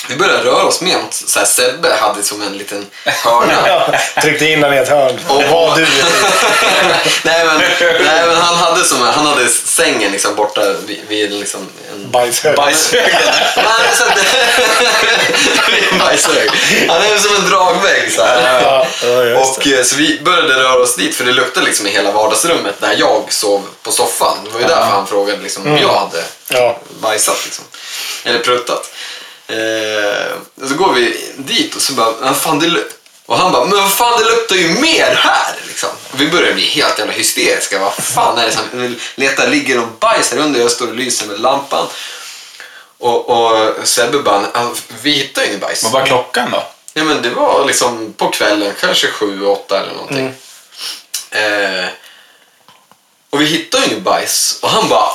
Vi 0.09 0.17
började 0.17 0.45
röra 0.45 0.65
oss 0.65 0.81
med 0.81 0.97
mot 1.03 1.15
så 1.15 1.39
här, 1.39 1.47
Sebbe 1.47 1.95
hade 2.01 2.23
som 2.23 2.43
en 2.43 2.59
liten 2.59 2.87
hörna. 3.05 3.55
Ja, 3.67 3.89
tryckte 4.23 4.47
in 4.47 4.61
den 4.61 4.75
i 4.75 4.77
ett 4.77 4.89
hörn. 4.89 5.21
Och- 5.29 5.43
Det 5.43 5.49
var 5.49 5.77
du. 5.77 5.83
nej, 7.23 7.47
men, 7.47 7.59
nej 8.05 8.27
men 8.27 8.37
han 8.37 8.55
hade, 8.57 8.85
som, 8.85 9.01
han 9.03 9.27
hade 9.27 9.49
sängen 9.49 10.13
liksom 10.13 10.35
borta 10.35 10.61
vid, 10.87 11.01
vid 11.09 11.33
liksom 11.33 11.69
en 11.95 12.11
Bajshög. 12.11 12.57
bajshög. 12.57 13.15
Han 16.89 17.03
är 17.03 17.19
som 17.19 17.37
en 17.37 17.51
dragvägg 17.51 18.13
så 18.13 18.23
här. 18.23 18.61
Ja. 18.63 18.87
Ja, 19.03 19.39
Och 19.41 19.67
eh, 19.67 19.83
så 19.83 19.97
vi 19.97 20.21
började 20.21 20.55
röra 20.55 20.83
oss 20.83 20.97
dit 20.97 21.15
för 21.17 21.25
det 21.25 21.33
luktade 21.33 21.67
liksom 21.67 21.87
i 21.87 21.91
hela 21.91 22.13
vardagsrummet 22.13 22.75
där 22.81 22.95
jag 22.99 23.33
sov 23.33 23.63
på 23.83 23.93
soffan. 23.93 24.37
Det 24.45 24.51
var 24.51 24.61
ju 24.61 24.67
därför 24.67 24.83
han 24.83 25.07
frågade 25.07 25.43
liksom 25.43 25.67
om 25.67 25.79
jag 25.79 25.95
hade 25.99 26.23
bajsat 27.01 27.37
liksom. 27.45 27.65
Eller 28.25 28.39
pruttat. 28.39 28.91
Eh, 29.47 30.33
och 30.63 30.69
så 30.69 30.75
går 30.75 30.93
vi 30.93 31.33
dit 31.37 31.75
och 31.75 31.83
så 31.83 31.93
bara, 31.93 32.15
"Ah, 32.31 32.35
fan 32.35 32.59
det 32.59 32.67
lu-" 32.67 32.89
och 33.27 33.39
han 33.39 33.53
bara, 33.53 33.65
men 33.65 33.79
vad 33.79 33.93
fan 33.93 34.19
det 34.19 34.25
luktar 34.25 34.57
ju 34.57 34.69
mer 34.69 35.15
här 35.15 35.55
liksom. 35.69 35.89
Och 36.13 36.21
vi 36.21 36.29
börjar 36.29 36.53
bli 36.55 36.63
helt 36.67 36.99
jävla 36.99 37.13
hysteriska. 37.15 37.79
Vad 37.79 37.95
fan 37.95 38.39
är 38.39 38.47
det 38.47 38.53
som 38.53 38.97
letar, 39.15 39.49
ligger 39.49 39.77
någon 39.77 39.99
bajs 40.01 40.31
här 40.33 40.39
under? 40.39 40.61
Jag 40.61 40.71
står 40.71 40.89
och 40.89 40.95
lyser 40.95 41.27
med 41.27 41.41
lampan. 41.41 41.87
Och, 42.99 43.31
och 43.31 43.73
Sebbe 43.89 44.19
bara, 44.19 44.47
"Ah, 44.55 44.69
vi 45.03 45.11
hittar 45.11 45.43
ju 45.43 45.49
ingen 45.49 45.61
bajs. 45.61 45.83
Vad 45.85 45.93
var 45.93 46.07
klockan 46.07 46.51
då? 46.51 46.67
Ja, 46.95 47.05
men 47.05 47.23
det 47.23 47.31
var 47.31 47.65
liksom 47.65 48.13
på 48.17 48.29
kvällen, 48.31 48.73
kanske 48.81 49.07
sju, 49.11 49.47
åtta 49.47 49.81
eller 49.81 49.93
någonting. 49.93 50.35
Eh, 51.31 51.87
och 53.31 53.41
vi 53.41 53.45
hittade 53.45 53.85
ju 53.85 53.91
ingen 53.91 54.03
bajs. 54.05 54.59
Och 54.63 54.71
han 54.71 54.89
bara... 54.89 55.11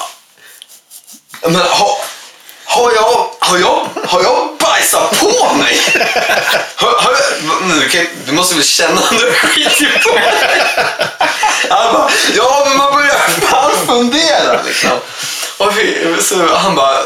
Men 1.42 1.56
har, 1.56 1.98
har, 2.80 2.94
jag, 2.94 3.30
har, 3.40 3.58
jag, 3.58 3.88
har 4.08 4.24
jag 4.24 4.58
bajsat 4.60 5.20
på 5.20 5.54
mig? 5.54 5.80
Har, 6.76 6.92
har 6.92 7.12
jag, 7.12 7.80
du, 7.80 7.90
kan, 7.90 8.06
du 8.26 8.32
måste 8.32 8.56
väl 8.56 8.64
känna 8.64 9.02
när 9.12 9.20
du 9.20 9.32
skiter 9.32 10.02
på 10.04 10.16
dig? 10.16 10.34
Han 11.70 11.94
bara, 11.94 12.10
ja 12.36 12.66
men 12.68 12.78
man 12.78 12.94
börjar 12.94 13.18
fan 13.42 13.72
fundera 13.88 14.62
liksom. 14.66 14.92
Och 15.58 15.78
vi, 15.78 16.16
så 16.22 16.56
han 16.56 16.76
bara, 16.76 16.98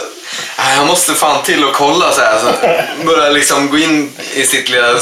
jag 0.78 0.88
måste 0.88 1.14
fan 1.14 1.44
till 1.44 1.64
och 1.64 1.74
kolla 1.74 2.14
så 2.14 2.22
här. 2.22 2.40
Så 2.40 3.06
börjar 3.06 3.32
liksom 3.32 3.70
gå 3.70 3.78
in 3.78 4.14
i 4.34 4.46
sitt 4.46 4.70
lilla 4.70 4.94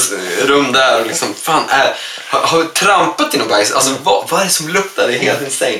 rum 0.41 0.71
där 0.71 1.01
och 1.01 1.07
liksom, 1.07 1.33
fan 1.41 1.63
är, 1.69 1.95
har, 2.27 2.39
har 2.39 2.59
vi 2.59 2.65
trampat 2.65 3.33
i 3.33 3.37
någon 3.37 3.47
bajs? 3.47 3.71
Alltså 3.71 3.91
vad, 4.03 4.29
vad 4.29 4.41
är 4.41 4.45
det 4.45 4.51
som 4.51 4.67
luktar? 4.67 5.07
Det 5.07 5.13
är 5.13 5.19
helt 5.19 5.41
insane. 5.41 5.77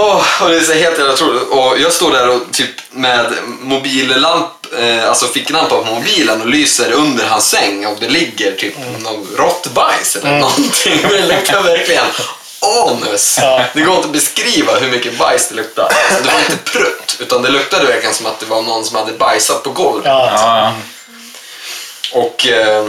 Åh, 0.00 0.42
och 0.42 0.50
det 0.50 0.56
är 0.56 0.60
så 0.60 0.72
helt 0.72 0.98
jävla 0.98 1.12
otroligt. 1.12 1.42
Och 1.48 1.78
jag 1.78 1.92
står 1.92 2.12
där 2.12 2.28
och 2.28 2.40
typ 2.52 2.70
med 2.90 3.32
mobillamp, 3.60 4.50
eh, 4.78 5.08
alltså 5.08 5.26
ficklampa 5.26 5.76
på 5.76 5.84
mobilen 5.84 6.40
och 6.40 6.46
lyser 6.48 6.92
under 6.92 7.26
hans 7.26 7.48
säng 7.50 7.86
och 7.86 7.96
det 8.00 8.08
ligger 8.08 8.52
typ 8.52 8.74
någon 8.98 9.26
råttbajs 9.36 10.16
eller 10.16 10.38
någonting. 10.38 10.98
Men 11.02 11.10
det 11.12 11.26
luktar 11.36 11.62
verkligen 11.62 12.04
anus. 12.86 13.38
Ja. 13.42 13.64
Det 13.74 13.80
går 13.82 13.94
inte 13.96 14.06
att 14.06 14.12
beskriva 14.12 14.78
hur 14.78 14.88
mycket 14.90 15.18
bajs 15.18 15.48
det 15.48 15.54
luktar. 15.54 15.82
Alltså, 15.84 16.22
det 16.22 16.32
var 16.32 16.40
inte 16.40 16.56
prutt, 16.64 17.16
utan 17.20 17.42
det 17.42 17.48
luktade 17.48 17.84
verkligen 17.86 18.14
som 18.14 18.26
att 18.26 18.40
det 18.40 18.46
var 18.46 18.62
någon 18.62 18.84
som 18.84 18.96
hade 18.96 19.12
bajsat 19.12 19.62
på 19.62 19.70
golvet. 19.70 20.06
Ja. 20.06 20.30
Ja, 20.34 20.72
Och 22.12 22.46
eh, 22.46 22.86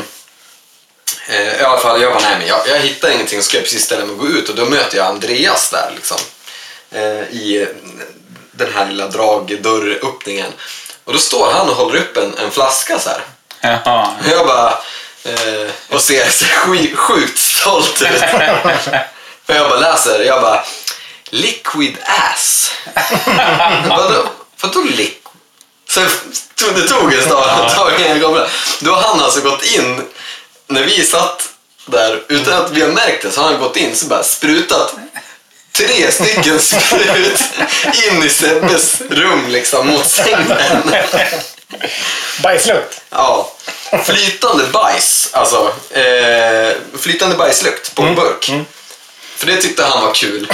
eh, 1.29 1.61
i 1.61 1.63
alla 1.63 1.77
fall, 1.79 2.01
jag 2.01 2.11
bara, 2.13 2.21
nej 2.23 2.35
men 2.39 2.47
jag, 2.47 2.59
jag 2.67 2.79
hittar 2.79 3.09
ingenting, 3.09 3.41
så 3.41 3.49
ska 3.49 3.59
precis 3.59 3.83
ställa 3.83 4.05
mig 4.05 4.11
och 4.13 4.19
gå 4.19 4.27
ut 4.27 4.49
och 4.49 4.55
då 4.55 4.65
möter 4.65 4.97
jag 4.97 5.07
Andreas 5.07 5.69
där 5.69 5.91
liksom. 5.95 6.17
Eh, 6.91 7.21
I 7.21 7.67
den 8.51 8.73
här 8.73 8.87
lilla 8.87 9.07
dragdörröppningen. 9.07 10.51
Och 11.03 11.13
då 11.13 11.19
står 11.19 11.51
han 11.51 11.69
och 11.69 11.75
håller 11.75 11.99
upp 11.99 12.17
en, 12.17 12.37
en 12.37 12.51
flaska 12.51 12.99
så 12.99 13.09
här. 13.09 13.21
ja. 13.85 14.13
Och 14.21 14.27
jag 14.27 14.47
bara, 14.47 14.69
eh, 15.23 15.69
och 15.89 16.01
ser 16.01 16.29
så 16.29 16.45
sjukt, 16.95 17.39
stolt 17.39 18.01
ut. 18.01 18.21
och 19.45 19.55
jag 19.55 19.69
bara 19.69 19.79
läser, 19.79 20.19
jag 20.19 20.41
bara, 20.41 20.63
liquid 21.29 21.97
ass. 22.03 22.71
Vadå, 23.89 24.29
vadå 24.61 24.81
liquid? 24.81 25.15
Sen 25.89 26.09
tog 26.55 26.75
det 26.75 26.87
tog 26.87 27.13
stund, 27.13 27.29
tag 27.75 27.91
innan 27.99 28.19
jag 28.19 28.21
kom 28.21 28.45
Då 28.79 28.91
har 28.93 29.01
han 29.01 29.21
alltså 29.21 29.41
gått 29.41 29.63
in, 29.65 30.07
när 30.67 30.83
vi 30.83 31.03
satt 31.03 31.49
där, 31.85 32.23
utan 32.27 32.65
att 32.65 32.71
vi 32.71 32.81
har 32.81 32.89
märkt 32.89 33.23
det, 33.23 33.31
så 33.31 33.41
har 33.41 33.51
han 33.51 33.59
gått 33.59 33.77
in 33.77 33.95
så 33.95 34.05
bara 34.05 34.23
sprutat 34.23 34.95
tre 35.79 36.11
stycken 36.11 36.59
sprut 36.59 37.43
in 37.93 38.23
i 38.23 38.29
Sebbes 38.29 39.01
rum 39.09 39.47
liksom 39.47 39.87
mot 39.87 40.07
sängen. 40.07 40.53
Bajslukt. 42.43 43.01
Ja, 43.09 43.51
flytande 44.05 44.63
bajs. 44.63 45.29
Alltså, 45.33 45.73
eh, 45.91 46.71
flytande 46.99 47.35
bajslukt 47.35 47.95
på 47.95 48.01
en 48.01 48.15
burk. 48.15 48.51
För 49.37 49.47
det 49.47 49.55
tyckte 49.55 49.83
han 49.83 50.05
var 50.05 50.13
kul. 50.13 50.51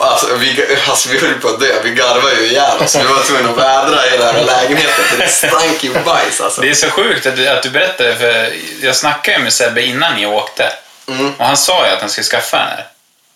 Alltså 0.00 0.36
vi, 0.36 0.76
alltså, 0.88 1.08
vi 1.08 1.18
höll 1.18 1.34
på 1.34 1.48
att 1.48 1.60
dö. 1.60 1.82
Vi 1.84 1.90
garvade 1.90 2.34
ju 2.40 2.46
ihjäl 2.46 2.78
oss. 2.80 2.96
Vi 2.96 3.04
var 3.04 3.22
tvungna 3.22 3.50
att 3.50 3.58
vädra 3.58 4.00
hela 4.10 4.32
den 4.32 4.36
här 4.36 4.44
lägenheten. 4.44 5.04
För 5.04 5.18
det 5.18 5.28
stank 5.28 5.84
ju 5.84 5.92
bajs 5.92 6.40
alltså. 6.40 6.60
Det 6.60 6.70
är 6.70 6.74
så 6.74 6.90
sjukt 6.90 7.26
att 7.26 7.36
du, 7.36 7.48
att 7.48 7.62
du 7.62 7.70
berättade, 7.70 8.16
för 8.16 8.52
jag 8.80 8.96
snackade 8.96 9.36
ju 9.36 9.42
med 9.42 9.52
Sebbe 9.52 9.82
innan 9.82 10.14
ni 10.14 10.26
åkte. 10.26 10.72
Mm. 11.08 11.32
Och 11.38 11.46
han 11.46 11.56
sa 11.56 11.86
ju 11.86 11.92
att 11.92 12.00
han 12.00 12.10
skulle 12.10 12.24
skaffa 12.24 12.56
den 12.56 12.68
här. 12.68 12.86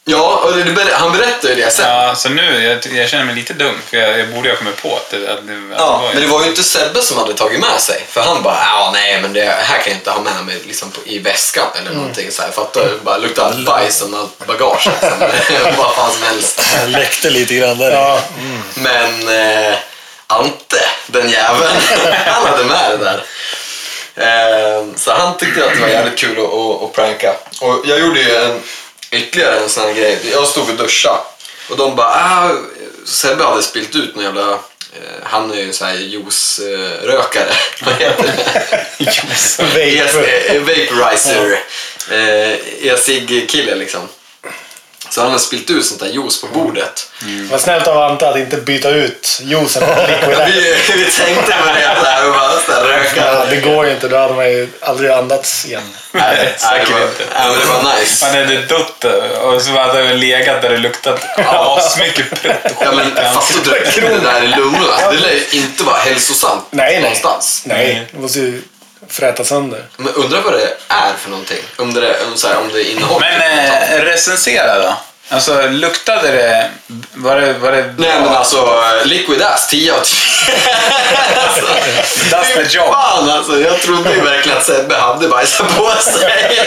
Ja, 0.04 0.42
och 0.44 0.56
det, 0.56 0.64
det, 0.64 0.94
han 0.94 1.12
berättade 1.12 1.54
ju 1.54 1.62
det 1.64 1.70
sen. 1.70 1.86
Ja, 1.88 2.14
så 2.14 2.28
nu, 2.28 2.64
jag, 2.64 2.92
jag 2.92 3.08
känner 3.08 3.24
mig 3.24 3.34
lite 3.34 3.52
dum, 3.52 3.74
för 3.86 3.96
jag, 3.96 4.18
jag 4.18 4.28
borde 4.28 4.48
ha 4.48 4.56
kommit 4.56 4.82
på 4.82 4.96
att 4.96 5.10
det, 5.10 5.16
att 5.16 5.46
det, 5.46 5.52
att 5.52 5.78
Ja, 5.78 5.86
det 5.86 6.02
var 6.02 6.12
men 6.12 6.22
det 6.22 6.28
var 6.28 6.42
ju 6.42 6.48
inte 6.48 6.62
Sebbe 6.62 7.02
som 7.02 7.18
hade 7.18 7.34
tagit 7.34 7.60
med 7.60 7.80
sig. 7.80 8.04
För 8.08 8.20
han 8.20 8.42
bara, 8.42 8.58
ja 8.62 8.90
nej 8.92 9.22
men 9.22 9.32
det 9.32 9.44
här 9.44 9.78
kan 9.78 9.92
jag 9.92 9.96
inte 9.96 10.10
ha 10.10 10.20
med 10.20 10.44
mig 10.46 10.56
liksom 10.66 10.90
på, 10.90 11.00
i 11.04 11.18
väskan 11.18 11.66
eller 11.80 11.96
någonting 11.96 12.30
så 12.30 12.42
här. 12.42 12.50
Fattar 12.50 12.84
du? 12.84 12.98
Bara 13.02 13.16
luktar 13.16 13.64
bajs 13.66 13.98
som 13.98 14.14
allt 14.14 14.46
bagage 14.46 14.86
liksom. 14.86 15.18
Vad 15.76 15.94
fan 15.94 16.12
som 16.12 16.22
helst. 16.22 16.60
Han 16.80 16.92
läckte 16.92 17.30
lite 17.30 17.54
grann 17.54 17.78
där. 17.78 17.90
Ja. 17.90 18.20
Men 18.74 19.28
eh, 19.28 19.78
Ante, 20.26 20.80
den 21.06 21.28
jäveln, 21.28 21.80
han 22.26 22.46
hade 22.46 22.64
med 22.64 22.90
det 22.90 23.04
där. 23.04 23.24
Eh, 24.16 24.84
så 24.96 25.12
han 25.12 25.36
tyckte 25.36 25.64
att 25.64 25.74
det 25.74 25.80
var 25.80 25.88
jävligt 25.88 26.18
kul 26.18 26.38
att, 26.38 26.44
att, 26.44 26.82
att 26.82 26.92
pranka. 26.92 27.34
Och 27.60 27.82
jag 27.84 28.00
gjorde 28.00 28.20
ju 28.20 28.34
en, 28.36 28.60
ytterligare 29.10 29.60
en 29.60 29.68
sån 29.68 29.84
här 29.84 29.92
grej. 29.94 30.18
Jag 30.32 30.46
stod 30.46 30.68
och 30.70 30.74
duschade 30.76 31.20
och 31.70 31.76
de 31.76 31.96
bara 31.96 32.08
ah, 32.08 32.50
Sebbe 33.04 33.44
hade 33.44 33.62
spilt 33.62 33.96
ut 33.96 34.14
någon 34.14 34.24
jävla 34.24 34.52
eh, 34.52 34.58
han 35.22 35.50
är 35.50 35.56
ju 35.56 35.72
så 35.72 35.84
här 35.84 35.94
juice-rökare. 35.94 37.52
Vad 37.84 37.94
heter 37.94 38.22
det? 38.98 39.04
Es- 39.04 39.58
Vape. 40.14 40.54
eh, 40.54 40.60
Vaporizer. 40.62 41.60
Eh, 42.10 42.52
E-cigg-kille 42.86 43.74
liksom. 43.74 44.08
Så 45.10 45.20
han 45.20 45.30
hade 45.30 45.42
spilt 45.42 45.70
ut 45.70 45.86
sånt 45.86 46.00
där 46.00 46.08
juice 46.08 46.40
på 46.40 46.46
bordet. 46.46 47.10
Vad 47.50 47.60
snällt 47.60 47.86
av 47.86 47.98
Ante 47.98 48.28
att 48.28 48.36
inte 48.36 48.56
byta 48.56 48.90
ut 48.90 49.40
juicen 49.42 49.88
mot 49.88 50.08
liquid. 50.08 50.36
Vi, 50.46 50.76
vi 51.04 51.10
tänkte 51.10 51.52
på 51.52 51.66
det 51.74 51.96
där 52.02 52.26
och 52.26 52.32
bara 52.32 52.50
så 52.50 52.72
röka. 52.88 53.26
Ja, 53.26 53.46
det 53.50 53.56
går 53.56 53.86
ju 53.86 54.00
meter 54.00 54.08
då 54.08 54.16
hade 54.16 54.34
man 54.34 54.50
ju 54.50 54.68
aldrig 54.80 55.10
andats 55.10 55.64
igen. 55.66 55.82
Nej, 56.12 56.54
nej, 56.62 56.84
det 56.86 56.92
var, 56.92 57.00
inte. 57.00 57.24
nej, 57.34 57.48
men 57.50 57.58
det 57.60 57.66
var 57.66 57.98
nice. 58.00 58.24
Man 58.26 58.34
hade 58.34 58.62
dött 58.66 59.04
och 59.42 59.62
så 59.62 59.70
hade 59.70 60.02
det 60.02 60.14
legat 60.14 60.62
där 60.62 60.70
det 60.70 60.76
luktat 60.78 61.20
asmycket 61.38 62.42
prutt 62.42 62.54
Ja, 62.80 62.92
men 62.92 63.34
fast 63.34 63.54
du 63.64 63.70
drar 63.70 63.76
in 63.76 64.04
det 64.10 64.20
där 64.20 64.44
i 64.44 64.46
lungorna. 64.48 65.10
Det 65.10 65.18
lär 65.18 65.32
ju 65.32 65.60
inte 65.60 65.84
vara 65.84 65.96
hälsosamt 65.96 66.64
Nej, 66.70 66.92
nej. 66.92 67.02
någonstans. 67.02 67.62
Nej, 67.64 68.08
det 68.12 68.18
måste 68.18 68.38
ju 68.38 68.62
fräta 69.10 69.44
sönder. 69.44 69.84
Men 69.96 70.14
undrar 70.14 70.40
vad 70.40 70.52
det 70.52 70.76
är 70.88 71.12
för 71.18 71.30
någonting? 71.30 71.62
Om 71.76 71.94
det, 71.94 72.16
om 72.26 72.36
så 72.36 72.48
här, 72.48 72.58
om 72.58 72.68
det 72.72 72.90
innehåller... 72.90 73.38
Men 73.38 74.00
eh, 74.00 74.04
recensera 74.04 74.78
då. 74.78 74.94
Alltså 75.28 75.68
luktade 75.68 76.28
det... 76.28 76.70
Var 77.14 77.36
det... 77.36 77.52
Var 77.52 77.72
det 77.72 77.94
Nej 77.98 78.20
men 78.20 78.28
alltså, 78.28 78.82
Liquid 79.04 79.42
Ass 79.42 79.68
10 79.68 79.94
av 79.94 80.00
10. 80.00 80.20
alltså, 81.46 81.66
That's 82.36 82.54
the 82.54 82.78
job. 82.78 82.92
Fan 82.92 83.30
alltså, 83.30 83.60
jag 83.60 83.80
trodde 83.80 84.14
ju 84.14 84.20
verkligen 84.20 84.58
att 84.58 84.66
Sebbe 84.66 84.96
hade 84.96 85.28
bajsat 85.28 85.76
på 85.76 85.90
sig. 86.02 86.58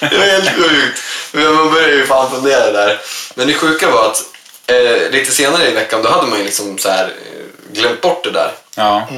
det 0.00 0.18
var 0.18 0.24
helt 0.24 0.54
sjukt. 0.54 1.02
Men 1.32 1.54
man 1.54 1.72
började 1.72 1.92
ju 1.94 2.06
fan 2.06 2.30
fundera 2.30 2.72
där. 2.72 3.00
Men 3.34 3.46
det 3.46 3.54
sjuka 3.54 3.90
var 3.90 4.06
att 4.06 4.22
eh, 4.66 5.10
lite 5.10 5.32
senare 5.32 5.68
i 5.68 5.72
veckan 5.72 6.02
då 6.02 6.10
hade 6.10 6.26
man 6.26 6.38
ju 6.38 6.44
liksom 6.44 6.78
så 6.78 6.88
här, 6.88 7.04
eh, 7.04 7.72
glömt 7.72 8.00
bort 8.00 8.24
det 8.24 8.30
där. 8.30 8.50
Ja. 8.74 9.08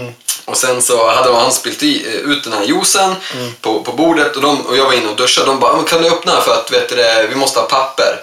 Och 0.45 0.57
sen 0.57 0.83
så 0.83 1.11
hade 1.11 1.35
han 1.37 1.53
spilt 1.53 1.83
i, 1.83 2.07
eh, 2.07 2.31
ut 2.31 2.45
den 2.45 2.53
här 2.53 2.65
juicen 2.65 3.15
på, 3.61 3.83
på 3.83 3.93
bordet 3.93 4.37
och, 4.37 4.43
de, 4.43 4.67
och 4.67 4.77
jag 4.77 4.85
var 4.85 4.93
inne 4.93 5.09
och 5.09 5.17
duschade. 5.17 5.47
De 5.47 5.61
bara, 5.61 5.73
"Ja, 5.73 5.77
men 5.77 5.85
kan 5.85 6.03
du 6.03 6.09
öppna 6.09 6.41
för 6.41 6.53
att 6.55 6.71
vet 6.73 6.89
du, 6.89 6.97
det, 6.97 7.27
vi 7.29 7.35
måste 7.35 7.61
ha 7.61 7.67
papper. 7.67 8.21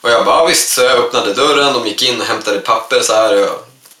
Och 0.00 0.10
jag 0.10 0.24
bara, 0.24 0.36
"Ja, 0.38 0.44
visst. 0.46 0.68
Så 0.68 0.80
jag 0.82 0.92
öppnade 0.92 1.34
dörren, 1.34 1.72
de 1.72 1.86
gick 1.86 2.02
in 2.02 2.20
och 2.20 2.26
hämtade 2.26 2.58
papper 2.58 3.00
så 3.00 3.14
här. 3.14 3.34
och 3.34 3.40
Jag 3.40 3.50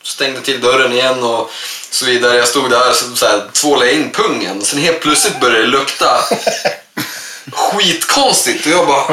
stängde 0.02 0.40
till 0.40 0.60
dörren 0.60 0.92
igen 0.92 1.22
och 1.24 1.50
så 1.90 2.04
vidare. 2.04 2.36
Jag 2.38 2.48
stod 2.48 2.70
där 2.70 2.90
och 2.90 2.96
så, 2.96 3.16
så 3.16 3.26
här, 3.26 3.42
tvålade 3.52 3.92
in 3.92 4.10
pungen. 4.10 4.64
Sen 4.64 4.78
helt 4.78 5.00
plötsligt 5.00 5.40
började 5.40 5.60
det 5.62 5.66
lukta 5.68 6.20
skitkonstigt 7.52 8.66
och 8.66 8.72
jag 8.72 8.86
bara, 8.86 9.06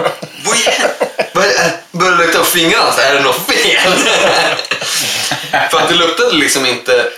vad 0.46 0.58
är 0.68 0.92
vad 1.34 1.44
är 1.46 1.50
det? 1.50 1.74
Började 1.92 2.18
lukta 2.18 2.40
på 2.40 2.46
fingrarna, 2.46 2.92
så 2.92 3.02
är 3.02 3.14
det 3.14 3.20
något 3.20 3.48
fel? 3.48 3.94
För 5.72 5.78
att 5.80 5.90
det 5.90 5.96
luktade 5.96 6.32
liksom 6.36 6.66
inte 6.66 7.12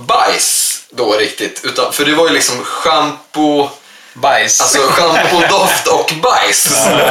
bajs 0.00 0.80
då 0.90 1.12
riktigt. 1.12 1.60
Utan, 1.64 1.92
för 1.92 2.04
det 2.04 2.14
var 2.14 2.28
ju 2.28 2.34
liksom 2.34 2.64
shampoo, 2.64 3.70
Bajs. 4.14 4.60
alltså 4.60 4.78
schampodoft 4.88 5.86
och 5.86 6.12
bajs. 6.22 6.68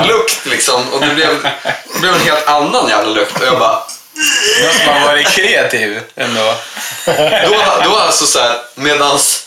Lukt 0.08 0.46
liksom. 0.46 0.94
Och 0.94 1.02
det 1.02 1.16
blev, 1.16 1.44
det 1.94 2.00
blev 2.00 2.14
en 2.14 2.22
helt 2.22 2.48
annan 2.48 2.90
jävla 2.90 3.12
lukt. 3.12 3.40
Och 3.42 3.46
jag 3.48 3.60
bara, 3.60 3.84
som 4.84 4.94
har 4.94 5.06
varit 5.08 5.28
kreativ 5.28 6.02
ändå. 6.16 6.56
då, 7.50 7.64
då 7.84 7.96
alltså 7.98 8.26
så 8.26 8.40
här, 8.40 8.62
medans 8.76 9.42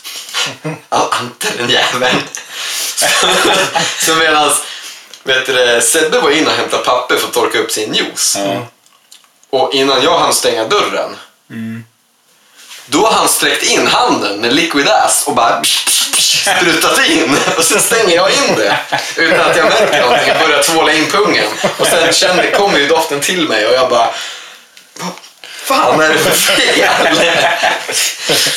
Ja, 0.89 1.09
Ante 1.11 1.47
den 1.57 1.69
jäveln. 1.69 2.23
så 3.99 4.15
medans 4.15 4.61
vet 5.23 5.45
du, 5.45 5.81
Sebbe 5.81 6.19
var 6.19 6.29
inne 6.31 6.47
och 6.49 6.55
hämtade 6.55 6.83
papper 6.83 7.15
för 7.17 7.27
att 7.27 7.33
torka 7.33 7.59
upp 7.59 7.71
sin 7.71 7.93
juice. 7.93 8.35
Ja. 8.45 8.67
Och 9.49 9.73
innan 9.73 10.03
jag 10.03 10.19
hann 10.19 10.33
stänga 10.33 10.65
dörren. 10.65 11.17
Då 12.89 13.05
har 13.05 13.13
han 13.13 13.29
sträckt 13.29 13.63
in 13.63 13.87
handen 13.87 14.41
med 14.41 14.53
liquid 14.53 14.87
ass 14.87 15.23
och 15.27 15.35
bara 15.35 15.61
sprutat 16.15 17.07
in. 17.09 17.37
Och 17.57 17.63
sen 17.63 17.79
stänger 17.81 18.15
jag 18.15 18.29
in 18.31 18.55
det 18.57 18.77
utan 19.15 19.39
att 19.51 19.57
jag 19.57 19.65
märker 19.65 20.01
någonting. 20.01 20.27
Jag 20.27 20.39
börjar 20.47 20.63
tvåla 20.63 20.93
in 20.93 21.05
pungen. 21.05 21.45
Och 21.77 21.87
sen 21.87 22.13
kände, 22.13 22.51
kommer 22.51 22.77
ju 22.79 22.87
doften 22.87 23.19
till 23.19 23.47
mig 23.47 23.65
och 23.67 23.73
jag 23.73 23.89
bara... 23.89 24.09
Fan 25.43 26.01
är 26.01 26.09
det 26.09 26.19
för 26.19 26.31
fel? 26.31 26.87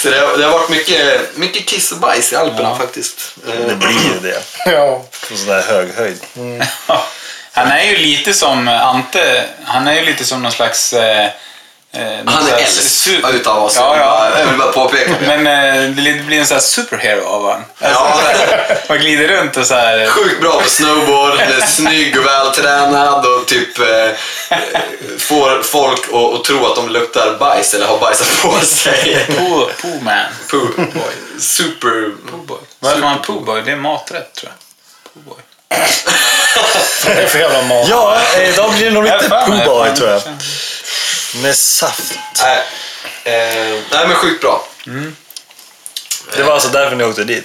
Så 0.03 0.11
det 0.11 0.19
har, 0.21 0.37
det 0.37 0.45
har 0.45 0.53
varit 0.53 0.69
mycket, 0.69 1.37
mycket 1.37 1.67
kiss 1.67 1.93
och 1.93 1.99
bajs 1.99 2.33
i 2.33 2.37
Alperna 2.37 2.69
Ja. 2.69 2.77
faktiskt. 2.79 3.35
Det 3.69 3.75
blir 3.75 4.15
ju 4.15 4.21
det. 4.23 4.43
Ja. 4.67 5.03
På 5.31 5.37
sån 5.37 5.47
där 5.47 5.63
hög 5.63 5.95
höjd. 5.95 6.21
Han 7.53 7.69
är 7.69 7.83
ju 7.85 7.97
lite 7.97 8.35
som 8.35 8.69
Ante. 8.69 9.45
Han 9.65 9.87
är 9.89 9.95
ju 9.95 10.05
lite 10.05 10.25
som 10.25 10.43
någon 10.43 10.53
slags... 10.53 10.93
Eh, 10.93 11.31
Han 12.27 12.49
är 12.49 12.57
äldst 12.59 13.09
utav 13.35 13.63
oss. 13.65 13.77
Ja, 13.77 13.97
ja. 13.97 14.39
Jag 14.39 14.47
vill 14.47 14.59
bara 14.59 14.73
påpeka 14.73 15.11
det. 15.21 15.27
Men 15.37 15.47
eh, 15.47 15.91
det 15.91 16.25
blir 16.27 16.39
en 16.41 16.47
sån 16.47 16.55
här 16.55 16.63
superhero 16.63 17.25
av 17.27 17.43
honom. 17.43 17.63
Alltså, 17.81 18.01
Ja. 18.01 18.75
man 18.89 18.99
glider 18.99 19.29
runt 19.29 19.57
och 19.57 19.67
så 19.67 19.75
här. 19.75 20.07
Sjukt 20.07 20.41
bra 20.41 20.61
på 20.63 20.69
snowboard, 20.71 21.41
är 21.41 21.67
snygg 21.67 22.19
och 22.19 22.27
vältränad 22.27 23.27
och 23.27 23.47
typ 23.47 23.79
eh, 23.79 24.11
får 25.19 25.63
folk 25.63 26.01
att, 26.13 26.35
att 26.39 26.45
tro 26.45 26.67
att 26.67 26.77
de 26.77 26.89
luktar 26.89 27.37
bajs 27.39 27.75
eller 27.75 27.87
har 27.87 27.99
bajsat 27.99 28.43
på 28.43 28.61
sig. 28.61 29.27
Poo, 29.39 29.69
poo 29.83 30.01
man. 30.03 30.25
Poo 30.51 30.67
boy. 30.77 31.41
Super... 31.41 32.11
Pooboy. 32.31 32.59
Vad 32.81 32.93
är 32.93 32.99
man 32.99 33.23
pooboy? 33.23 33.63
Det 33.63 33.73
är 33.73 33.77
maträtt 33.77 34.35
tror 34.35 34.53
jag. 34.53 35.15
Pooboy. 35.15 35.43
Vad 37.07 37.17
är 37.17 37.23
det 37.23 37.29
för 37.29 37.39
jävla 37.39 37.63
mat? 37.63 37.89
Ja, 37.89 38.19
eh, 38.37 38.49
idag 38.49 38.73
blir 38.73 38.85
det 38.85 38.91
nog 38.91 39.05
lite 39.05 39.29
Pooh-Boy 39.29 39.87
fan. 39.87 39.97
tror 39.97 40.11
jag. 40.11 40.23
Med 41.37 41.57
saft. 41.57 42.19
Nej, 42.43 42.65
eh, 43.25 43.81
nej 43.91 44.09
men 44.09 44.17
sjukt 44.17 44.41
bra. 44.41 44.69
Det 46.37 46.43
var 46.43 46.53
alltså 46.55 46.69
därför 46.69 46.97
ni 46.97 47.05
åkte 47.05 47.25
dit. 47.25 47.45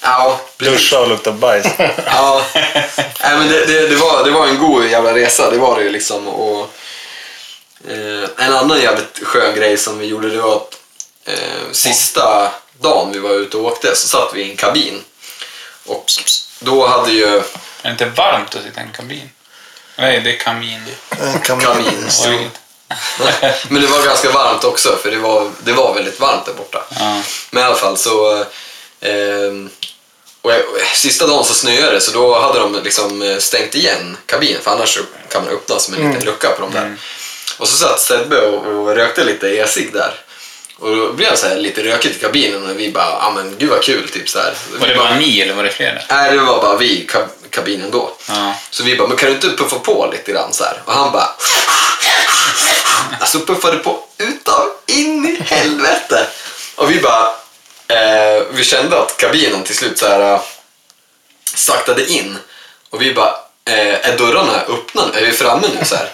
Ja. 0.00 0.40
Duscha 0.58 1.00
och 1.00 1.08
lukta 1.08 1.32
bajs. 1.32 1.66
Ja, 2.06 2.44
nej, 2.54 3.38
men 3.38 3.48
det, 3.48 3.66
det, 3.66 3.88
det, 3.88 3.96
var, 3.96 4.24
det 4.24 4.30
var 4.30 4.46
en 4.46 4.58
god 4.58 4.86
jävla 4.86 5.14
resa, 5.14 5.50
det 5.50 5.58
var 5.58 5.78
det 5.78 5.84
ju 5.84 5.90
liksom. 5.90 6.28
Och, 6.28 6.70
eh, 7.88 8.28
en 8.46 8.52
annan 8.52 8.80
jävligt 8.80 9.20
skön 9.22 9.54
grej 9.54 9.78
som 9.78 9.98
vi 9.98 10.06
gjorde 10.06 10.30
det 10.30 10.40
var 10.40 10.56
att 10.56 10.78
eh, 11.24 11.72
sista 11.72 12.52
dagen 12.80 13.12
vi 13.12 13.18
var 13.18 13.30
ute 13.30 13.56
och 13.56 13.64
åkte 13.64 13.96
så 13.96 14.08
satt 14.08 14.34
vi 14.34 14.42
i 14.42 14.50
en 14.50 14.56
kabin. 14.56 15.04
Och 15.86 16.12
då 16.58 16.86
hade 16.86 17.12
ju 17.12 17.26
Är 17.36 17.42
det 17.82 17.90
inte 17.90 18.04
varmt 18.04 18.54
att 18.54 18.62
sitta 18.62 18.80
i 18.80 18.84
en 18.84 18.92
kabin? 18.92 19.30
Nej, 19.96 20.20
det 20.20 20.36
är 20.36 20.38
kamin. 20.38 20.82
En 21.10 21.40
kamin. 21.40 21.66
kamin. 21.66 22.50
Men 23.68 23.82
det 23.82 23.88
var 23.88 24.02
ganska 24.06 24.30
varmt 24.30 24.64
också 24.64 24.96
för 25.02 25.10
det 25.10 25.18
var, 25.18 25.50
det 25.64 25.72
var 25.72 25.94
väldigt 25.94 26.20
varmt 26.20 26.46
där 26.46 26.52
borta. 26.52 26.82
Ja. 27.00 27.20
Men 27.50 27.62
i 27.62 27.66
alla 27.66 27.74
fall 27.76 27.96
så... 27.96 28.44
ehm, 29.00 29.70
och 30.42 30.52
jag, 30.52 30.60
sista 30.94 31.26
dagen 31.26 31.44
så 31.44 31.54
snöade 31.54 31.90
det 31.92 32.00
så 32.00 32.10
då 32.12 32.38
hade 32.40 32.58
de 32.58 32.82
liksom 32.84 33.22
eh, 33.22 33.38
stängt 33.38 33.74
igen 33.74 34.16
kabinen 34.26 34.60
för 34.62 34.70
annars 34.70 34.94
så 34.94 35.00
kan 35.32 35.44
man 35.44 35.54
öppna 35.54 35.78
som 35.78 35.94
en 35.94 36.00
liten 36.12 36.24
lucka 36.24 36.48
på 36.50 36.60
dem 36.62 36.70
där. 36.72 36.96
Och 37.58 37.68
så 37.68 37.76
satt 37.76 38.00
Sebbe 38.00 38.40
och, 38.40 38.66
och 38.66 38.94
rökte 38.96 39.24
lite 39.24 39.48
e-cigg 39.48 39.92
där. 39.92 40.14
Och 40.78 40.96
då 40.96 41.12
blev 41.12 41.30
det 41.30 41.36
så 41.36 41.46
här 41.48 41.56
lite 41.56 41.82
rökigt 41.82 42.16
i 42.16 42.20
kabinen 42.20 42.70
och 42.70 42.78
vi 42.80 42.92
bara, 42.92 43.06
ja 43.06 43.32
men 43.36 43.56
gud 43.58 43.70
vad 43.70 43.82
kul 43.82 44.08
typ 44.08 44.28
så 44.28 44.38
här. 44.38 44.54
Var 44.78 44.86
det 44.86 44.92
Vi 44.92 44.98
bara 44.98 45.14
ni 45.16 45.40
eller 45.40 45.54
var 45.54 45.62
det 45.64 45.70
fler? 45.70 46.04
Nej, 46.10 46.32
det 46.32 46.38
var 46.38 46.62
bara 46.62 46.76
vi 46.76 46.86
i 46.86 47.06
kab- 47.06 47.50
kabinen 47.50 47.90
då. 47.90 48.16
Ja. 48.28 48.54
Så 48.70 48.82
vi 48.84 48.96
bara, 48.96 49.08
men 49.08 49.16
kan 49.16 49.28
du 49.28 49.34
inte 49.34 49.48
puffa 49.50 49.78
på 49.78 50.08
lite 50.12 50.32
grann 50.32 50.52
så 50.52 50.64
här? 50.64 50.82
Och 50.84 50.92
han 50.92 51.12
bara... 51.12 51.28
Alltså 53.20 53.40
puffade 53.40 53.78
på 53.78 54.04
utav 54.18 54.70
in 54.86 55.26
i 55.26 55.42
helvete. 55.54 56.26
Och 56.74 56.90
vi 56.90 57.00
bara... 57.00 57.26
Eh, 57.88 58.42
vi 58.50 58.64
kände 58.64 59.02
att 59.02 59.16
kabinen 59.16 59.62
till 59.62 59.76
slut 59.76 59.98
så 59.98 60.06
här 60.06 60.34
eh, 60.34 60.40
saktade 61.54 62.06
in. 62.06 62.38
Och 62.90 63.02
vi 63.02 63.14
bara, 63.14 63.34
eh, 63.70 64.08
är 64.08 64.18
dörrarna 64.18 64.60
öppna 64.68 65.06
nu? 65.06 65.18
Är 65.18 65.26
vi 65.26 65.32
framme 65.32 65.66
nu 65.78 65.84
så 65.84 65.96
här? 65.96 66.08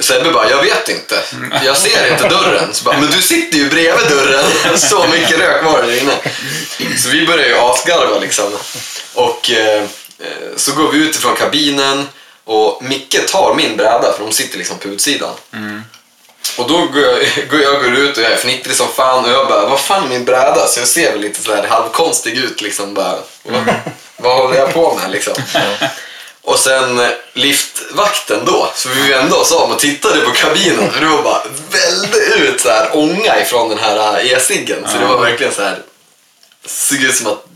Sebbe 0.00 0.30
bara, 0.30 0.50
jag 0.50 0.62
vet 0.62 0.88
inte. 0.88 1.22
Jag 1.64 1.76
ser 1.76 2.12
inte 2.12 2.28
dörren. 2.28 2.74
Så 2.74 2.84
bara, 2.84 2.98
men 2.98 3.10
du 3.10 3.22
sitter 3.22 3.58
ju 3.58 3.70
bredvid 3.70 4.08
dörren. 4.08 4.44
Så 4.78 5.06
mycket 5.06 5.38
rök 5.38 5.64
var 5.64 5.82
det 5.82 5.86
där 5.86 6.00
inne. 6.00 6.18
Så 6.96 7.08
vi 7.08 7.26
började 7.26 7.48
ju 7.48 7.58
asgarva 7.58 8.18
liksom. 8.18 8.52
Och 9.14 9.50
eh, 9.50 9.82
eh 9.82 10.56
så 10.56 10.72
går 10.72 10.92
vi 10.92 10.98
ut 10.98 11.16
ifrån 11.16 11.36
kabinen 11.36 12.08
och 12.44 12.82
Micke 12.82 13.26
tar 13.28 13.54
min 13.54 13.76
bräda 13.76 14.12
för 14.12 14.24
de 14.24 14.32
sitter 14.32 14.58
liksom 14.58 14.78
på 14.78 14.88
utsidan. 14.88 15.34
Och 16.58 16.68
då 16.68 16.78
går 16.86 17.02
jag, 17.02 17.48
går 17.50 17.60
jag 17.60 17.82
går 17.82 17.94
ut 17.94 18.16
och 18.16 18.22
jag 18.22 18.32
är 18.32 18.36
fnittrig 18.36 18.76
som 18.76 18.88
fan 18.88 19.24
och 19.24 19.30
jag 19.30 19.48
bara, 19.48 19.66
vad 19.68 19.80
fan 19.80 20.04
är 20.04 20.08
min 20.08 20.24
bräda? 20.24 20.66
Så 20.66 20.80
jag 20.80 20.88
ser 20.88 21.12
väl 21.12 21.20
lite 21.20 21.42
så 21.42 21.54
här 21.54 21.66
halvkonstig 21.68 22.36
ut 22.38 22.60
liksom. 22.60 22.94
Bara, 22.94 23.16
vad, 23.42 23.64
vad 24.16 24.36
håller 24.36 24.58
jag 24.58 24.72
på 24.72 24.94
med 24.94 25.10
liksom? 25.10 25.34
Och 26.42 26.58
sen 26.58 27.00
eh, 27.00 27.08
liftvakten 27.32 28.44
då, 28.44 28.70
så 28.74 28.88
vi 28.88 29.08
vände 29.08 29.34
oss 29.34 29.52
om 29.52 29.70
och 29.72 29.78
tittade 29.78 30.20
på 30.20 30.30
kabinen 30.30 30.90
och 30.94 31.00
det 31.00 31.06
var 31.06 31.22
bara 31.22 31.42
välde 31.70 32.18
ut 32.18 32.60
så 32.60 32.68
här 32.68 32.96
ånga 32.96 33.40
ifrån 33.40 33.68
den 33.68 33.78
här 33.78 34.18
eh, 34.18 34.32
e-ciggen. 34.32 34.86
Så 34.92 34.98
det 34.98 35.04
var 35.04 35.20
verkligen 35.20 35.54
så 35.54 35.62
här, 35.62 35.78
såg 36.66 37.02
ut 37.02 37.14
som 37.16 37.26
att 37.26 37.46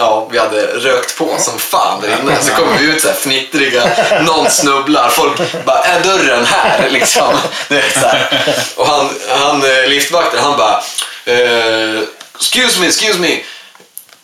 Ja, 0.00 0.28
vi 0.32 0.38
hade 0.38 0.66
rökt 0.66 1.18
på 1.18 1.36
som 1.38 1.58
fan 1.58 2.00
där 2.00 2.08
inne. 2.08 2.42
Så 2.42 2.52
kommer 2.52 2.78
vi 2.78 2.84
ut 2.84 3.02
så 3.02 3.08
här 3.08 3.14
fnittriga, 3.14 3.90
någon 4.20 4.50
snubblar, 4.50 5.08
folk 5.08 5.64
bara 5.64 5.78
“Är 5.78 6.00
dörren 6.00 6.44
här?” 6.44 6.90
liksom. 6.90 7.34
Så 7.68 8.06
här. 8.06 8.44
Och 8.76 8.86
han, 8.86 9.10
han 9.28 9.62
eh, 9.62 9.86
liftvakten, 9.88 10.40
han 10.40 10.56
bara 10.56 10.82
eh, 11.24 12.00
“Excuse 12.36 12.80
me, 12.80 12.86
excuse 12.86 13.18
me, 13.18 13.38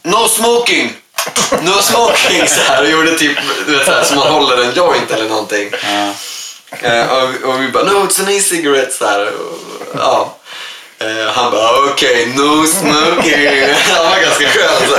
no 0.02 0.28
smoking!” 0.28 0.96
No 1.62 1.82
smoking! 1.82 2.48
Så 2.48 2.60
här, 2.60 2.82
och 2.82 2.90
gjorde 2.90 3.18
typ 3.18 3.38
du 3.66 3.76
vet, 3.76 3.86
så 3.86 3.92
här, 3.92 4.04
som 4.04 4.18
man 4.18 4.28
håller 4.28 4.62
en 4.62 4.74
joint 4.74 5.10
eller 5.10 5.28
någonting. 5.28 5.70
Ja. 5.72 6.88
Eh, 6.88 7.06
och, 7.12 7.50
och 7.50 7.62
vi 7.62 7.68
bara 7.68 7.84
“No, 7.84 7.90
it's 7.90 8.20
an 8.20 8.28
e-cigarette” 8.28 8.92
så 8.92 9.06
här. 9.06 9.26
Och, 9.26 9.58
ja. 9.98 10.36
Eh, 10.98 11.26
han 11.26 11.52
bara 11.52 11.90
okej, 11.90 12.26
no 12.26 12.66
smoking. 12.66 13.48
Han 13.74 14.04
var 14.04 14.20
ganska 14.20 14.48
skön. 14.48 14.88
Så. 14.88 14.98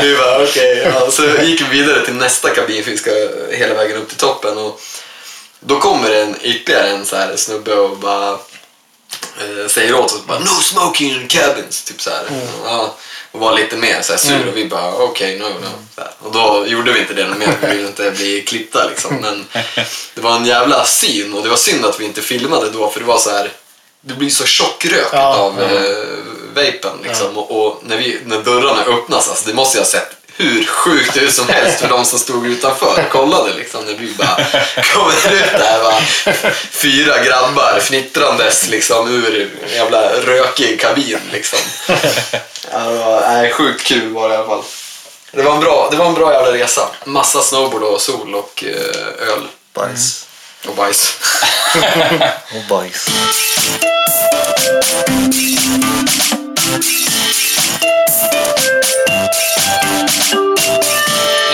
Vi 0.00 0.16
bara 0.16 0.42
okej. 0.42 0.90
Ja, 0.94 1.10
så 1.10 1.22
gick 1.42 1.60
vi 1.60 1.78
vidare 1.78 2.04
till 2.04 2.14
nästa 2.14 2.50
kabin 2.50 2.84
för 2.84 2.90
vi 2.90 2.96
ska 2.96 3.10
hela 3.50 3.74
vägen 3.74 3.96
upp 3.96 4.08
till 4.08 4.18
toppen. 4.18 4.58
Och 4.58 4.80
då 5.60 5.80
kommer 5.80 6.10
en, 6.10 6.36
ytterligare 6.42 6.88
en 6.88 7.06
så 7.06 7.16
här 7.16 7.36
snubbe 7.36 7.74
och 7.74 7.96
bara 7.96 8.30
eh, 8.30 9.68
säger 9.68 9.94
åt 9.94 10.12
oss 10.12 10.26
bara 10.26 10.38
no 10.38 10.60
smoking 10.62 11.10
in 11.10 11.28
cabins. 11.28 11.84
Typ 11.84 12.00
så 12.00 12.10
här. 12.10 12.24
Ja, 12.64 12.94
och 13.32 13.40
var 13.40 13.54
lite 13.54 13.76
mer 13.76 14.02
så 14.02 14.12
här 14.12 14.20
sur 14.20 14.48
och 14.48 14.56
vi 14.56 14.64
bara 14.64 14.94
okej, 14.94 15.38
no, 15.38 15.44
no. 15.44 15.70
Så 15.94 16.00
här. 16.00 16.10
Och 16.18 16.32
då 16.32 16.64
gjorde 16.66 16.92
vi 16.92 17.00
inte 17.00 17.14
det 17.14 17.26
något 17.26 17.38
mer, 17.38 17.56
vi 17.60 17.66
ville 17.66 17.86
inte 17.86 18.10
bli 18.10 18.42
klippta 18.42 18.88
liksom. 18.88 19.16
Men 19.16 19.46
det 20.14 20.20
var 20.20 20.36
en 20.36 20.44
jävla 20.44 20.84
syn 20.84 21.34
och 21.34 21.42
det 21.42 21.48
var 21.48 21.56
synd 21.56 21.84
att 21.84 22.00
vi 22.00 22.04
inte 22.04 22.22
filmade 22.22 22.70
då 22.70 22.90
för 22.90 23.00
det 23.00 23.06
var 23.06 23.18
så 23.18 23.30
här 23.30 23.50
det 24.06 24.14
blir 24.14 24.30
så 24.30 24.44
tjockrök 24.44 25.08
Ja, 25.12 25.34
av 25.34 25.62
eh, 25.62 25.70
vapen 26.54 26.98
liksom. 27.02 27.38
Och, 27.38 27.66
och 27.66 27.80
när, 27.82 27.96
vi, 27.96 28.18
när 28.24 28.38
dörrarna 28.38 28.84
öppnas, 28.84 29.28
alltså, 29.28 29.48
det 29.48 29.54
måste 29.54 29.78
jag 29.78 29.84
ha 29.84 29.90
sett 29.90 30.16
hur 30.36 30.64
sjukt 30.64 31.16
ut 31.16 31.32
som 31.32 31.48
helst 31.48 31.80
för 31.80 31.88
de 31.88 32.04
som 32.04 32.18
stod 32.18 32.46
utanför 32.46 33.04
kollade 33.10 33.54
liksom. 33.54 33.84
När 33.84 33.94
vi 33.94 34.14
bara 34.14 34.36
kommer 34.94 35.34
ut 35.34 35.52
där 35.52 35.82
va. 35.82 36.00
Fyra 36.70 37.24
grabbar 37.24 37.80
fnittrandes 37.80 38.68
liksom 38.68 39.10
ur 39.10 39.50
en 39.64 39.74
jävla 39.74 40.12
rökig 40.12 40.80
kabin 40.80 41.20
liksom. 41.32 41.58
Ja, 42.72 42.78
det 42.78 42.98
var, 42.98 43.20
nej, 43.20 43.52
sjukt 43.52 43.86
kul 43.86 44.12
var 44.12 44.28
det 44.28 44.34
i 44.34 44.38
alla 44.38 44.46
fall. 44.46 44.62
Det 45.32 45.42
var 45.42 45.54
en 45.54 45.60
bra, 45.60 45.88
det 45.90 45.96
var 45.96 46.06
en 46.06 46.14
bra 46.14 46.32
jävla 46.32 46.52
resa. 46.52 46.88
Massa 47.04 47.42
snowboard 47.42 47.82
och 47.82 48.00
sol 48.00 48.34
och 48.34 48.64
eh, 48.66 49.28
öl. 49.28 49.46
Bajs. 49.74 50.23
Och 50.66 50.74
bajs. 50.74 51.16
Och 52.54 52.62
bajs. 52.68 53.08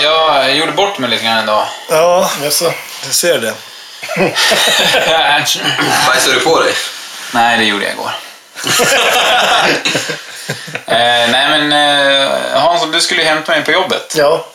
Jag 0.03 0.55
gjorde 0.55 0.71
bort 0.71 0.99
mig 0.99 1.09
lite 1.09 1.23
grann 1.23 1.43
idag. 1.43 1.67
Ja, 1.89 2.31
Jaså? 2.43 2.73
jag 3.05 3.13
ser 3.15 3.39
det. 3.39 3.53
Bajsade 6.07 6.35
du 6.35 6.39
på 6.39 6.59
dig? 6.59 6.73
Nej, 7.31 7.57
det 7.57 7.63
gjorde 7.63 7.85
jag 7.85 7.93
igår. 7.93 8.11
eh, 10.85 11.29
nej 11.31 11.49
men 11.59 11.71
eh, 11.71 12.61
Hans, 12.61 12.91
du 12.91 13.01
skulle 13.01 13.21
ju 13.21 13.27
hämta 13.27 13.51
mig 13.51 13.61
på 13.65 13.71
jobbet. 13.71 14.15
Ja. 14.17 14.45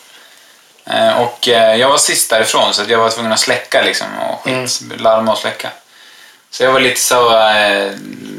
Eh, 0.91 1.21
och 1.23 1.49
eh, 1.49 1.75
jag 1.77 1.89
var 1.89 1.99
sist 1.99 2.31
därifrån 2.31 2.75
så 2.75 2.83
jag 2.89 2.99
var 2.99 3.11
tvungen 3.11 3.33
att 3.33 3.41
släcka 3.41 3.83
liksom 3.83 4.07
och 4.19 4.45
skit, 4.45 4.81
larma 5.01 5.33
och 5.33 5.39
släcka. 5.39 5.69
Så 6.51 6.63
jag 6.65 6.73
var 6.73 6.81
lite 6.81 7.01
så, 7.01 7.27
eh, 7.39 7.91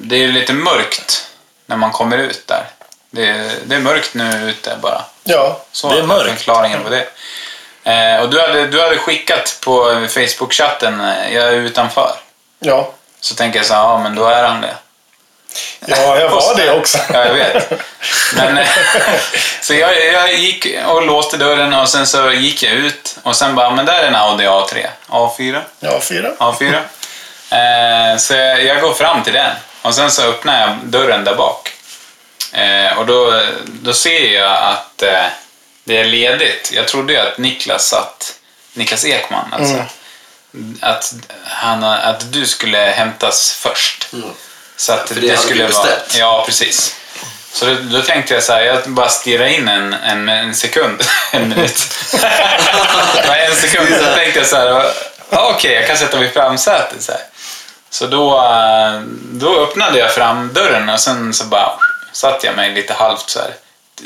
det 0.01 0.15
är 0.15 0.19
ju 0.19 0.31
lite 0.31 0.53
mörkt 0.53 1.27
när 1.65 1.77
man 1.77 1.91
kommer 1.91 2.17
ut 2.17 2.47
där. 2.47 2.63
Det, 3.11 3.27
är- 3.27 3.51
det 3.65 3.75
är 3.75 3.79
mörkt 3.79 4.13
nu 4.13 4.49
ute 4.49 4.77
bara. 4.81 5.01
Ja. 5.23 5.61
Så 5.71 5.89
Det 5.89 5.99
är 5.99 6.03
mörkt. 6.03 6.37
förklaringen 6.37 6.83
på 6.83 6.89
det. 6.89 7.07
Och 8.21 8.29
du 8.29 8.41
hade, 8.41 8.67
du 8.67 8.81
hade 8.81 8.97
skickat 8.97 9.57
på 9.63 9.83
Facebook-chatten, 10.09 10.99
jag 11.33 11.43
är 11.47 11.51
utanför. 11.51 12.11
Ja. 12.59 12.91
Så 13.19 13.35
tänker 13.35 13.59
jag 13.59 13.65
så 13.65 13.73
ja 13.73 13.99
men 14.03 14.15
då 14.15 14.25
är 14.25 14.43
han 14.43 14.61
det. 14.61 14.75
Ja, 15.85 16.19
jag 16.19 16.29
var 16.29 16.55
det 16.57 16.71
också. 16.71 16.97
Ja, 17.13 17.25
jag 17.25 17.33
vet. 17.33 17.71
Men, 18.35 18.57
eh, 18.57 18.67
så 19.61 19.73
jag, 19.73 20.05
jag 20.13 20.33
gick 20.33 20.67
och 20.87 21.05
låste 21.05 21.37
dörren 21.37 21.73
och 21.73 21.89
sen 21.89 22.07
så 22.07 22.31
gick 22.31 22.63
jag 22.63 22.73
ut 22.73 23.17
och 23.23 23.35
sen 23.35 23.55
bara, 23.55 23.69
men 23.71 23.85
där 23.85 24.03
är 24.03 24.07
en 24.07 24.15
Audi 24.15 24.45
A3. 24.45 24.87
A4? 25.07 25.61
Ja, 25.79 26.01
fyra. 26.01 26.31
A4. 26.39 26.75
Eh, 27.49 28.17
så 28.17 28.33
jag, 28.33 28.63
jag 28.63 28.81
går 28.81 28.93
fram 28.93 29.23
till 29.23 29.33
den 29.33 29.55
och 29.81 29.95
sen 29.95 30.11
så 30.11 30.21
öppnar 30.21 30.61
jag 30.61 30.75
dörren 30.83 31.23
där 31.23 31.35
bak. 31.35 31.73
Eh, 32.53 32.97
och 32.97 33.05
då, 33.05 33.41
då 33.65 33.93
ser 33.93 34.33
jag 34.33 34.57
att 34.57 35.01
eh, 35.01 35.25
det 35.83 35.97
är 35.97 36.05
ledigt. 36.05 36.71
Jag 36.75 36.87
trodde 36.87 37.13
ju 37.13 37.19
att 37.19 37.37
Niklas 37.37 37.87
satt, 37.87 38.35
Niklas 38.73 39.05
Ekman 39.05 39.53
alltså, 39.53 39.85
att, 40.81 41.13
han, 41.45 41.83
att 41.83 42.33
du 42.33 42.45
skulle 42.47 42.77
hämtas 42.77 43.51
först. 43.61 44.07
Så 44.77 44.93
att 44.93 45.09
för 45.09 45.21
det 45.21 45.35
hade 45.35 45.53
vi 45.53 45.63
beställt. 45.63 46.17
Ja, 46.19 46.43
precis. 46.45 46.95
Så 47.51 47.65
då, 47.65 47.73
då 47.73 48.01
tänkte 48.01 48.33
jag 48.33 48.43
så 48.43 48.53
här, 48.53 48.61
jag 48.61 48.89
bara 48.89 49.09
stirra 49.09 49.49
in 49.49 49.67
en, 49.67 49.93
en, 49.93 50.29
en 50.29 50.55
sekund, 50.55 51.03
en 51.31 51.49
minut. 51.49 51.89
Det 53.13 53.45
en 53.45 53.55
sekund, 53.55 53.87
så 53.99 54.15
tänkte 54.15 54.39
jag 54.39 54.47
så 54.47 54.55
här, 54.55 54.91
okej, 55.29 55.73
jag 55.73 55.87
kan 55.87 55.97
sätta 55.97 56.17
mig 56.17 56.27
i 56.27 56.31
framsätet. 56.31 57.01
Så, 57.01 57.11
här. 57.11 57.21
så 57.89 58.07
då, 58.07 58.37
eh, 58.37 59.01
då 59.31 59.63
öppnade 59.63 59.99
jag 59.99 60.13
framdörren 60.13 60.89
och 60.89 60.99
sen 60.99 61.33
så 61.33 61.45
bara 61.45 61.79
satt 62.11 62.43
jag 62.43 62.55
mig 62.55 62.73
lite 62.73 62.93
halvt 62.93 63.29
så 63.29 63.39
här. 63.39 63.53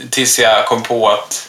Tills 0.10 0.40
jag 0.40 0.66
kom 0.66 0.84
på 0.84 1.10
att, 1.10 1.48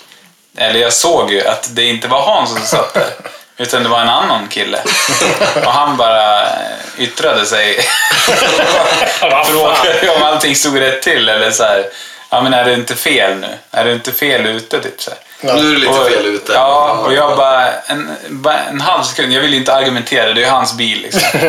eller 0.56 0.80
jag 0.80 0.92
såg 0.92 1.32
ju 1.32 1.46
att 1.46 1.68
det 1.70 1.84
inte 1.84 2.08
var 2.08 2.22
Hans 2.22 2.50
som 2.50 2.60
satt 2.60 2.94
där. 2.94 3.14
Utan 3.58 3.82
det 3.82 3.88
var 3.88 4.00
en 4.00 4.08
annan 4.08 4.48
kille. 4.48 4.78
Och 5.64 5.72
han 5.72 5.96
bara 5.96 6.42
yttrade 6.98 7.46
sig. 7.46 7.78
Frågade 9.46 10.10
om 10.16 10.22
allting 10.22 10.56
stod 10.56 10.78
rätt 10.80 11.02
till. 11.02 11.28
Eller 11.28 11.50
så 11.50 11.62
här, 11.62 11.84
ja 12.30 12.40
men 12.40 12.54
är 12.54 12.64
det 12.64 12.74
inte 12.74 12.96
fel 12.96 13.36
nu? 13.36 13.48
Är 13.70 13.84
det 13.84 13.92
inte 13.92 14.12
fel 14.12 14.46
ute? 14.46 14.80
Typ 14.80 15.00
så 15.02 15.10
här. 15.10 15.18
Ja. 15.44 15.54
Nu 15.54 15.60
är 15.60 15.64
du 15.72 15.76
lite 15.78 15.92
Och- 15.92 16.08
fel 16.08 16.26
ute. 16.26 16.52
Ja, 16.52 16.90
och 16.90 17.12
jag 17.14 17.36
bara 17.36 17.72
en, 17.86 18.16
bara 18.28 18.58
en 18.58 18.80
halv 18.80 19.02
sekund. 19.02 19.32
Jag 19.32 19.40
vill 19.40 19.54
inte 19.54 19.74
argumentera, 19.74 20.32
det 20.32 20.40
är 20.40 20.44
ju 20.44 20.50
hans 20.50 20.76
bil 20.76 21.02
liksom. 21.02 21.22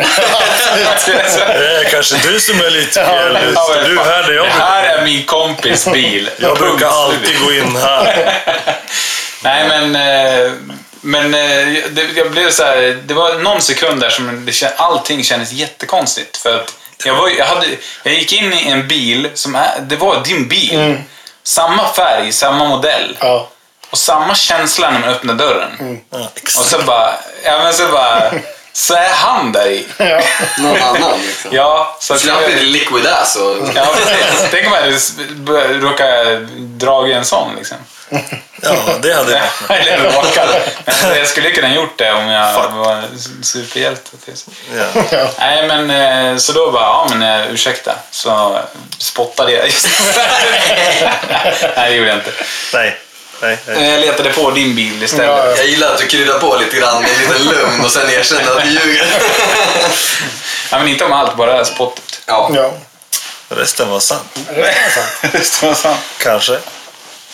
Det 1.46 1.80
är 1.80 1.84
kanske 1.90 2.16
du 2.28 2.40
som 2.40 2.60
är 2.60 2.70
lite 2.70 3.04
fel 3.04 3.36
ute. 3.36 3.52
Ja, 3.54 3.74
Du 3.84 3.98
här 4.00 4.22
där 4.22 4.32
jag 4.34 4.46
det 4.46 4.50
här 4.50 4.84
är 4.98 5.04
min 5.04 5.24
kompis 5.24 5.84
bil. 5.92 6.30
Jag 6.38 6.58
brukar 6.58 6.86
alltid 6.88 7.40
gå 7.46 7.52
in 7.52 7.76
här. 7.76 8.34
Nej 9.42 9.68
men, 9.68 9.96
eh, 9.96 10.52
men 11.04 11.34
eh, 11.34 11.84
det, 11.90 12.02
jag 12.16 12.30
blev 12.30 12.50
så 12.50 12.62
här, 12.62 13.02
det 13.04 13.14
var 13.14 13.34
någon 13.34 13.62
sekund 13.62 14.00
där 14.00 14.10
som 14.10 14.46
det, 14.46 14.74
allting 14.76 15.24
kändes 15.24 15.52
jättekonstigt. 15.52 16.36
För 16.36 16.60
att 16.60 16.74
jag, 17.04 17.14
var, 17.14 17.28
jag, 17.28 17.44
hade, 17.46 17.66
jag 18.02 18.14
gick 18.14 18.32
in 18.32 18.52
i 18.52 18.68
en 18.70 18.88
bil 18.88 19.30
som 19.34 19.54
är, 19.54 19.80
det 19.80 19.96
var 19.96 20.24
din 20.24 20.48
bil. 20.48 20.96
Samma 21.42 21.88
färg, 21.88 22.32
samma 22.32 22.64
modell. 22.64 23.16
Ja. 23.20 23.48
Och 23.90 23.98
samma 23.98 24.34
känsla 24.34 24.90
när 24.90 25.00
man 25.00 25.08
öppnar 25.08 25.34
dörren. 25.34 26.00
Ja, 26.10 26.28
Och 26.44 26.64
så 26.64 26.78
bara, 26.82 27.14
ja 27.44 27.58
men 27.62 27.72
så 27.74 27.88
bara, 27.88 28.32
så 28.76 28.94
är 28.94 29.08
han 29.08 29.52
där 29.52 29.66
i. 29.66 29.86
Ja. 29.96 30.20
Någon 30.58 30.82
annan 30.82 31.20
liksom. 31.26 31.50
Ja, 31.54 31.96
så 32.00 32.14
att 32.14 32.20
Slapp 32.20 32.42
jag, 32.42 32.50
lite 32.50 32.62
liquid 32.62 33.06
ass 33.06 33.36
och... 33.36 33.56
Ja, 33.74 33.86
precis. 33.96 34.48
Tänk 34.50 34.66
om 34.66 34.72
jag 34.72 35.82
råkat 35.82 36.08
dra 36.58 37.08
i 37.08 37.12
en 37.12 37.24
sån 37.24 37.56
liksom. 37.56 37.76
Ja, 38.62 38.76
det 39.02 39.14
hade 39.14 39.32
jag. 39.32 39.42
Eller 39.78 39.98
råkade. 39.98 40.62
Men 40.84 41.16
jag 41.18 41.26
skulle 41.28 41.50
kunna 41.50 41.74
gjort 41.74 41.98
det 41.98 42.12
om 42.12 42.28
jag 42.28 42.54
Fuck. 42.54 42.72
var 42.72 43.02
superhjälte. 43.42 44.10
Typ. 44.26 44.34
Ja. 44.76 45.02
Ja. 45.10 45.28
Nej, 45.38 45.68
men 45.68 45.90
eh, 45.90 46.36
så 46.36 46.52
då 46.52 46.70
bara, 46.70 46.82
ja 46.82 47.06
men 47.10 47.22
eh, 47.22 47.52
ursäkta. 47.52 47.94
Så 48.10 48.58
spottade 48.98 49.52
jag. 49.52 49.68
Nej, 51.76 51.90
det 51.90 51.96
gjorde 51.96 52.08
jag 52.08 52.18
inte. 52.18 52.30
Nej. 52.72 52.98
Nej, 53.40 53.58
nej. 53.66 53.76
Eh, 53.76 53.90
Jag 53.90 54.00
letade 54.00 54.30
på 54.30 54.50
din 54.50 54.74
bil 54.74 55.02
istället. 55.02 55.26
Ja, 55.26 55.46
ja. 55.50 55.56
Jag 55.56 55.66
gillar 55.66 55.92
att 55.94 55.98
du 55.98 56.06
kryddar 56.06 56.38
på 56.38 56.56
lite 56.56 56.76
grann 56.76 57.02
med 57.02 57.10
en 57.10 57.20
liten 57.20 57.44
lugn 57.58 57.84
och 57.84 57.90
sen 57.90 58.10
erkänner 58.10 58.56
att 58.56 58.64
du 58.64 58.70
ljuger. 58.70 59.06
Ja, 60.70 60.78
men 60.78 60.88
inte 60.88 61.04
om 61.04 61.12
allt, 61.12 61.36
bara 61.36 61.64
spottet. 61.64 62.20
Ja, 62.26 62.50
Ja. 62.54 62.70
Resten 63.48 63.90
var 63.90 64.00
sant. 64.00 64.38
Det 64.54 65.62
var 65.62 65.74
sant. 65.74 65.98
Kanske. 66.18 66.58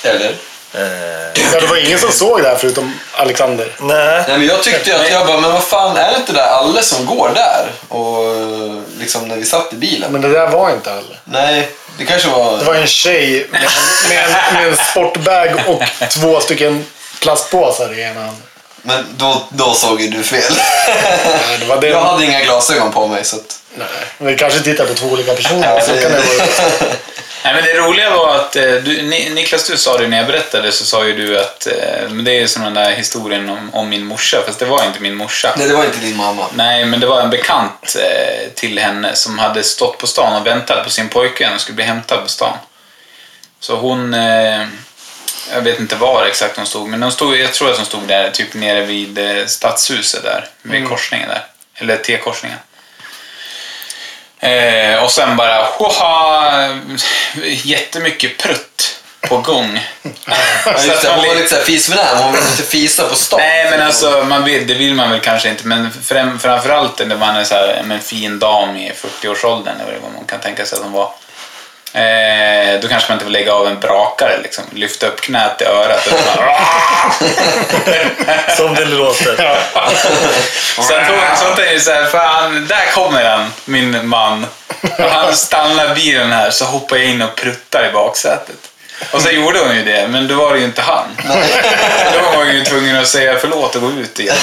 eller? 0.02 0.34
Eh, 0.74 1.42
Ja, 1.52 1.60
det 1.60 1.66
var 1.66 1.76
ingen 1.76 1.98
som 1.98 2.12
såg 2.12 2.42
det 2.42 2.48
här 2.48 2.56
förutom 2.56 2.98
Alexander. 3.12 3.72
nej. 3.80 4.24
Nej, 4.28 4.38
men 4.38 4.46
jag 4.46 4.62
tyckte 4.62 4.96
att 5.00 5.10
jag 5.10 5.26
bara, 5.26 5.40
men 5.40 5.52
vad 5.52 5.64
fan, 5.64 5.96
är 5.96 6.10
det 6.12 6.16
inte 6.16 6.32
där 6.32 6.42
alla 6.46 6.82
som 6.82 7.06
går 7.06 7.28
där? 7.34 7.70
Och 7.88 8.24
liksom 8.98 9.28
när 9.28 9.36
vi 9.36 9.44
satt 9.44 9.72
i 9.72 9.76
bilen. 9.76 10.12
Men 10.12 10.20
det 10.20 10.28
där 10.28 10.46
var 10.46 10.70
inte 10.70 10.90
alla. 10.92 11.16
Nej, 11.24 11.68
det 12.00 12.06
kanske 12.06 12.28
var... 12.28 12.58
Det 12.58 12.64
var 12.64 12.74
en 12.74 12.86
tjej 12.86 13.46
med, 13.50 13.60
med, 14.08 14.24
en, 14.24 14.54
med 14.54 14.68
en 14.68 14.76
sportbag 14.76 15.60
och 15.66 15.82
två 16.10 16.40
stycken 16.40 16.86
plastpåsar 17.20 17.98
i 17.98 18.02
ena 18.02 18.20
handen. 18.20 18.42
Men 18.82 19.06
då, 19.16 19.42
då 19.50 19.74
såg 19.74 20.00
ju 20.00 20.08
du 20.08 20.22
fel. 20.22 20.52
Nej, 21.46 21.58
det 21.60 21.66
var 21.66 21.80
det. 21.80 21.88
Jag 21.88 22.00
hade 22.04 22.24
inga 22.24 22.40
glasögon 22.40 22.92
på 22.92 23.06
mig 23.06 23.24
så 23.24 23.36
att... 23.36 23.58
Nej, 23.74 23.88
vi 24.18 24.36
kanske 24.36 24.60
tittar 24.60 24.86
på 24.86 24.94
två 24.94 25.06
olika 25.06 25.32
personer. 25.34 25.74
Ja, 25.74 25.80
så 25.86 25.92
det- 25.92 26.02
kan 26.02 26.12
det 26.12 26.18
vara. 26.18 26.92
Nej, 27.44 27.54
men 27.54 27.64
det 27.64 27.74
roliga 27.78 28.10
var 28.10 28.36
att 28.36 28.56
eh, 28.56 28.62
du, 28.72 29.02
Ni- 29.02 29.30
Niklas, 29.30 29.68
du 29.70 29.76
sa 29.76 29.98
det 29.98 30.08
när 30.08 30.16
jag 30.16 30.26
berättade 30.26 30.72
så 30.72 30.84
sa 30.84 31.06
ju 31.06 31.12
du 31.26 31.40
att 31.40 31.66
eh, 31.66 32.08
men 32.10 32.24
det 32.24 32.40
är 32.40 32.46
som 32.46 32.62
den 32.64 32.74
där 32.74 32.90
historien 32.90 33.48
om, 33.48 33.74
om 33.74 33.88
min 33.88 34.06
morsa, 34.06 34.42
fast 34.46 34.58
det 34.58 34.64
var 34.64 34.84
inte 34.86 35.00
min 35.00 35.14
morsa. 35.14 35.54
Nej, 35.56 35.68
det 35.68 35.74
var 35.74 35.84
inte 35.84 35.98
din 35.98 36.16
mamma. 36.16 36.46
Nej, 36.54 36.84
men 36.84 37.00
det 37.00 37.06
var 37.06 37.20
en 37.20 37.30
bekant 37.30 37.96
eh, 37.98 38.48
till 38.54 38.78
henne 38.78 39.14
som 39.16 39.38
hade 39.38 39.62
stått 39.62 39.98
på 39.98 40.06
stan 40.06 40.40
och 40.40 40.46
väntat 40.46 40.84
på 40.84 40.90
sin 40.90 41.08
pojke 41.08 41.50
och 41.54 41.60
skulle 41.60 41.76
bli 41.76 41.84
hämtad 41.84 42.22
på 42.22 42.28
stan. 42.28 42.56
Så 43.60 43.76
hon, 43.76 44.12
jag 45.52 45.60
vet 45.62 45.80
inte 45.80 45.96
var 45.96 46.26
exakt 46.26 46.56
hon 46.56 46.66
stod, 46.66 46.88
men 46.88 47.02
hon 47.02 47.12
stod, 47.12 47.36
jag 47.36 47.52
tror 47.52 47.70
att 47.70 47.76
hon 47.76 47.86
stod 47.86 48.02
där 48.02 48.30
typ 48.30 48.54
nere 48.54 48.80
vid 48.84 49.18
stadshuset 49.46 50.22
där, 50.22 50.46
vid 50.62 50.88
korsningen 50.88 51.28
där. 51.28 51.44
Eller 51.74 51.96
T-korsningen. 51.96 52.58
Eh, 54.40 55.04
och 55.04 55.10
sen 55.10 55.36
bara, 55.36 55.64
hoha, 55.64 56.68
jättemycket 57.44 58.38
prutt 58.38 58.96
på 59.28 59.36
gång. 59.38 59.80
Ja, 60.66 60.72
just 60.84 61.02
det, 61.02 61.08
hon 61.08 61.18
var 61.26 61.34
li- 61.34 61.34
lite 61.34 61.48
såhär 61.48 61.62
fisvenär, 61.62 62.16
hon 62.22 62.32
vill 62.32 62.42
inte 62.50 62.62
fisa 62.62 63.08
på 63.08 63.14
stan. 63.14 63.40
Nej, 63.40 63.70
men 63.70 63.82
alltså, 63.86 64.24
man 64.28 64.44
vill, 64.44 64.66
det 64.66 64.74
vill 64.74 64.94
man 64.94 65.10
väl 65.10 65.20
kanske 65.20 65.48
inte. 65.48 65.66
Men 65.66 65.90
främ, 66.04 66.38
framförallt 66.38 67.06
när 67.06 67.16
man 67.16 67.36
är 67.36 67.44
så 67.44 67.54
här, 67.54 67.68
en 67.90 68.00
fin 68.00 68.38
dam 68.38 68.76
i 68.76 68.92
40-årsåldern, 68.92 69.74
eller 69.80 69.98
vad 70.02 70.12
man 70.12 70.24
kan 70.24 70.40
tänka 70.40 70.66
sig 70.66 70.76
att 70.78 70.82
hon 70.84 70.92
var. 70.92 71.12
Eh, 71.92 72.80
då 72.80 72.88
kanske 72.88 73.08
man 73.08 73.14
inte 73.16 73.24
vill 73.24 73.32
lägga 73.32 73.52
av 73.52 73.66
en 73.66 73.80
brakare, 73.80 74.38
liksom. 74.42 74.64
lyfta 74.72 75.06
upp 75.06 75.20
knät 75.20 75.62
i 75.62 75.64
örat. 75.64 76.06
Och 76.06 76.18
bara, 76.36 76.56
Som 78.56 78.74
det 78.74 78.84
låter. 78.84 79.36
Sen 80.82 81.06
tog 81.06 81.16
han 81.16 81.36
sånt 81.36 81.58
är 81.58 81.72
ju 81.72 81.80
så 81.80 81.92
här, 81.92 82.06
fan, 82.06 82.66
där 82.66 82.92
kommer 82.94 83.24
han, 83.24 83.50
min 83.64 84.08
man. 84.08 84.46
Och 84.98 85.10
han 85.10 85.36
stannar 85.36 85.94
bilen 85.94 86.32
här, 86.32 86.50
så 86.50 86.64
hoppar 86.64 86.96
jag 86.96 87.06
in 87.06 87.22
och 87.22 87.36
pruttar 87.36 87.88
i 87.88 87.92
baksätet. 87.92 88.70
Och 89.12 89.22
så 89.22 89.30
gjorde 89.30 89.58
hon 89.58 89.76
ju 89.76 89.84
det, 89.84 90.08
men 90.08 90.28
då 90.28 90.34
var 90.34 90.52
det 90.52 90.58
ju 90.58 90.64
inte 90.64 90.82
han. 90.82 91.04
Då 92.14 92.18
var 92.30 92.36
man 92.36 92.54
ju 92.54 92.64
tvungen 92.64 92.96
att 92.96 93.08
säga 93.08 93.36
förlåt 93.40 93.76
och 93.76 93.82
gå 93.82 93.90
ut 93.90 94.20
igen. 94.20 94.36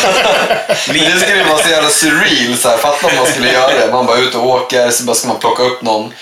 Men 0.87 0.97
det 0.97 1.19
skulle 1.19 1.43
vara 1.43 1.57
så 1.57 1.69
jävla 1.69 1.89
surreal. 1.89 2.57
Så 2.57 2.69
här. 2.69 2.77
Fatta 2.77 3.07
om 3.07 3.15
man 3.15 3.25
skulle 3.25 3.51
göra 3.51 3.73
det. 3.73 3.91
Man 3.91 4.05
bara 4.05 4.17
ute 4.17 4.37
och 4.37 4.47
åker, 4.47 4.91
så 4.91 5.03
bara 5.03 5.15
ska 5.15 5.27
man 5.27 5.39
plocka 5.39 5.63
upp 5.63 5.81
någon. 5.81 6.13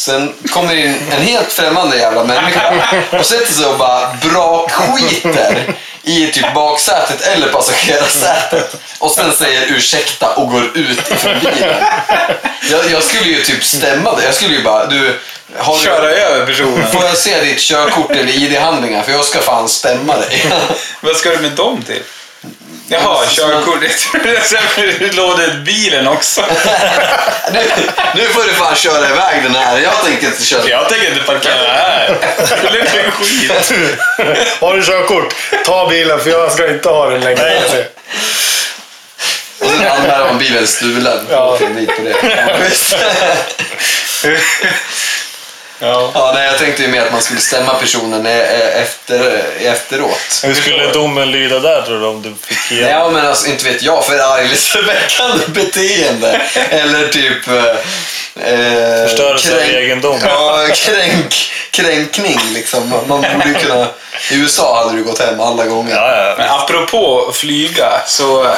Sen 0.00 0.34
kommer 0.50 0.74
det 0.74 0.80
in 0.80 0.96
en 1.10 1.22
helt 1.22 1.52
främmande 1.52 1.96
jävla 1.98 2.24
människa 2.24 2.72
och 3.18 3.26
sätter 3.26 3.52
sig 3.52 3.66
och 3.66 3.78
bara 3.78 4.16
brakskiter 4.22 5.74
i 6.02 6.26
typ 6.26 6.54
baksätet 6.54 7.20
eller 7.20 7.48
passagerarsätet. 7.48 8.76
Och 8.98 9.10
sen 9.10 9.32
säger 9.32 9.62
ursäkta 9.76 10.34
och 10.34 10.48
går 10.48 10.64
ut 10.74 11.10
ifrån 11.10 11.38
bilen. 11.40 11.84
Jag, 12.70 12.90
jag 12.90 13.02
skulle 13.02 13.30
ju 13.30 13.42
typ 13.42 13.64
stämma 13.64 14.16
det. 14.16 14.24
Jag 14.24 14.34
skulle 14.34 14.54
ju 14.54 14.62
bara, 14.62 14.86
du... 14.86 15.18
Har 15.56 15.78
du, 15.78 15.84
Köra 15.84 16.10
över 16.10 16.46
personen. 16.46 16.86
Får 16.92 17.04
jag 17.04 17.16
se 17.16 17.40
ditt 17.40 17.58
körkort 17.60 18.10
eller 18.10 18.32
ID-handlingar? 18.32 19.02
För 19.02 19.12
jag 19.12 19.24
ska 19.24 19.40
fan 19.40 19.68
stämma 19.68 20.16
dig. 20.16 20.52
Vad 21.00 21.16
ska 21.16 21.30
du 21.30 21.38
med 21.38 21.52
dem 21.52 21.82
till? 21.82 22.02
Jaha, 22.92 23.26
körkort. 23.28 23.80
Du 24.98 25.10
lånade 25.16 25.54
bilen 25.54 26.06
också. 26.08 26.40
Nu, 27.52 27.60
nu 28.14 28.24
får 28.28 28.42
du 28.42 28.52
fan 28.52 28.76
köra 28.76 29.08
iväg 29.08 29.42
den 29.42 29.54
här. 29.54 29.78
Jag 29.78 29.92
tänker 30.04 30.26
inte 30.26 30.44
köra. 30.44 30.68
Jag 30.68 30.88
tänker 30.88 31.08
inte 31.08 31.22
parkera 31.26 31.72
här. 31.72 32.16
Det 32.62 32.70
blir 32.70 33.10
skit. 33.10 33.52
Har 34.60 34.76
du 34.76 34.82
körkort? 34.82 35.34
Ta 35.64 35.88
bilen 35.88 36.20
för 36.20 36.30
jag 36.30 36.52
ska 36.52 36.70
inte 36.70 36.88
ha 36.88 37.10
den 37.10 37.20
längre. 37.20 37.62
Och 39.58 39.66
sen 39.66 39.90
anmäler 39.90 40.24
man 40.24 40.38
bilen 40.38 40.66
stulen. 40.66 41.26
Ja. 41.30 41.38
Och 41.38 41.58
dit 41.58 41.96
på 41.96 42.02
det. 42.02 42.14
Ja. 45.80 46.10
Ja. 46.14 46.32
Nej, 46.34 46.46
jag 46.46 46.58
tänkte 46.58 46.82
ju 46.82 46.88
mer 46.88 47.06
att 47.06 47.12
man 47.12 47.22
skulle 47.22 47.40
stämma 47.40 47.74
personen 47.74 48.26
eh, 48.26 48.82
efter, 48.82 49.42
efteråt. 49.60 50.40
Hur 50.44 50.54
skulle 50.54 50.92
domen 50.92 51.30
lyda 51.30 51.60
där 51.60 51.82
tror 51.82 52.00
du 52.00 52.06
om 52.06 52.22
du 52.22 52.34
fick 52.46 52.72
igenom? 52.72 52.90
Ja, 52.90 53.10
men 53.10 53.26
alltså, 53.26 53.48
inte 53.48 53.64
vet 53.64 53.82
jag. 53.82 54.04
Förargelseväckande 54.04 55.44
beteende. 55.46 56.40
Eller 56.70 57.08
typ... 57.08 57.48
Eh, 57.48 57.64
eh, 58.52 59.08
Förstörelse 59.08 59.54
av 59.54 59.60
egendom. 59.60 60.20
Ja, 60.24 60.66
kränk, 60.74 61.52
kränkning 61.70 62.40
liksom. 62.54 62.88
Man, 62.88 63.08
man 63.08 63.22
borde 63.22 63.48
ju 63.48 63.54
kunna... 63.54 63.86
I 64.30 64.34
USA 64.36 64.82
hade 64.84 64.96
du 64.96 65.04
gått 65.04 65.18
hem 65.18 65.40
alla 65.40 65.66
gånger. 65.66 65.94
Ja, 65.96 66.16
ja. 66.24 66.34
Men 66.38 66.50
apropå 66.50 67.32
flyga 67.34 67.92
så... 68.06 68.46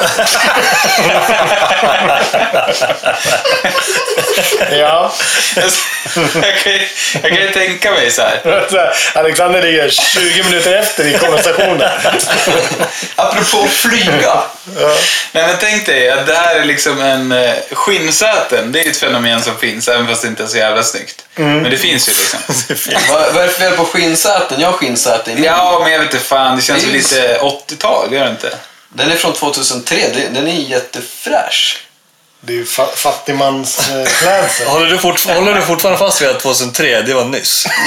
Ja. 4.71 5.13
jag, 5.55 6.57
kan, 6.63 6.73
ju- 6.73 6.87
jag 7.13 7.31
kan 7.31 7.41
ju 7.41 7.49
tänka 7.49 7.91
mig 7.91 8.11
så 8.11 8.21
här. 8.21 8.93
Alexander 9.15 9.61
ligger 9.61 9.89
20 9.89 10.43
minuter 10.43 10.73
efter 10.77 11.15
i 11.15 11.17
konversationen. 11.17 11.89
Apropå 13.15 13.67
flyga. 13.67 14.43
Nej 15.31 15.47
men 15.47 15.55
tänk 15.59 15.85
dig 15.85 16.09
att 16.09 16.27
det 16.27 16.33
här 16.35 16.55
är 16.55 16.63
liksom 16.63 17.01
en 17.01 17.31
eh, 17.31 17.53
skinnsäten. 17.71 18.71
Det 18.71 18.79
är 18.85 18.89
ett 18.89 18.97
fenomen 18.99 19.41
som 19.41 19.57
finns 19.57 19.87
även 19.87 20.07
fast 20.07 20.21
det 20.21 20.27
inte 20.27 20.43
är 20.43 20.47
så 20.47 20.57
jävla 20.57 20.83
snyggt. 20.83 21.22
Men 21.35 21.63
det 21.63 21.77
finns 21.77 22.09
ju 22.09 22.13
liksom. 22.13 22.39
Vad, 23.09 23.33
vad 23.33 23.43
är 23.43 23.47
det 23.47 23.53
för 23.53 23.59
fel 23.59 23.71
på 23.77 23.85
skinnsäten? 23.85 24.59
Jag 24.61 24.67
har 24.71 24.77
skinnsäten. 24.77 25.33
i 25.33 25.35
min. 25.35 25.43
Ja 25.43 25.79
men 25.83 25.91
jag 25.91 25.99
vet 25.99 26.13
inte 26.13 26.25
fan, 26.25 26.55
det 26.55 26.61
känns 26.61 26.83
Det 26.83 26.87
är 26.89 26.91
väl 26.91 26.95
ju 26.95 27.01
lite 27.01 27.39
80-tal, 27.75 28.13
gör 28.13 28.23
det 28.25 28.29
inte? 28.31 28.57
Den 28.89 29.11
är 29.11 29.15
från 29.15 29.33
2003. 29.33 29.95
Den- 30.13 30.33
Den 30.33 30.47
är 30.47 30.51
jättefräsch. 30.69 31.79
Det 32.45 32.53
är 32.53 32.57
ju 32.57 32.63
fa- 32.65 32.95
fattigmansklädsel. 32.95 34.67
Håller, 34.67 34.87
du 34.89 34.97
fort, 34.97 35.25
håller 35.27 35.53
du 35.53 35.61
fortfarande 35.61 35.99
fast 35.99 36.21
vid 36.21 36.29
att 36.29 36.39
2003, 36.39 37.01
det 37.01 37.13
var 37.13 37.25
nyss? 37.25 37.67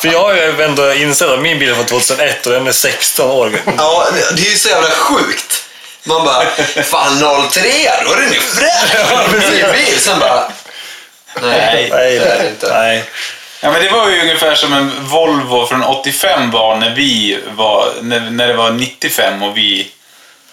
För 0.00 0.08
jag 0.12 0.22
har 0.22 0.34
ju 0.34 0.62
ändå 0.62 0.92
insett 0.94 1.28
att 1.28 1.40
min 1.40 1.58
bil 1.58 1.70
är 1.70 1.74
från 1.74 1.84
2001 1.86 2.46
och 2.46 2.52
den 2.52 2.66
är 2.66 2.72
16 2.72 3.30
år 3.30 3.48
gammal. 3.50 3.74
Ja, 3.78 4.06
det- 4.14 4.36
det 4.36 4.42
är 4.46 4.50
ju 4.50 4.56
så 4.56 4.68
jävla 4.68 4.90
sjukt. 4.90 5.64
Man 6.04 6.24
bara, 6.24 6.44
fan 6.84 7.18
03, 7.50 7.62
då 8.04 8.12
är 8.12 8.16
den 8.20 8.32
ju 8.32 8.40
fräsch. 8.40 9.50
Ny 9.50 9.62
bil. 9.72 10.00
Sen 10.00 10.18
bara, 10.18 10.52
nej, 11.42 11.88
Nej, 11.92 12.18
det 12.18 12.24
är 12.26 12.42
det 12.42 12.48
inte. 12.48 12.68
nej. 12.72 13.04
Ja 13.60 13.70
men 13.70 13.82
det 13.82 13.88
var 13.90 14.08
ju 14.10 14.20
ungefär 14.20 14.54
som 14.54 14.72
en 14.72 14.90
Volvo 15.06 15.66
från 15.66 15.82
85 15.84 16.50
var 16.50 16.76
när 16.76 16.94
vi 16.94 17.38
var, 17.50 17.92
när, 18.00 18.20
när 18.20 18.48
det 18.48 18.54
var 18.54 18.70
95 18.70 19.42
och 19.42 19.56
vi 19.56 19.90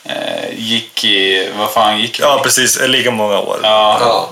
eh, 0.05 0.49
gick 0.55 1.03
i, 1.03 1.49
vad 1.57 1.71
fan 1.71 1.99
gick 1.99 2.19
vi? 2.19 2.23
Ja, 2.23 2.39
precis. 2.43 2.79
Lika 2.81 3.11
många 3.11 3.39
år. 3.39 3.59
Ja. 3.63 3.97
Ja. 4.01 4.29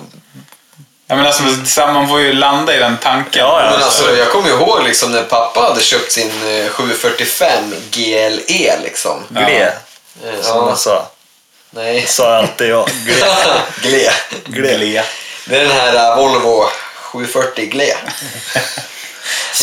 Ja, 1.10 1.16
men 1.16 1.26
alltså, 1.26 1.44
man 1.80 2.08
får 2.10 2.20
ju 2.20 2.34
landa 2.34 2.76
i 2.76 2.80
den 2.80 2.98
tanken. 2.98 3.42
Ja, 3.46 3.64
ja. 3.64 3.72
Men 3.72 3.84
alltså, 3.84 4.16
jag 4.18 4.30
kommer 4.32 4.50
ju 4.50 4.56
ihåg 4.56 4.84
liksom, 4.84 5.12
när 5.12 5.24
pappa 5.24 5.60
hade 5.60 5.82
köpt 5.82 6.12
sin 6.12 6.32
eh, 6.66 6.70
745 6.70 7.74
GLE. 7.92 8.80
Liksom. 8.84 9.24
Gle, 9.30 9.72
Eh, 10.26 10.42
som 10.42 10.58
Ja, 10.58 10.70
jag 10.70 10.78
sa. 10.78 11.08
nej. 11.70 12.06
Sa 12.08 12.36
alltid 12.38 12.68
jag. 12.70 12.90
Gle. 13.82 14.12
Gle. 14.46 14.78
Gle. 14.78 15.04
Det 15.50 15.56
är 15.56 15.62
den 15.62 15.72
här 15.72 15.96
eh, 15.96 16.18
Volvo 16.18 16.70
740 16.96 17.70
Gle. 17.70 17.94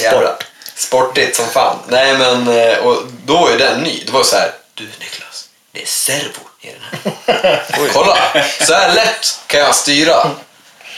Jävla 0.01 0.37
sportigt 0.75 1.37
som 1.37 1.49
fan. 1.49 1.79
Nej 1.89 2.19
men, 2.19 2.49
eh, 2.49 2.79
och 2.79 3.03
då 3.25 3.37
var 3.37 3.51
ju 3.51 3.59
den 3.59 3.81
ny. 3.81 4.03
Det 4.07 4.13
var 4.13 4.23
så 4.23 4.37
här, 4.37 4.53
du 4.75 4.85
Niklas, 4.85 5.49
det 5.73 5.83
är 5.83 5.87
servo 5.87 6.41
i 6.61 6.67
den 6.67 6.81
här. 7.27 7.65
Kolla, 7.93 8.19
så 8.61 8.75
här 8.75 8.95
lätt 8.95 9.41
kan 9.47 9.61
jag 9.61 9.75
styra. 9.75 10.31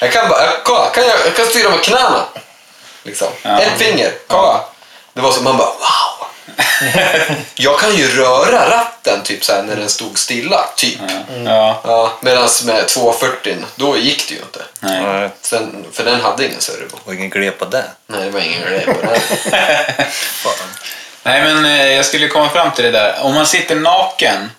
Jag 0.00 0.12
kan 0.12 0.28
bara, 0.28 0.50
kolla, 0.64 0.90
kan 0.90 1.06
jag, 1.06 1.18
jag 1.26 1.36
kan 1.36 1.46
styra 1.46 1.70
med 1.70 1.82
knäna. 1.82 2.24
Liksom. 3.02 3.28
Ja. 3.42 3.60
Ett 3.60 3.78
finger, 3.78 4.12
kolla. 4.26 4.64
Det 5.16 5.22
var 5.22 5.32
så 5.32 5.42
man 5.42 5.56
bara, 5.56 5.66
wow. 5.66 6.26
Jag 7.54 7.78
kan 7.78 7.96
ju 7.96 8.08
röra 8.08 8.70
ratten 8.70 9.22
typ 9.22 9.44
så 9.44 9.52
här 9.52 9.62
när 9.62 9.76
den 9.76 9.88
stod 9.88 10.18
stilla, 10.18 10.68
typ. 10.76 11.00
Ja. 11.44 11.80
Ja, 11.84 12.12
Medan 12.20 12.48
med 12.66 12.88
240 12.88 13.56
då 13.76 13.96
gick 13.96 14.28
det 14.28 14.34
ju 14.34 14.40
inte. 14.40 14.62
Nej. 14.80 15.30
Sen, 15.40 15.84
för 15.92 16.04
den 16.04 16.20
hade 16.20 16.46
ingen 16.46 16.60
servo. 16.60 16.98
och 17.04 17.14
ingen 17.14 17.30
gle 17.30 17.50
på 17.50 17.64
det. 17.64 17.84
Nej, 18.06 18.24
det 18.24 18.30
var 18.30 18.40
ingen 18.40 18.62
grej 18.62 18.84
på. 18.86 18.92
Fan. 20.12 20.68
Nej, 21.22 21.42
men 21.42 21.64
eh, 21.64 21.92
jag 21.92 22.06
skulle 22.06 22.28
komma 22.28 22.48
fram 22.48 22.70
till 22.70 22.84
det 22.84 22.90
där. 22.90 23.18
Om 23.22 23.34
man 23.34 23.46
sitter 23.46 23.74
naken 23.76 24.50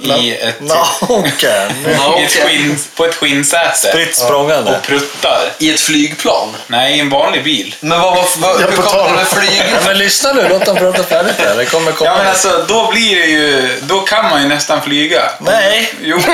i 0.00 0.36
ett, 0.40 0.60
Naken. 0.60 1.86
i 2.18 2.24
ett 2.24 2.32
skinn, 2.46 2.78
på 2.96 3.04
ett 3.04 3.14
skinnsäte 3.14 3.88
Spritt 3.88 4.16
språngande. 4.16 4.76
och 4.76 4.82
pruttar. 4.82 5.40
I 5.58 5.70
ett 5.74 5.80
flygplan. 5.80 6.56
Nej, 6.66 6.96
i 6.96 7.00
en 7.00 7.10
vanlig 7.10 7.44
bil. 7.44 7.74
Men 7.80 8.00
vad, 8.00 8.14
vad, 8.16 8.26
vad, 8.38 8.60
Ja, 8.60 8.66
hur 8.70 8.76
på 8.76 8.82
kom 8.82 9.06
det 9.06 9.12
med 9.12 9.28
flyg? 9.28 9.62
Ja, 9.72 9.78
men 9.86 9.98
lyssna 9.98 10.32
nu, 10.32 10.46
låt 10.48 10.64
dem 10.64 10.76
prata 10.76 11.02
färdigt 11.02 11.34
här. 11.38 11.56
Det 11.56 11.64
kommer 11.64 11.92
komma. 11.92 12.10
Ja, 12.10 12.16
men 12.18 12.26
alltså, 12.26 12.64
då 12.68 12.90
blir 12.90 13.16
det 13.16 13.26
ju... 13.26 13.78
Då 13.82 14.00
kan 14.00 14.24
man 14.30 14.42
ju 14.42 14.48
nästan 14.48 14.82
flyga. 14.82 15.22
Nej, 15.40 15.92
Jo. 16.02 16.18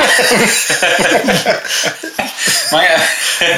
man, 2.73 2.85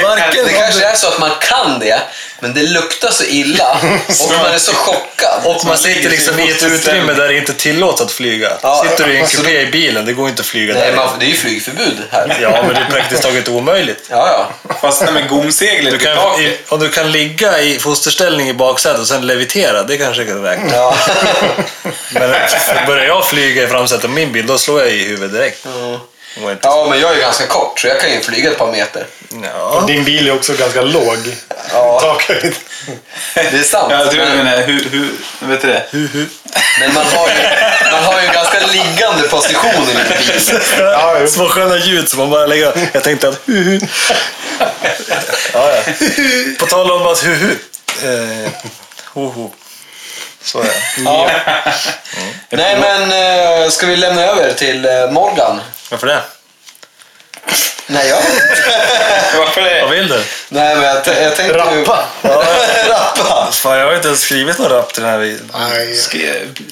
Varken- 0.03 0.45
Det 0.45 0.53
kanske 0.53 0.85
är 0.87 0.95
så 0.95 1.09
att 1.09 1.19
man 1.19 1.31
kan 1.41 1.79
det, 1.79 2.01
men 2.41 2.55
det 2.55 2.63
luktar 2.63 3.11
så 3.11 3.25
illa 3.25 3.73
och 4.25 4.31
man 4.43 4.55
är 4.55 4.59
så 4.59 4.73
chockad. 4.75 5.41
och 5.45 5.65
man 5.67 5.79
sitter 5.79 6.11
liksom 6.11 6.39
i 6.41 6.51
ett 6.51 6.63
utrymme 6.65 7.13
där 7.13 7.29
det 7.29 7.39
inte 7.39 7.53
tillåts 7.55 8.01
att 8.03 8.13
flyga. 8.13 8.53
Ja, 8.63 8.85
Sitter 8.91 9.07
du 9.07 9.13
i 9.15 9.19
en 9.21 9.29
så 9.29 9.37
kupé 9.37 9.61
i 9.61 9.67
bilen, 9.67 10.05
det 10.07 10.13
går 10.13 10.29
inte 10.29 10.41
att 10.41 10.47
flyga 10.47 10.75
Nej, 10.75 10.91
där. 10.91 10.97
man, 10.97 11.19
det 11.19 11.25
är 11.25 11.29
ju 11.29 11.35
flygförbud 11.37 12.03
här. 12.11 12.39
Ja, 12.43 12.63
men 12.63 12.75
det 12.75 12.81
är 12.81 12.91
praktiskt 12.91 13.23
taget 13.23 13.49
omöjligt. 13.49 14.05
Ja, 14.11 14.49
ja. 14.69 14.75
Fastna 14.81 15.11
med 15.11 15.29
gomseglet 15.29 15.91
Du 15.93 15.97
i 15.97 16.01
kan, 16.01 16.17
taket. 16.17 16.41
i, 16.47 16.59
om 16.69 16.81
du 16.81 16.89
kan 16.89 17.13
ligga 17.13 17.61
i 17.61 17.79
fosterställning 17.79 18.49
i 18.49 18.55
baksätet 18.55 19.01
och 19.01 19.07
sen 19.09 19.27
levitera, 19.27 19.83
det 19.83 19.97
kanske 19.97 20.25
kan 20.25 20.43
räkna. 20.43 20.73
ja. 20.77 20.95
Men 22.11 22.31
börjar 22.87 23.05
jag 23.07 23.27
flyga 23.29 23.63
i 23.63 23.67
framsätet 23.67 24.05
av 24.05 24.11
min 24.11 24.33
bil, 24.33 24.47
då 24.47 24.59
slår 24.59 24.81
jag 24.81 24.91
i 24.93 25.05
huvudet 25.05 25.33
direkt. 25.33 25.67
Inte. 25.67 25.99
Ja, 26.63 26.87
men 26.91 27.01
jag 27.01 27.11
är 27.11 27.15
ju 27.15 27.21
ganska 27.21 27.47
kort 27.47 27.81
så 27.81 27.87
jag 27.87 28.01
kan 28.01 28.11
ju 28.11 28.21
flyga 28.21 28.51
ett 28.51 28.59
par 28.59 28.73
meter. 28.73 29.07
Ja. 29.43 29.85
Din 29.87 30.05
bil 30.05 30.29
är 30.29 30.35
också 30.35 30.53
ganska 30.53 30.83
låg. 30.83 31.19
Ja. 31.73 32.01
Takhöjd. 32.03 32.55
Det 33.35 33.41
är 33.41 33.63
sant. 33.63 33.93
Jag 33.93 34.11
tror 34.11 34.25
men, 34.25 34.37
menar 34.37 34.63
hur... 34.63 34.89
hur 34.91 35.11
vet 35.49 35.61
du 35.61 35.69
det? 35.69 35.87
men 36.81 36.95
man 36.95 37.07
har 37.07 37.29
ju, 37.29 37.35
man 37.93 38.05
har 38.05 38.23
ju 38.23 38.29
ganska 38.29 38.67
liggande 38.67 39.29
position 39.29 39.83
i 39.83 39.95
min 39.95 40.19
bil. 40.19 40.61
Ja. 40.79 41.27
Små 41.27 41.49
sköna 41.49 41.77
ljud 41.77 42.09
som 42.09 42.19
man 42.19 42.31
bara 42.31 42.47
lägger 42.47 42.89
Jag 42.93 43.03
tänkte 43.03 43.29
att 43.29 43.41
hu 43.47 43.81
ja, 45.53 45.73
ja. 45.77 45.93
På 46.59 46.67
tal 46.67 46.91
om 46.91 47.07
att 47.07 47.25
hu 47.25 47.59
eh, 48.05 48.51
ho, 49.13 49.29
ho. 49.29 49.51
Så 50.43 50.61
är 50.61 50.65
det. 50.65 51.03
Ja. 51.05 51.31
Nej, 52.51 52.77
men 52.81 53.03
eh, 53.03 53.71
ska 53.71 53.87
vi 53.87 53.97
lämna 53.97 54.23
över 54.23 54.53
till 54.53 54.85
eh, 54.85 55.11
Morgan? 55.11 55.61
Varför 55.91 56.07
det? 56.07 56.23
Nej, 57.87 58.09
jag 58.09 58.19
Varför 59.39 59.61
Vad 59.83 59.91
det? 59.91 59.97
vill 59.97 60.09
du? 60.09 60.25
Nej, 60.49 60.77
men 60.77 60.85
jag, 60.85 61.05
t- 61.05 61.23
jag 61.23 61.37
tänkte... 61.37 61.59
Rappa. 61.59 62.05
Rappa! 62.89 63.53
Fan, 63.53 63.79
jag 63.79 63.87
har 63.87 63.95
inte 63.95 64.09
ens 64.09 64.21
skrivit 64.21 64.59
någon 64.59 64.69
rap 64.71 64.93
till 64.93 65.03
den 65.03 65.13
här 65.13 65.19
videon. 65.19 65.51
Nej. 65.59 65.99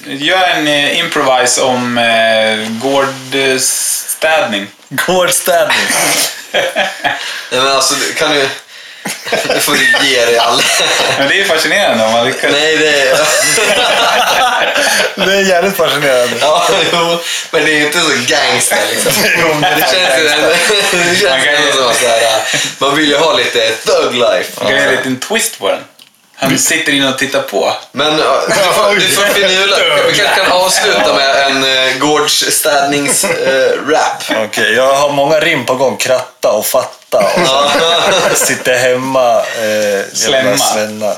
Gör 0.05 0.47
en 0.47 0.67
eh, 0.67 0.99
improvise 0.99 1.61
om 1.61 1.97
eh, 1.97 2.57
gårdstädning. 2.89 4.67
Gårdstädning. 4.89 5.77
Nej, 6.51 6.71
men 7.51 7.67
alltså, 7.67 7.95
kan 8.17 8.31
du... 8.31 8.49
Nu 9.53 9.59
får 9.59 9.73
du 9.73 10.07
ge 10.07 10.25
dig 10.25 10.37
all... 10.37 10.61
Men 11.17 11.27
det 11.27 11.39
är 11.41 11.45
fascinerande 11.45 12.03
om 12.05 12.11
man 12.11 12.25
lyckas. 12.25 12.51
Nej, 12.51 12.77
det 12.77 13.01
är... 13.01 13.17
Det 15.15 15.33
är 15.33 15.41
jävligt 15.41 15.77
fascinerande. 15.77 16.37
Ja, 16.41 16.67
jo, 16.93 17.19
men 17.51 17.65
det 17.65 17.71
är 17.71 17.75
ju 17.75 17.85
inte 17.85 17.99
så 17.99 18.09
gangster 18.27 18.77
liksom. 18.89 19.11
Det 19.61 19.79
känns 19.91 20.19
ju 20.19 20.23
det 20.97 21.15
känns 21.15 21.23
Man 21.23 21.41
kan 21.41 21.65
ju- 21.65 21.71
som 21.71 21.93
så 21.93 22.07
här, 22.07 22.41
man 22.77 22.95
vill 22.95 23.09
ju 23.09 23.17
ha 23.17 23.33
lite 23.33 23.69
thug 23.85 24.13
life. 24.15 24.51
Man 24.55 24.65
kan 24.67 24.75
göra 24.75 24.89
en 24.89 24.95
liten 24.95 25.19
twist 25.19 25.59
på 25.59 25.69
den. 25.69 25.79
Han 26.37 26.57
sitter 26.59 26.91
inne 26.93 27.09
och 27.09 27.17
tittar 27.17 27.41
på. 27.41 27.73
Men 27.91 28.17
du 28.17 28.23
får, 28.53 28.95
du 28.95 29.01
får 29.07 29.25
finurla. 29.33 29.77
Vi 30.07 30.17
kanske 30.17 30.35
kan 30.43 30.51
avsluta 30.51 31.13
med 32.25 32.93
en 32.93 32.99
uh, 32.99 33.05
gårdsstädnings-rap. 33.05 34.45
Okej, 34.45 34.73
jag 34.73 34.93
har 34.93 35.09
många 35.11 35.39
rim 35.39 35.65
på 35.65 35.75
gång. 35.75 35.97
Kratta 35.97 36.51
och 36.51 36.65
fatta. 36.65 37.17
Och 37.19 37.47
så 38.37 38.45
sitter 38.45 38.77
hemma. 38.77 39.39
Eh, 39.39 40.13
svennar. 40.13 41.17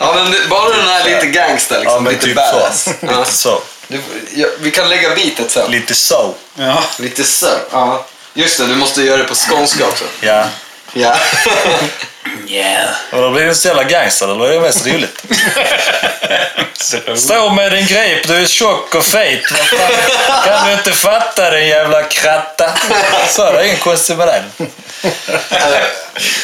ja, 0.00 0.12
men 0.14 0.30
det- 0.30 0.48
bara 0.48 0.68
den 0.76 0.88
här 0.88 1.04
lite 1.04 1.26
gangster 1.26 1.74
Ja, 1.74 1.80
liksom. 1.80 2.04
men 2.04 2.12
lite 2.12 2.24
typ 2.26 2.36
badass. 2.36 2.84
så. 2.84 2.90
Ja. 3.00 3.18
Lite 3.20 3.32
så. 3.32 3.60
Du, 3.88 4.00
ja, 4.34 4.48
vi 4.60 4.70
kan 4.70 4.88
lägga 4.88 5.14
beatet 5.14 5.50
sen. 5.50 5.70
Lite 5.70 5.94
så. 5.94 6.34
Ja. 6.54 6.82
Lite 6.98 7.24
så. 7.24 7.48
Ja. 7.72 8.04
Just 8.34 8.58
det, 8.58 8.66
du 8.66 8.74
måste 8.74 9.02
göra 9.02 9.16
det 9.16 9.24
på 9.24 9.34
skånska 9.34 9.86
också. 9.86 10.04
Ja. 10.20 10.44
Ja. 10.92 11.16
Yeah. 12.48 12.88
Och 13.12 13.22
då 13.22 13.30
blir 13.30 13.44
det 13.46 13.54
så 13.54 13.68
jävla 13.68 13.84
gangster. 13.84 14.26
Då 14.26 14.34
blir 14.38 14.48
det 14.48 14.60
mest 14.60 14.86
roligt. 14.86 15.22
Stå 17.18 17.50
med 17.50 17.72
din 17.72 17.86
grip, 17.86 18.26
du 18.28 18.36
är 18.36 18.46
tjock 18.46 18.94
och 18.94 19.04
fet. 19.04 19.42
Kan 20.44 20.66
du 20.66 20.72
inte 20.72 20.92
fatta 20.92 21.50
din 21.50 21.68
jävla 21.68 22.02
kratta? 22.02 22.70
Så 23.28 23.52
det 23.52 23.58
är 23.58 23.64
inget 23.64 23.80
konstigt 23.80 24.18
med 24.18 24.28
den. 24.28 24.68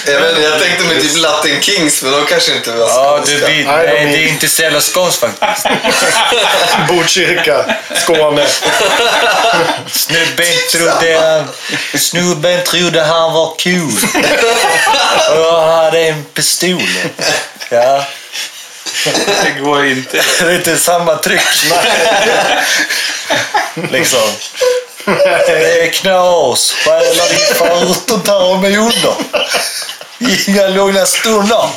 jag, 0.07 0.21
vet, 0.21 0.43
jag 0.43 0.61
tänkte 0.61 0.85
med 0.85 1.03
typ 1.03 1.17
Latin 1.17 1.61
Kings, 1.63 2.03
men 2.03 2.13
de 2.13 2.27
kanske 2.27 2.53
inte 2.55 2.71
var 2.71 2.89
Ja, 2.89 3.17
skånska. 3.19 3.35
du, 3.37 3.47
vi, 3.53 3.65
Nej, 3.65 3.87
de 3.87 3.93
nej, 3.93 4.03
är- 4.03 4.07
det 4.07 4.25
är 4.25 4.29
inte 4.29 4.49
så 4.49 4.63
jävla 4.63 4.81
skånskt 4.81 5.21
faktiskt. 5.21 5.67
Botkyrka, 6.89 7.65
Skåne. 7.95 8.47
Snubben 9.91 10.47
trodde 10.73 11.45
snubben 11.95 12.65
trodde 12.65 13.03
han 13.03 13.33
var 13.33 13.47
cool. 13.47 13.93
Jag 15.65 15.73
hade 15.77 16.01
en 16.01 16.25
pistol. 16.25 16.83
Ja, 17.71 18.05
Det 19.45 19.61
går 19.61 19.87
inte. 19.87 20.23
det 20.41 20.45
är 20.45 20.55
inte 20.55 20.77
samma 20.77 21.15
tryck. 21.17 21.41
Liksom. 23.91 24.21
Det 25.47 25.83
är 25.83 25.91
knas, 25.93 26.73
stjäla 26.73 27.27
din 27.29 27.55
förut 27.55 28.11
och 28.11 28.25
ta 28.25 28.57
mig 28.57 28.77
under. 28.77 29.15
Inga 30.49 30.67
lugna 30.69 31.07
stunder. 31.07 31.69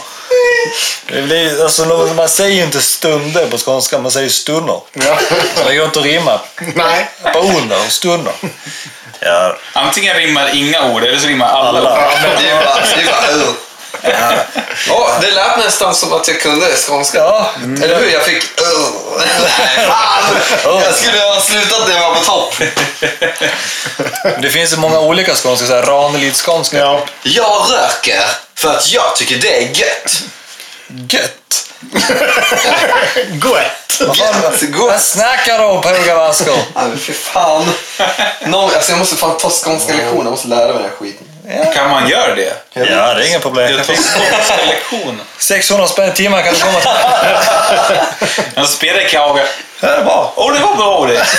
Det 1.07 1.21
blir, 1.21 1.63
alltså, 1.63 1.85
man 2.15 2.29
säger 2.29 2.55
ju 2.55 2.63
inte 2.63 2.81
stunder 2.81 3.45
på 3.47 3.57
skånska, 3.57 3.97
man 3.99 4.11
säger 4.11 4.29
stunder. 4.29 4.81
Ja. 4.93 5.17
Det 5.67 5.75
går 5.75 5.85
inte 5.85 5.99
att 5.99 6.05
rimma 6.05 6.39
Nej. 6.75 7.07
på 7.33 7.39
under 7.39 7.85
och 7.85 7.91
stunder. 7.91 8.33
Ja, 9.19 9.57
Antingen 9.73 10.15
rimmar 10.15 10.49
inga 10.53 10.91
ord 10.91 11.03
eller 11.03 11.19
så 11.19 11.27
rimmar 11.27 11.47
alla. 11.47 11.79
alla. 11.79 11.91
ord. 11.93 11.97
Ja, 11.99 12.11
men 12.21 12.43
det 12.43 12.49
är 12.49 12.65
bara... 12.65 12.75
Det, 12.95 13.01
är 13.01 13.05
bara. 13.37 13.53
Ja, 14.87 15.17
det 15.21 15.31
lät 15.31 15.57
nästan 15.57 15.95
som 15.95 16.13
att 16.13 16.27
jag 16.27 16.39
kunde 16.39 16.65
skånska. 16.75 17.17
Ja, 17.17 17.51
Eller 17.83 17.99
hur? 17.99 18.09
Jag 18.09 18.23
fick... 18.23 18.43
Uh. 18.43 18.89
Nej, 19.17 19.87
fan! 19.87 20.81
Jag 20.81 20.95
skulle 20.95 21.21
ha 21.21 21.41
slutat 21.41 21.87
när 21.87 21.95
jag 21.95 22.09
var 22.09 22.15
på 22.15 22.23
topp. 22.23 22.53
Det 24.41 24.49
finns 24.49 24.73
ju 24.73 24.77
många 24.77 24.99
olika 24.99 25.35
skånska, 25.35 25.67
så 25.67 25.73
här 25.73 25.81
Ranelidskånska. 25.81 26.77
Ja. 26.77 27.05
Jag 27.23 27.65
röker 27.71 28.23
för 28.55 28.69
att 28.73 28.91
jag 28.91 29.15
tycker 29.15 29.37
det 29.37 29.57
är 29.57 29.61
gött. 29.61 30.21
Gött! 31.09 31.71
Gött. 33.43 34.71
Vad 34.77 35.01
snackar 35.01 35.59
du 35.59 35.65
om 35.65 35.81
Påga 35.81 36.15
Vasco? 36.15 36.51
Ja, 36.75 36.87
men 36.87 36.97
för 36.97 37.13
fan. 37.13 37.65
Någon, 38.45 38.73
alltså 38.73 38.91
jag 38.91 38.99
måste 38.99 39.15
fan 39.15 39.37
ta 39.37 39.49
skånska 39.49 39.93
lektioner. 39.93 40.23
Jag 40.23 40.31
måste 40.31 40.47
lära 40.47 40.65
mig 40.65 40.73
den 40.73 40.81
här 40.83 40.97
skiten. 40.99 41.27
Kan 41.73 41.89
man 41.89 42.09
göra 42.09 42.35
det? 42.35 42.53
Ja, 42.73 42.83
det 43.13 43.23
är 43.23 43.29
inga 43.29 43.39
problem. 43.39 43.71
Jag 43.77 43.85
tar 43.85 43.93
skånska 43.93 44.55
lektion. 44.67 45.21
600 45.37 45.87
spänn 45.87 46.09
i 46.09 46.13
timmen 46.13 46.43
kan 46.43 46.53
du 46.53 46.59
komma 46.59 46.79
till. 46.79 46.89
Jag 48.55 48.69
spelar 48.69 49.01
Kauga. 49.01 49.43
Ja, 49.79 49.87
det 49.95 50.03
bra. 50.03 50.33
Åh, 50.35 50.53
det 50.53 50.59
var 50.59 50.75
bra 50.75 51.05
det. 51.07 51.25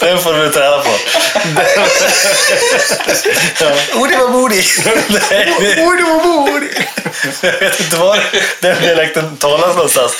Den 0.00 0.22
får 0.22 0.32
du 0.34 0.52
träna 0.52 0.78
på. 0.78 0.90
Oh, 3.98 4.08
det 4.08 4.16
var 4.16 4.28
modigt. 4.28 4.84
Nej, 4.84 5.54
det- 5.60 5.82
var 5.82 6.24
modigt. 6.24 6.78
Jag 7.40 7.52
vet 7.60 7.80
inte 7.80 7.96
var 7.96 8.20
den 8.60 8.82
dialekten 8.82 9.36
talas 9.36 9.74
någonstans. 9.76 10.12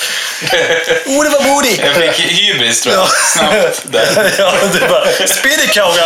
Oh, 1.05 1.23
det 1.23 1.29
var 1.29 1.41
modigt. 1.43 1.81
Jag 1.85 1.95
fick 1.95 2.19
hybris 2.19 2.81
tror 2.81 2.95
jag. 2.95 3.03
Ja. 3.03 3.09
Snabbt 3.27 3.81
där. 3.83 4.33
Ja, 4.37 4.53
du 4.73 4.79
bara, 4.87 5.27
spinnikauga. 5.27 6.03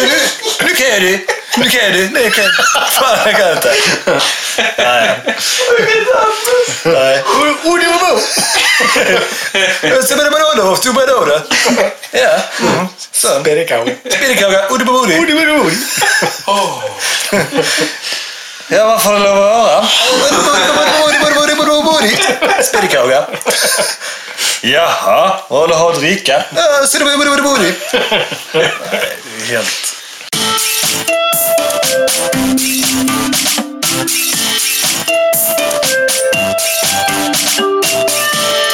Nu, 0.00 0.08
nu 0.64 0.74
kan 0.74 0.86
jag 0.88 1.02
det. 1.02 1.20
Nu 1.56 1.70
kan 1.70 1.80
jag 1.84 1.92
det. 1.92 2.08
Nej, 2.12 2.22
jag 2.24 2.34
kan 2.34 2.44
Fan, 2.90 3.18
jag 3.26 3.36
kan 3.36 3.52
inte. 3.52 3.74
Nej. 4.78 5.20
Nej. 6.84 7.22
Det 7.22 7.88
var 7.88 8.04
modigt. 9.92 10.08
Subadabadabada, 10.08 10.76
subadabada. 10.76 11.42
Ja. 12.12 12.30
Mm. 12.60 12.88
Oh, 14.70 14.78
det 14.78 14.84
var 14.84 14.92
modigt. 14.92 15.18
Oj, 15.20 15.26
det 15.26 15.34
var 15.34 15.46
modigt. 15.56 15.80
Ja, 18.68 18.84
vad 18.84 19.02
får 19.02 19.12
det 19.12 19.18
lov 19.18 19.38
att 19.38 19.44
vara? 19.44 19.86
Spinnikauga. 22.62 23.26
Jaha, 24.60 25.40
vad 25.48 25.60
vill 25.62 25.70
du 25.70 25.74
ha 25.76 25.90
att 25.92 25.98
dricka? 25.98 26.44
Var 26.54 27.42
modigt. 27.42 27.94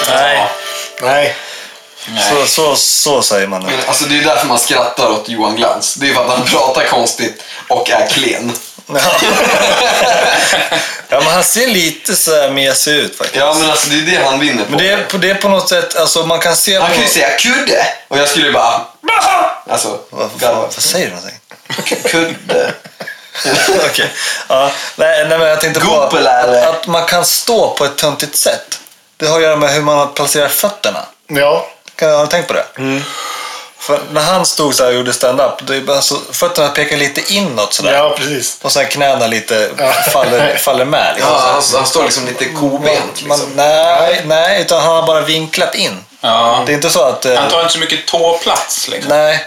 Nej. 0.08 0.46
Nej, 1.02 1.36
Nej. 2.08 2.24
så, 2.30 2.46
så, 2.46 2.76
så 2.76 3.22
säger 3.22 3.46
man. 3.46 3.62
Men, 3.62 3.74
alltså, 3.86 4.04
det 4.04 4.18
är 4.18 4.24
därför 4.24 4.46
man 4.46 4.58
skrattar 4.58 5.10
åt 5.10 5.28
Johan 5.28 5.56
Glans. 5.56 5.94
Det 5.94 6.08
är 6.08 6.14
för 6.14 6.24
att 6.24 6.38
han 6.38 6.46
pratar 6.46 6.86
konstigt 6.86 7.42
och 7.68 7.90
är 7.90 8.06
klen. 8.08 8.52
Ja. 8.86 9.00
men 11.08 11.22
han 11.22 11.44
ser 11.44 11.66
lite 11.66 12.16
så 12.16 12.30
här 12.40 12.50
mesig 12.50 12.92
ut 12.92 13.16
faktiskt. 13.16 13.36
Ja, 13.36 13.56
men 13.60 13.70
alltså 13.70 13.90
det 13.90 13.96
är 13.96 14.18
det 14.18 14.24
han 14.24 14.40
vinner 14.40 14.64
på. 14.64 14.70
Men 14.70 14.78
det 14.78 14.88
är, 14.90 15.04
på, 15.04 15.16
det 15.16 15.30
är 15.30 15.34
på 15.34 15.48
något 15.48 15.68
sätt, 15.68 15.96
alltså 15.96 16.26
man 16.26 16.40
kan 16.40 16.56
se 16.56 16.78
Han 16.78 16.88
på... 16.88 16.94
kan 16.94 17.02
ju 17.02 17.08
säga 17.08 17.28
kudde 17.38 17.86
och 18.08 18.18
jag 18.18 18.28
skulle 18.28 18.52
bara... 18.52 18.80
Alltså, 19.68 19.98
Vad, 20.10 20.30
vad, 20.40 20.54
vad 20.56 20.72
säger 20.72 21.06
du 21.06 21.14
någonting? 21.14 21.38
Kudde. 22.10 22.74
Okej. 23.90 24.10
Ja, 24.48 24.70
nej, 24.96 25.26
nej, 25.28 25.38
men 25.38 25.48
jag 25.48 25.60
tänkte 25.60 25.80
på 25.80 26.00
att, 26.00 26.14
att 26.76 26.86
man 26.86 27.04
kan 27.06 27.24
stå 27.24 27.70
på 27.74 27.84
ett 27.84 27.96
töntigt 27.96 28.36
sätt. 28.36 28.78
Det 29.16 29.26
har 29.26 29.36
att 29.36 29.42
göra 29.42 29.56
med 29.56 29.70
hur 29.70 29.82
man 29.82 30.12
placerar 30.14 30.48
fötterna. 30.48 31.00
Ja. 31.26 31.66
Kan 31.96 32.08
jag 32.08 32.18
ha 32.18 32.26
tänkt 32.26 32.46
på 32.48 32.52
det? 32.54 32.64
För 33.78 34.00
när 34.10 34.20
han 34.22 34.46
stod 34.46 34.74
så 34.74 34.82
här 34.82 34.90
och 34.90 34.96
gjorde 34.96 35.12
stand-up, 35.12 35.52
då 35.62 35.74
är 35.74 35.80
bara 35.80 36.00
så, 36.02 36.16
fötterna 36.30 36.68
pekar 36.68 36.96
lite 36.96 37.32
inåt 37.34 37.74
sådär. 37.74 37.92
Ja, 37.94 38.14
precis. 38.18 38.58
Och 38.62 38.72
sen 38.72 38.86
knäna 38.86 39.26
lite 39.26 39.70
faller, 40.12 40.56
faller 40.56 40.84
med. 40.84 41.12
Liksom. 41.14 41.32
Ja, 41.32 41.38
han, 41.40 41.62
han 41.74 41.86
står 41.86 42.02
liksom 42.04 42.26
lite 42.26 42.44
kobent. 42.44 43.22
man, 43.26 43.38
Liksom. 43.38 43.52
nej, 43.56 44.22
nej, 44.24 44.60
utan 44.60 44.80
han 44.82 44.94
har 44.96 45.06
bara 45.06 45.20
vinklat 45.20 45.74
in. 45.74 46.04
Ja. 46.20 46.62
Det 46.66 46.72
är 46.72 46.74
inte 46.74 46.90
så 46.90 47.02
att... 47.02 47.26
eh, 47.26 47.34
Han 47.40 47.50
tar 47.50 47.60
inte 47.60 47.72
så 47.72 47.78
mycket 47.78 48.06
tåplats 48.06 48.88
liksom. 48.88 49.08
Nej. 49.16 49.46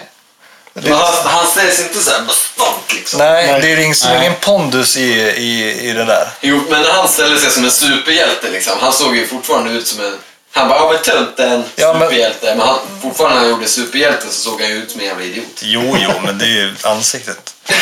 Men 0.77 0.91
han, 0.93 1.13
han 1.25 1.47
ställs 1.47 1.79
inte 1.79 1.99
så 2.03 2.11
här 2.11 2.21
bastant. 2.21 2.93
liksom. 2.93 3.19
Nej, 3.19 3.47
Nej. 3.51 3.61
det 3.61 3.71
är 3.71 3.77
ingen, 3.77 3.95
Nej. 4.05 4.17
ingen 4.17 4.33
pondus 4.41 4.97
i, 4.97 5.13
i, 5.21 5.79
i 5.89 5.93
det 5.93 6.05
där. 6.05 6.29
Jo, 6.41 6.61
men 6.69 6.81
när 6.81 6.91
han 6.91 7.07
ställde 7.07 7.39
sig 7.39 7.51
som 7.51 7.63
en 7.63 7.71
superhjälte 7.71 8.49
liksom. 8.51 8.73
Han 8.81 8.93
såg 8.93 9.15
ju 9.17 9.27
fortfarande 9.27 9.69
ut 9.71 9.87
som 9.87 10.05
en... 10.05 10.17
Han 10.51 10.69
bara, 10.69 10.79
ja 10.79 10.91
men 10.93 11.01
tönten, 11.03 11.63
Ja, 11.75 11.93
men- 11.93 12.01
superhjälte. 12.01 12.55
Men, 12.55 12.67
han, 12.67 12.79
fortfarande 13.01 13.35
när 13.35 13.41
han 13.43 13.51
gjorde 13.51 13.67
superhjälten 13.67 14.31
så 14.31 14.49
såg 14.49 14.61
han 14.61 14.69
ju 14.69 14.75
ut 14.77 14.91
som 14.91 14.99
en 15.01 15.07
jävla 15.07 15.23
idiot. 15.23 15.59
Jo, 15.61 15.97
jo, 15.99 16.11
men 16.23 16.37
det 16.37 16.45
är 16.45 16.49
ju 16.49 16.75
ansiktet. 16.83 17.53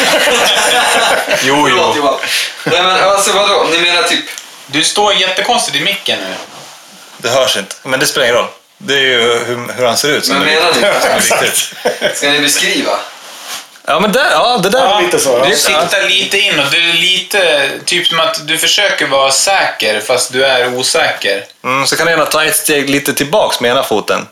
Jo, 1.43 1.69
jo. 1.69 2.17
Nej 2.65 2.83
men 2.83 3.03
alltså 3.03 3.31
vadå? 3.33 3.67
Ni 3.71 3.77
menar 3.81 4.03
typ... 4.03 4.25
Du 4.67 4.83
står 4.83 5.13
jättekonstigt 5.13 5.77
i 5.77 5.81
micken 5.81 6.19
nu. 6.19 6.35
Det 7.17 7.29
hörs 7.29 7.57
inte. 7.57 7.75
Men 7.83 7.99
det 7.99 8.05
spelar 8.05 8.25
ingen 8.27 8.37
roll. 8.37 8.47
Det 8.85 8.93
är 8.93 9.01
ju 9.01 9.39
hur, 9.45 9.73
hur 9.77 9.85
han 9.85 9.97
ser 9.97 10.09
ut 10.09 10.25
som 10.25 10.35
Men 10.35 10.45
menar 10.45 10.71
ni? 10.73 10.87
är 10.87 11.19
viktigt. 11.19 11.73
Ska 12.17 12.29
ni 12.29 12.39
beskriva? 12.39 12.91
Ja, 13.87 13.99
men 13.99 14.11
där, 14.11 14.31
ja, 14.31 14.59
det 14.63 14.69
där. 14.69 14.79
Ja, 14.79 14.99
lite 14.99 15.19
så, 15.19 15.29
ja. 15.29 15.45
Du 15.45 15.55
siktar 15.55 16.09
lite 16.09 16.39
inåt. 16.39 16.71
Du 16.71 16.89
är 16.89 16.93
lite 16.93 17.69
typ 17.85 18.07
som 18.07 18.19
att 18.19 18.47
du 18.47 18.57
försöker 18.57 19.07
vara 19.07 19.31
säker 19.31 19.99
fast 19.99 20.33
du 20.33 20.45
är 20.45 20.77
osäker. 20.77 21.45
Mm, 21.63 21.87
så 21.87 21.95
kan 21.95 22.05
du 22.05 22.11
gärna 22.11 22.25
ta 22.25 22.43
ett 22.45 22.55
steg 22.55 22.89
lite 22.89 23.13
tillbaks 23.13 23.59
med 23.59 23.71
ena 23.71 23.83
foten. 23.83 24.27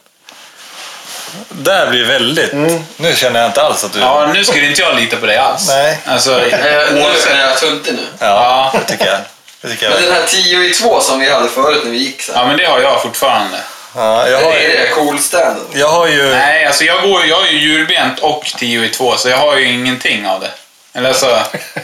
Där 1.49 1.87
blir 1.89 1.99
det 1.99 2.07
väldigt... 2.07 2.53
Nu 2.97 3.15
känner 3.15 3.39
jag 3.39 3.49
inte 3.49 3.61
alls 3.61 3.83
att 3.83 3.93
du... 3.93 3.99
Ja, 3.99 4.29
nu 4.33 4.45
skulle 4.45 4.65
inte 4.65 4.81
jag 4.81 4.95
lita 4.95 5.17
på 5.17 5.25
dig 5.25 5.37
alls. 5.37 5.67
Nej. 5.67 5.97
Alltså, 6.05 6.31
Eh, 6.51 6.93
nu 6.93 7.01
är 7.29 7.47
jag 7.47 7.57
töntig 7.57 7.93
nu. 7.93 8.05
Ja, 8.19 8.73
det 8.73 8.91
tycker 8.91 9.05
jag. 9.05 9.19
Det 9.61 9.69
tycker 9.69 9.85
jag. 9.85 9.93
Men 9.93 10.03
den 10.03 10.13
här 10.13 10.25
10 10.27 10.63
i 10.63 10.73
2 10.73 11.01
som 11.01 11.19
vi 11.19 11.29
hade 11.29 11.49
förut 11.49 11.81
när 11.83 11.91
vi 11.91 11.97
gick 11.97 12.21
sen. 12.21 12.35
Ja, 12.37 12.47
men 12.47 12.57
det 12.57 12.65
har 12.65 12.79
jag 12.79 13.01
fortfarande. 13.01 13.57
Ja, 13.95 14.29
jag, 14.29 14.41
har, 14.41 14.51
Är 14.51 14.69
det 14.69 14.89
cool-standen? 14.95 15.65
jag 15.73 15.87
har 15.87 16.07
ju... 16.07 16.29
Nej, 16.29 16.65
alltså 16.65 16.83
jag, 16.83 17.01
går, 17.01 17.25
jag 17.25 17.47
är 17.47 17.51
ju 17.51 17.59
djurbent 17.59 18.19
och 18.19 18.45
10 18.57 18.85
i 18.85 18.89
2 18.89 19.15
så 19.17 19.29
jag 19.29 19.37
har 19.37 19.57
ju 19.57 19.65
ingenting 19.73 20.27
av 20.27 20.41
det. 20.41 20.51
Eller 20.93 21.09
alltså, 21.09 21.39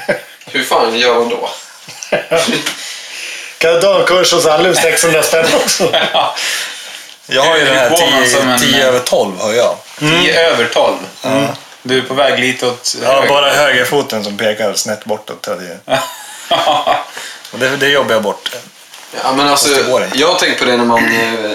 Hur 0.45 0.63
fan 0.63 0.97
gör 0.99 1.15
man 1.15 1.29
då? 1.29 1.49
Kan 3.57 3.71
jag 3.71 3.81
ta 3.81 3.99
en 3.99 4.05
kurs 4.05 4.33
hos 4.33 4.45
Allu 4.45 4.75
600 4.75 5.23
spänn 5.23 5.45
också? 5.55 5.91
Jag 7.29 7.43
har 7.43 7.57
ju 7.57 7.65
den 7.65 7.77
här 7.77 7.89
går 7.89 8.11
man 8.11 8.27
som 8.27 8.49
en- 8.49 8.59
10, 8.59 8.71
10 8.73 8.87
över 8.87 8.99
12 8.99 9.39
har 9.39 9.53
jag. 9.53 9.75
10 9.99 10.39
över 10.39 10.65
12. 10.65 10.95
Du 11.81 11.97
är 11.97 12.01
på 12.01 12.13
väg 12.13 12.39
lite 12.39 12.67
åt 12.67 12.95
höger. 13.03 13.29
bara 13.29 13.49
högerfoten 13.49 14.23
som 14.23 14.37
pekar 14.37 14.73
snett 14.73 15.05
bortåt 15.05 15.43
det, 17.51 17.77
det 17.77 17.87
jobbar 17.87 18.13
jag 18.13 18.23
bort. 18.23 18.49
Ja, 19.23 19.33
men 19.33 19.47
alltså, 19.47 19.69
det 19.69 20.09
jag 20.13 20.27
har 20.27 20.39
tänkt 20.39 20.59
på 20.59 20.65
det 20.65 20.77
när 20.77 20.85
man 20.85 21.05
eh, 21.05 21.51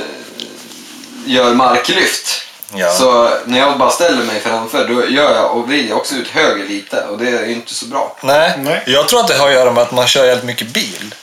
gör 1.27 1.55
marklyft. 1.55 2.43
Ja. 2.75 2.93
Så 2.93 3.31
när 3.45 3.59
jag 3.59 3.79
bara 3.79 3.91
ställer 3.91 4.23
mig 4.25 4.41
framför 4.41 4.89
då 4.89 5.09
gör 5.09 5.35
jag 5.35 5.57
och 5.57 5.69
vrider 5.69 5.97
också 5.97 6.15
ut 6.15 6.29
höger 6.29 6.65
lite 6.65 7.05
och 7.05 7.19
det 7.19 7.29
är 7.29 7.47
ju 7.47 7.53
inte 7.53 7.75
så 7.75 7.87
bra. 7.87 8.17
Nej, 8.23 8.55
Nej. 8.59 8.83
jag 8.87 9.09
tror 9.09 9.21
att 9.21 9.29
det 9.29 9.35
har 9.35 9.49
att 9.49 9.55
göra 9.55 9.73
med 9.73 9.83
att 9.83 9.93
man 9.93 10.07
kör 10.07 10.25
jävligt 10.25 10.45
mycket 10.45 10.69
bil. 10.69 11.15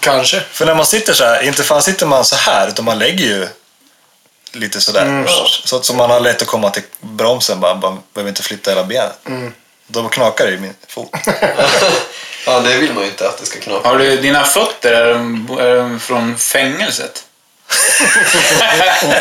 Kanske. 0.00 0.40
För 0.50 0.66
när 0.66 0.74
man 0.74 0.86
sitter 0.86 1.12
så 1.12 1.24
här, 1.24 1.42
inte 1.42 1.62
fan 1.62 1.82
sitter 1.82 2.06
man 2.06 2.24
så 2.24 2.36
här, 2.36 2.68
utan 2.68 2.84
man 2.84 2.98
lägger 2.98 3.24
ju 3.24 3.48
lite 4.52 4.80
sådär. 4.80 5.26
Så 5.64 5.76
att 5.76 5.84
så 5.84 5.94
man 5.94 6.10
har 6.10 6.20
lätt 6.20 6.42
att 6.42 6.48
komma 6.48 6.70
till 6.70 6.82
bromsen, 7.00 7.60
bara, 7.60 7.74
bara 7.74 7.96
behöver 8.14 8.28
inte 8.28 8.42
flytta 8.42 8.70
hela 8.70 8.84
benet. 8.84 9.18
Då 9.86 10.08
knakar 10.08 10.46
det 10.46 10.52
i 10.52 10.58
min 10.58 10.74
fot. 10.88 11.10
Ja, 12.46 12.60
det 12.60 12.78
vill 12.78 12.92
man 12.92 13.04
ju 13.04 13.10
inte 13.10 13.28
att 13.28 13.38
det 13.38 13.46
ska 13.46 13.60
knaka. 13.60 13.88
Har 13.88 13.98
du 13.98 14.16
dina 14.16 14.44
fötter, 14.44 14.92
är 14.92 15.14
de, 15.14 15.48
är 15.60 15.76
de 15.76 16.00
från 16.00 16.38
fängelset? 16.38 17.24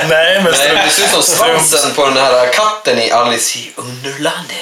Nej, 0.09 0.41
men 0.43 0.53
Nej, 0.57 0.81
det 0.85 0.91
ser 0.91 1.03
ut 1.03 1.09
som 1.11 1.23
svansen 1.23 1.91
på 1.95 2.05
den 2.05 2.17
här 2.17 2.53
katten 2.53 2.99
i 2.99 3.11
Alice 3.11 3.59
i 3.59 3.71
Underlandet. 3.75 4.57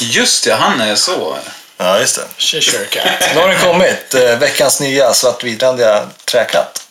Just 0.00 0.44
det, 0.44 0.54
han 0.54 0.80
är 0.80 0.94
så. 0.94 1.36
Ja, 1.76 1.98
just 2.00 2.16
det. 2.16 2.22
Cheshire 2.36 2.84
Cat. 2.84 3.04
Nu 3.34 3.40
har 3.40 3.48
den 3.48 3.58
kommit, 3.58 4.14
eh, 4.14 4.38
veckans 4.38 4.80
nya 4.80 5.12
svartvitrandiga 5.14 6.02
träkatt. 6.24 6.84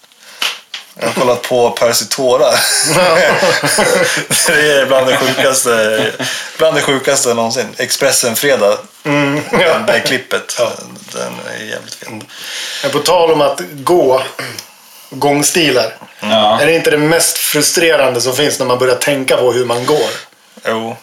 Jag 0.99 1.07
har 1.07 1.13
kollat 1.13 1.41
på 1.41 1.69
Percy 1.71 2.05
tårar. 2.05 2.59
det 4.47 4.71
är 4.81 4.85
bland 4.85 5.07
det 5.07 5.17
sjukaste, 5.17 6.11
bland 6.57 6.75
det 6.75 6.81
sjukaste 6.81 7.33
någonsin. 7.33 7.75
Expressen 7.77 8.35
fredag, 8.35 8.77
Mm, 9.03 9.41
ja. 9.51 9.79
det 9.79 9.99
klippet. 9.99 10.55
Ja. 10.59 10.71
Den 11.13 11.33
är 11.55 11.63
jävligt 11.65 11.95
fin. 11.95 12.23
Men 12.81 12.91
på 12.91 12.99
tal 12.99 13.31
om 13.31 13.41
att 13.41 13.59
gå, 13.73 14.23
gångstilar. 15.09 15.93
Ja. 16.19 16.61
Är 16.61 16.65
det 16.65 16.73
inte 16.75 16.91
det 16.91 16.97
mest 16.97 17.37
frustrerande 17.37 18.21
som 18.21 18.35
finns 18.35 18.59
när 18.59 18.65
man 18.65 18.77
börjar 18.79 18.95
tänka 18.95 19.37
på 19.37 19.51
hur 19.51 19.65
man 19.65 19.85
går? 19.85 20.09
Jo. 20.65 20.97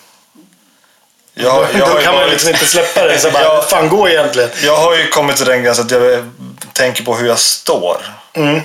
Jag, 1.34 1.66
jag, 1.74 1.88
Då 1.88 1.94
kan 2.00 2.14
man 2.14 2.28
liksom 2.30 2.50
inte 2.50 2.66
släppa 2.66 3.02
det. 3.04 3.18
Så 3.18 3.30
bara, 3.32 3.42
Ja. 3.42 3.54
hur 3.54 3.62
fan 3.62 3.88
gå 3.88 4.08
egentligen? 4.08 4.50
jag 4.62 4.76
har 4.76 4.96
ju 4.96 5.08
kommit 5.08 5.36
till 5.36 5.46
den 5.46 5.62
gränsen 5.62 5.84
att 5.84 5.90
jag 5.90 6.30
tänker 6.72 7.04
på 7.04 7.14
hur 7.16 7.28
jag 7.28 7.38
står. 7.38 7.96
Mm. 8.32 8.60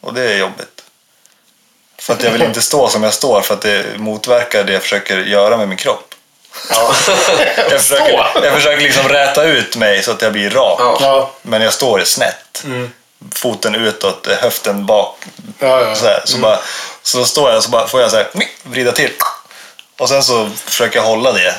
Och 0.00 0.14
det 0.14 0.22
är 0.32 0.36
jobbigt. 0.38 0.68
För 1.98 2.12
att 2.14 2.22
jag 2.24 2.30
vill 2.30 2.42
inte 2.42 2.62
stå 2.62 2.88
som 2.88 3.02
jag 3.02 3.12
står 3.14 3.40
för 3.40 3.54
att 3.54 3.60
det 3.60 3.84
motverkar 3.96 4.64
det 4.64 4.72
jag 4.72 4.82
försöker 4.82 5.18
göra 5.18 5.56
med 5.56 5.68
min 5.68 5.78
kropp. 5.78 6.08
Jag 6.70 7.80
försöker, 7.80 8.42
jag 8.44 8.54
försöker 8.54 8.80
liksom 8.82 9.08
räta 9.08 9.44
ut 9.44 9.76
mig 9.76 10.02
så 10.02 10.10
att 10.10 10.22
jag 10.22 10.32
blir 10.32 10.50
rak. 10.50 10.76
Ja. 10.80 10.98
Ja, 11.00 11.30
Men 11.42 11.62
jag 11.62 11.72
står 11.72 12.00
snett. 12.04 12.64
Foten 13.34 13.74
utåt, 13.74 14.26
höften 14.26 14.86
bak. 14.86 15.16
ja, 15.58 15.80
ja. 15.80 15.94
Så, 15.94 16.06
här, 16.06 16.22
så, 16.24 16.38
bara, 16.38 16.58
så 17.02 17.18
då 17.18 17.24
står 17.24 17.48
jag 17.48 17.56
och 17.56 17.64
så 17.64 17.70
bara 17.70 17.88
får 17.88 18.00
jag 18.00 18.10
så 18.10 18.16
här, 18.16 18.28
vrida 18.62 18.92
till. 18.92 19.10
Och 19.98 20.08
sen 20.08 20.22
så 20.22 20.50
försöker 20.64 20.96
jag 20.98 21.06
hålla 21.06 21.32
det. 21.32 21.54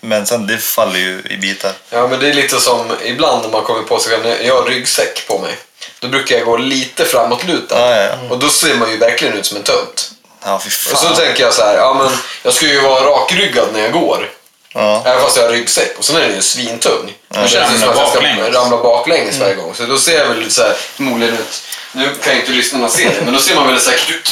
Men 0.00 0.26
sen 0.26 0.46
det 0.46 0.58
faller 0.58 0.98
ju 0.98 1.22
i 1.30 1.36
bitar. 1.36 1.72
Ja, 1.90 2.06
men 2.08 2.20
det 2.20 2.28
är 2.28 2.32
lite 2.34 2.60
som 2.60 2.92
ibland 3.04 3.42
när 3.42 3.50
man 3.50 3.62
kommer 3.64 3.82
på 3.82 3.98
sig 3.98 4.18
när 4.22 4.42
jag 4.42 4.54
har 4.62 4.68
ryggsäck 4.68 5.26
på 5.28 5.38
mig. 5.38 5.58
Då 6.00 6.08
brukar 6.08 6.36
jag 6.36 6.46
gå 6.46 6.56
lite 6.56 7.04
framåtlutad. 7.04 7.78
Ja, 7.80 7.96
ja, 7.96 8.02
ja. 8.02 8.16
Och 8.30 8.38
då 8.38 8.48
ser 8.48 8.74
man 8.74 8.90
ju 8.90 8.96
verkligen 8.96 9.34
ut 9.34 9.46
som 9.46 9.56
en 9.56 9.62
tönt. 9.62 10.10
Ja, 10.44 10.54
Och 10.92 10.98
så 10.98 11.14
tänker 11.14 11.42
jag 11.44 11.54
så 11.54 11.62
här, 11.62 11.76
ja 11.76 11.94
men 11.94 12.12
jag 12.42 12.54
ska 12.54 12.66
ju 12.66 12.80
vara 12.80 13.04
rakryggad 13.04 13.68
när 13.72 13.80
jag 13.80 13.92
går. 13.92 14.30
Ja. 14.74 15.02
Även 15.06 15.20
fast 15.20 15.36
jag 15.36 15.44
har 15.44 15.50
ryggsäck 15.50 15.98
och 15.98 16.04
sen 16.04 16.16
är 16.16 16.20
den 16.20 16.34
ju 16.34 16.42
svintung. 16.42 17.14
Då 17.28 17.48
känns 17.48 17.72
det 17.72 17.78
som 17.78 17.88
att 17.88 17.96
jag 17.96 18.08
ska 18.08 18.20
baklänges. 18.20 18.54
ramla 18.54 18.76
baklänges 18.76 19.38
varje 19.38 19.54
gång. 19.54 19.74
Så 19.74 19.86
då 19.86 19.98
ser 19.98 20.18
jag 20.18 20.28
väl 20.28 20.50
så 20.50 20.62
här, 20.62 20.74
förmodligen 20.74 21.34
ut, 21.34 21.62
nu 21.92 22.14
kan 22.24 22.34
ju 22.34 22.40
inte 22.40 22.52
lyssnarna 22.52 22.88
se 22.88 23.08
det, 23.08 23.24
men 23.24 23.34
då 23.34 23.40
ser 23.40 23.54
man 23.54 23.66
väl 23.68 23.80
säkert 23.80 24.10
ut 24.10 24.28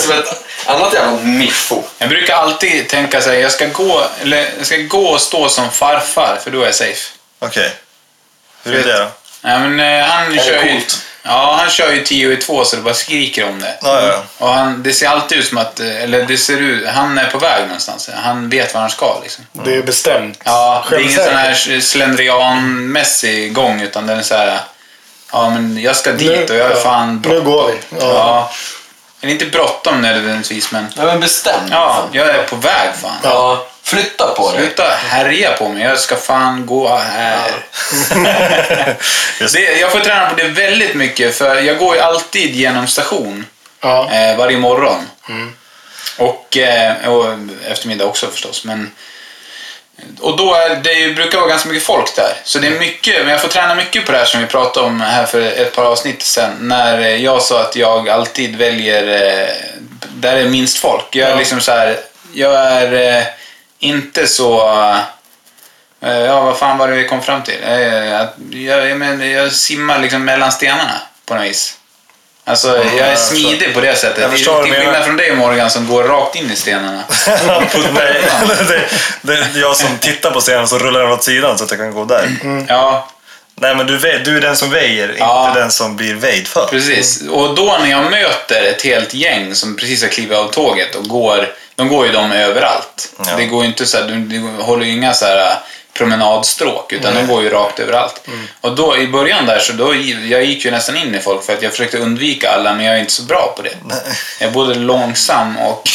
som 0.00 0.12
ett 0.12 0.44
annat 0.66 0.94
jävla 0.94 1.18
miffo. 1.22 1.82
Jag 1.98 2.08
brukar 2.08 2.34
alltid 2.34 2.88
tänka 2.88 3.20
så 3.20 3.30
här, 3.30 3.36
jag 3.36 3.52
ska 3.52 3.66
gå, 3.66 4.04
eller, 4.22 4.48
jag 4.58 4.66
ska 4.66 4.76
gå 4.76 5.06
och 5.06 5.20
stå 5.20 5.48
som 5.48 5.70
farfar, 5.70 6.38
för 6.44 6.50
då 6.50 6.62
är 6.62 6.66
jag 6.66 6.74
safe. 6.74 7.10
Okej. 7.38 7.70
Hur 8.62 8.74
är 8.74 8.84
det 8.84 8.98
då? 8.98 9.08
Ja, 9.42 9.58
men, 9.58 9.80
eh, 10.00 10.06
han 10.06 10.32
det 10.32 10.44
kör 10.44 10.64
ju, 10.64 10.72
coolt? 10.72 11.05
Ja, 11.26 11.56
han 11.60 11.70
kör 11.70 11.92
ju 11.92 12.04
10 12.04 12.32
i 12.32 12.36
2 12.36 12.64
så 12.64 12.76
det 12.76 12.82
bara 12.82 12.94
skriker 12.94 13.48
om 13.48 13.60
det. 13.60 13.74
Ja, 13.82 14.00
ja, 14.02 14.08
ja. 14.08 14.22
Och 14.38 14.52
han, 14.54 14.82
det 14.82 14.92
ser 14.92 15.08
alltid 15.08 15.38
ut 15.38 15.46
som 15.46 15.58
att, 15.58 15.80
eller 15.80 16.22
det 16.26 16.38
ser 16.38 16.58
ut, 16.58 16.88
han 16.88 17.18
är 17.18 17.26
på 17.30 17.38
väg 17.38 17.62
någonstans. 17.66 18.10
Han 18.14 18.48
vet 18.48 18.74
vad 18.74 18.80
han 18.80 18.90
ska 18.90 19.20
liksom. 19.22 19.44
Det 19.52 19.74
är 19.76 19.82
bestämt. 19.82 20.40
Ja, 20.44 20.84
det 20.90 20.96
är 20.96 21.00
ingen 21.00 21.24
sån 21.24 21.34
här 21.36 21.80
slentrianmässig 21.80 23.52
gång 23.52 23.80
utan 23.80 24.06
den 24.06 24.18
är 24.18 24.22
så 24.22 24.34
här, 24.34 24.60
ja 25.32 25.50
men 25.50 25.82
jag 25.82 25.96
ska 25.96 26.12
dit 26.12 26.50
och 26.50 26.56
jag 26.56 26.66
är 26.66 26.74
ja, 26.74 26.80
fan 26.80 27.14
Nu 27.14 27.20
bråttom. 27.28 27.44
går 27.44 27.66
vi. 27.68 27.96
Ja. 28.00 28.06
Ja. 28.06 28.50
Det 29.20 29.26
är 29.26 29.30
inte 29.30 29.46
bråttom 29.46 30.02
nödvändigtvis 30.02 30.72
men, 30.72 30.86
Ja 30.96 31.04
men 31.04 31.20
bestäm. 31.20 31.60
ja, 31.70 32.04
jag 32.12 32.26
är 32.28 32.42
på 32.42 32.56
väg 32.56 32.94
fan. 33.02 33.16
ja. 33.22 33.66
Flytta 33.86 34.34
på 34.34 34.52
dig. 34.52 34.60
Sluta 34.60 34.88
härja 35.08 35.52
på 35.52 35.68
mig, 35.68 35.82
jag 35.82 35.98
ska 36.00 36.16
fan 36.16 36.66
gå 36.66 36.96
här. 36.96 37.50
Det, 39.52 39.80
jag 39.80 39.92
får 39.92 40.00
träna 40.00 40.28
på 40.30 40.34
det 40.36 40.48
väldigt 40.48 40.94
mycket 40.94 41.34
för 41.34 41.56
jag 41.56 41.78
går 41.78 41.94
ju 41.94 42.00
alltid 42.00 42.54
genom 42.54 42.86
station 42.86 43.46
Ja. 43.80 44.10
eh, 44.12 44.36
varje 44.36 44.58
morgon. 44.58 45.08
Och, 46.18 46.56
eh, 46.56 47.08
och 47.08 47.24
eftermiddag 47.70 48.04
också 48.04 48.26
förstås. 48.26 48.64
Men, 48.64 48.90
och 50.20 50.36
då 50.36 50.54
är 50.54 50.76
det 50.76 51.14
brukar 51.14 51.38
vara 51.38 51.48
ganska 51.48 51.68
mycket 51.68 51.86
folk 51.86 52.16
där. 52.16 52.32
Så 52.44 52.58
det 52.58 52.66
är 52.66 52.78
mycket, 52.78 53.20
men 53.22 53.28
jag 53.28 53.40
får 53.40 53.48
träna 53.48 53.74
mycket 53.74 54.06
på 54.06 54.12
det 54.12 54.18
här 54.18 54.24
som 54.24 54.40
vi 54.40 54.46
pratade 54.46 54.86
om 54.86 55.00
här 55.00 55.26
för 55.26 55.40
ett 55.40 55.74
par 55.74 55.84
avsnitt 55.84 56.22
sen. 56.22 56.52
När 56.60 56.98
jag 57.00 57.42
sa 57.42 57.60
att 57.62 57.76
jag 57.76 58.08
alltid 58.08 58.56
väljer 58.56 59.02
eh, 59.02 59.48
där 60.14 60.34
det 60.36 60.40
är 60.40 60.48
minst 60.48 60.78
folk. 60.78 61.04
Jag 61.16 61.26
är 61.28 61.32
Ja. 61.32 61.38
liksom 61.38 61.60
så 61.60 61.72
här, 61.72 61.96
jag 62.32 62.54
är 62.54 63.18
eh, 63.18 63.24
inte 63.86 64.26
så... 64.26 64.68
eh, 66.02 66.10
Ja, 66.18 66.40
vad 66.40 66.58
fan 66.58 66.78
var 66.78 66.88
det 66.88 66.94
vi 66.96 67.08
kom 67.08 67.22
fram 67.22 67.42
till? 67.42 67.54
Eh, 67.66 68.20
att 68.20 68.34
Jag, 68.50 68.90
jag, 68.90 68.98
men, 68.98 69.30
jag 69.30 69.52
simmar 69.52 69.98
liksom 69.98 70.24
mellan 70.24 70.52
stenarna 70.52 71.00
på 71.26 71.34
något 71.34 71.44
vis. 71.44 71.78
Alltså, 72.44 72.76
jag 72.76 72.86
är 72.98 73.08
jag 73.10 73.18
smidig 73.18 73.74
på 73.74 73.80
det 73.80 73.96
sättet. 73.96 74.22
Jag 74.22 74.30
förstår 74.30 74.64
Till 74.64 74.72
skillnad 74.74 75.04
från 75.04 75.16
dig 75.16 75.36
Morgan 75.36 75.70
som 75.70 75.88
går 75.88 76.04
rakt 76.04 76.36
in 76.36 76.50
i 76.50 76.56
stenarna. 76.56 77.02
Nej, 77.94 78.22
det, 78.68 78.82
det 79.22 79.32
är 79.32 79.60
jag 79.60 79.76
som 79.76 79.98
tittar 79.98 80.30
på 80.30 80.40
scenen 80.40 80.68
så 80.68 80.78
rullar 80.78 81.00
den 81.02 81.12
åt 81.12 81.24
sidan 81.24 81.58
så 81.58 81.64
att 81.64 81.70
jag 81.70 81.80
kan 81.80 81.90
gå 81.94 82.04
där. 82.04 82.28
Ja, 82.68 83.08
Nej, 83.60 83.74
men 83.74 83.86
du, 83.86 83.98
du 83.98 84.36
är 84.36 84.40
den 84.40 84.56
som 84.56 84.70
väjer, 84.70 85.14
Ja. 85.18 85.48
inte 85.48 85.60
den 85.60 85.70
som 85.70 85.96
blir 85.96 86.14
väjd 86.14 86.46
för. 86.48 86.66
precis. 86.66 87.22
Och 87.30 87.54
då 87.54 87.78
när 87.82 87.90
jag 87.90 88.10
möter 88.10 88.62
ett 88.64 88.82
helt 88.82 89.14
gäng 89.14 89.54
som 89.54 89.76
precis 89.76 90.02
har 90.02 90.08
klivit 90.08 90.36
av 90.38 90.50
tåget 90.50 90.94
och 90.94 91.04
går 91.08 91.48
De 91.76 91.88
går 91.88 92.06
ju 92.06 92.12
de 92.12 92.32
överallt. 92.32 93.12
Ja. 93.18 93.36
Det 93.36 93.46
går 93.46 93.64
inte 93.64 93.86
så 93.86 93.98
här, 93.98 94.04
du, 94.04 94.18
du 94.18 94.40
håller 94.62 94.86
ju 94.86 94.92
inga 94.92 95.14
så 95.14 95.24
här 95.24 95.50
äh, 95.50 95.56
promenadstråk 95.92 96.92
utan 96.92 97.14
de 97.14 97.26
går 97.26 97.42
ju 97.42 97.50
rakt 97.50 97.80
överallt. 97.80 98.28
Och 98.60 98.74
då 98.74 98.96
i 98.96 99.08
början 99.08 99.46
där 99.46 99.58
så 99.58 99.72
då, 99.72 99.94
jag 100.28 100.44
gick 100.44 100.64
ju 100.64 100.70
nästan 100.70 100.96
in 100.96 101.14
i 101.14 101.20
folk 101.20 101.44
för 101.44 101.52
att 101.52 101.62
jag 101.62 101.72
försökte 101.72 101.98
undvika 101.98 102.50
alla 102.50 102.74
men 102.74 102.84
jag 102.84 102.94
är 102.94 103.00
inte 103.00 103.12
så 103.12 103.22
bra 103.22 103.54
på 103.56 103.62
det. 103.62 103.76
Jag 104.40 104.48
är 104.48 104.52
både 104.52 104.74
långsam 104.74 105.56
och, 105.58 105.88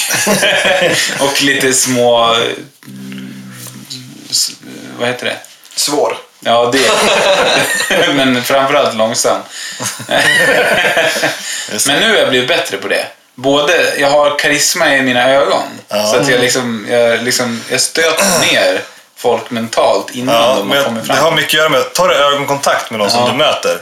och 1.19 1.41
lite 1.41 1.73
små... 1.73 2.35
Vad 4.99 5.07
heter 5.07 5.25
det? 5.25 5.37
Svår. 5.75 6.17
Ja, 6.39 6.73
det. 6.73 6.91
men 8.13 8.43
framförallt 8.43 8.95
långsam. 8.95 9.41
Men 11.87 11.99
nu 11.99 12.09
har 12.09 12.17
jag 12.17 12.29
blivit 12.29 12.47
bättre 12.47 12.77
på 12.77 12.87
det. 12.87 13.05
Både, 13.35 13.93
jag 13.97 14.09
har 14.09 14.39
karisma 14.39 14.95
i 14.95 15.01
mina 15.01 15.29
ögon. 15.31 15.63
Ja. 15.87 16.07
Så 16.07 16.15
att 16.17 16.27
jag 16.29 16.39
liksom, 16.39 16.87
jag 16.89 17.23
liksom, 17.23 17.61
jag 17.69 17.81
stöter 17.81 18.25
ner 18.51 18.81
folk 19.17 19.49
mentalt 19.51 20.09
innan 20.11 20.35
Ja, 20.35 20.55
de 20.59 20.71
har 20.71 20.83
kommit 20.83 21.03
det 21.07 21.13
fram. 21.13 21.23
har 21.23 21.31
mycket 21.31 21.49
att 21.49 21.53
göra 21.53 21.69
med, 21.69 21.93
tar 21.93 22.07
du 22.07 22.15
ögonkontakt 22.15 22.91
med 22.91 22.99
någon 22.99 23.09
Ja. 23.09 23.15
som 23.15 23.25
du 23.31 23.37
möter, 23.37 23.81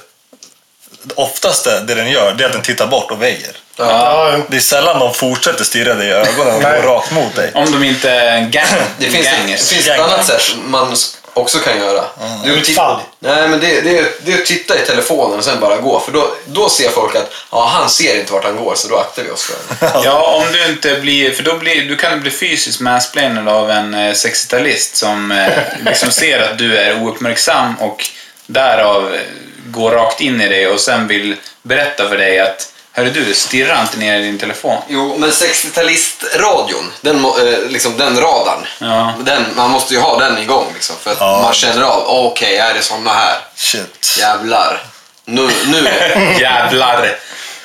oftast 1.16 1.64
det, 1.66 1.80
det 1.88 1.96
den 1.96 2.12
gör, 2.12 2.34
det 2.34 2.44
är 2.44 2.48
att 2.48 2.54
den 2.54 2.62
tittar 2.62 2.88
bort 2.88 3.12
och 3.12 3.22
väjer. 3.22 3.52
Ja. 3.78 4.38
Det 4.48 4.58
är 4.58 4.62
sällan 4.62 5.00
de 5.00 5.14
fortsätter 5.14 5.64
stirra 5.64 5.94
dig 5.94 6.08
i 6.08 6.12
ögonen 6.12 6.56
och 6.56 6.62
Nej. 6.64 6.82
gå 6.82 6.88
rakt 6.88 7.12
mot 7.12 7.36
dig. 7.36 7.52
Om 7.56 7.72
de 7.72 7.84
inte 7.84 8.12
är 8.12 8.38
en 8.38 8.52
gang, 8.52 8.66
Det 8.98 9.06
finns, 9.10 9.26
det 9.26 9.32
gangers. 9.38 9.70
finns 9.70 9.88
ett 9.88 10.00
annat 10.00 10.26
sätt 10.26 10.42
man 10.66 10.96
också 11.34 11.60
kan 11.60 11.78
göra. 11.78 12.04
Du 12.44 12.52
Utfall. 12.52 13.02
Nej, 13.20 13.50
men 13.50 13.60
det, 13.60 13.82
det, 13.82 13.98
är, 13.98 14.06
det 14.26 14.34
är 14.34 14.38
att 14.38 14.46
titta 14.46 14.76
i 14.84 14.86
telefonen 14.86 15.38
och 15.38 15.44
sen 15.44 15.60
bara 15.60 15.78
gå. 15.78 16.00
För 16.00 16.12
då, 16.12 16.34
då 16.46 16.70
ser 16.70 16.90
folk 16.90 17.16
att 17.16 17.32
ja, 17.52 17.66
han 17.74 17.90
ser 17.90 18.20
inte 18.20 18.34
vart 18.34 18.44
han 18.44 18.56
går, 18.56 18.76
så 18.76 18.88
då 18.88 18.98
aktar 18.98 19.24
vi 19.24 19.30
oss 19.30 19.44
för 19.44 19.86
honom. 19.86 20.02
Ja, 20.06 20.36
om 20.36 20.54
du 20.54 20.66
inte 20.66 21.02
blir... 21.02 21.32
För 21.32 21.44
då 21.44 21.58
blir, 21.58 21.90
du 21.90 21.96
kan 21.96 22.22
bli 22.22 22.32
fysiskt 22.32 22.82
mansplainad 22.82 23.48
av 23.48 23.72
en 23.72 23.94
eh, 23.94 24.14
60-talist 24.14 24.96
som 24.96 25.32
eh, 25.32 25.54
liksom 25.86 26.12
ser 26.12 26.40
att 26.40 26.58
du 26.58 26.78
är 26.78 27.04
ouppmärksam 27.04 27.76
och 27.80 28.10
därav 28.48 29.18
går 29.66 29.92
rakt 29.92 30.22
in 30.22 30.42
i 30.42 30.50
dig 30.50 30.68
och 30.68 30.80
sen 30.80 31.08
vill 31.08 31.36
berätta 31.62 32.10
för 32.10 32.18
dig 32.18 32.40
att 32.40 32.74
Hörru 33.00 33.10
du, 33.26 33.34
stirra 33.34 33.82
inte 33.82 33.98
ner 33.98 34.20
i 34.20 34.24
din 34.24 34.38
telefon. 34.40 34.78
Jo, 34.88 35.16
men 35.18 35.32
60-talistradion, 35.32 36.86
den, 37.02 37.26
eh, 37.26 37.60
liksom, 37.70 37.98
den 37.98 38.20
radarn, 38.20 38.66
Ja. 38.80 39.14
den, 39.20 39.46
man 39.56 39.70
måste 39.72 39.94
ju 39.94 40.00
ha 40.00 40.20
den 40.20 40.38
igång 40.38 40.66
liksom, 40.74 40.96
för 41.04 41.12
att 41.12 41.18
Ja. 41.20 41.42
man 41.44 41.54
känner 41.54 41.82
av, 41.82 42.04
"Åh, 42.08 42.26
okej, 42.26 42.58
är 42.58 42.74
det 42.74 42.82
såna 42.82 43.14
här? 43.14 43.38
Shit. 43.56 44.16
Jävlar. 44.20 44.84
Nu, 45.26 45.50
nu 45.68 45.90
Jävlar! 46.40 47.16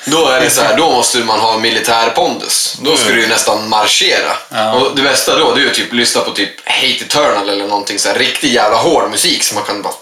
då 0.07 0.27
är 0.29 0.41
det 0.41 0.49
så 0.49 0.61
här, 0.61 0.77
då 0.77 0.91
måste 0.91 1.17
man 1.17 1.39
ha 1.39 1.57
militär 1.57 2.09
pondus. 2.09 2.77
Då 2.81 2.97
ska 2.97 3.09
du 3.09 3.21
ju 3.21 3.27
nästan 3.27 3.69
marschera. 3.69 4.31
Ja. 4.49 4.73
Och 4.73 4.95
det 4.95 5.01
bästa 5.01 5.39
då, 5.39 5.53
det 5.55 5.61
är 5.61 5.63
ju 5.63 5.69
typ 5.73 5.93
lyssna 5.93 6.21
på 6.21 6.31
typ 6.31 6.69
Hate 6.69 7.03
Eternal 7.05 7.49
eller 7.49 7.67
någonting 7.67 7.99
så 7.99 8.09
här 8.09 8.15
riktigt 8.19 8.51
jävla 8.51 8.77
hård 8.77 9.09
musik 9.11 9.43
som 9.43 9.55
man 9.55 9.63
kan 9.63 9.81
bara 9.81 9.93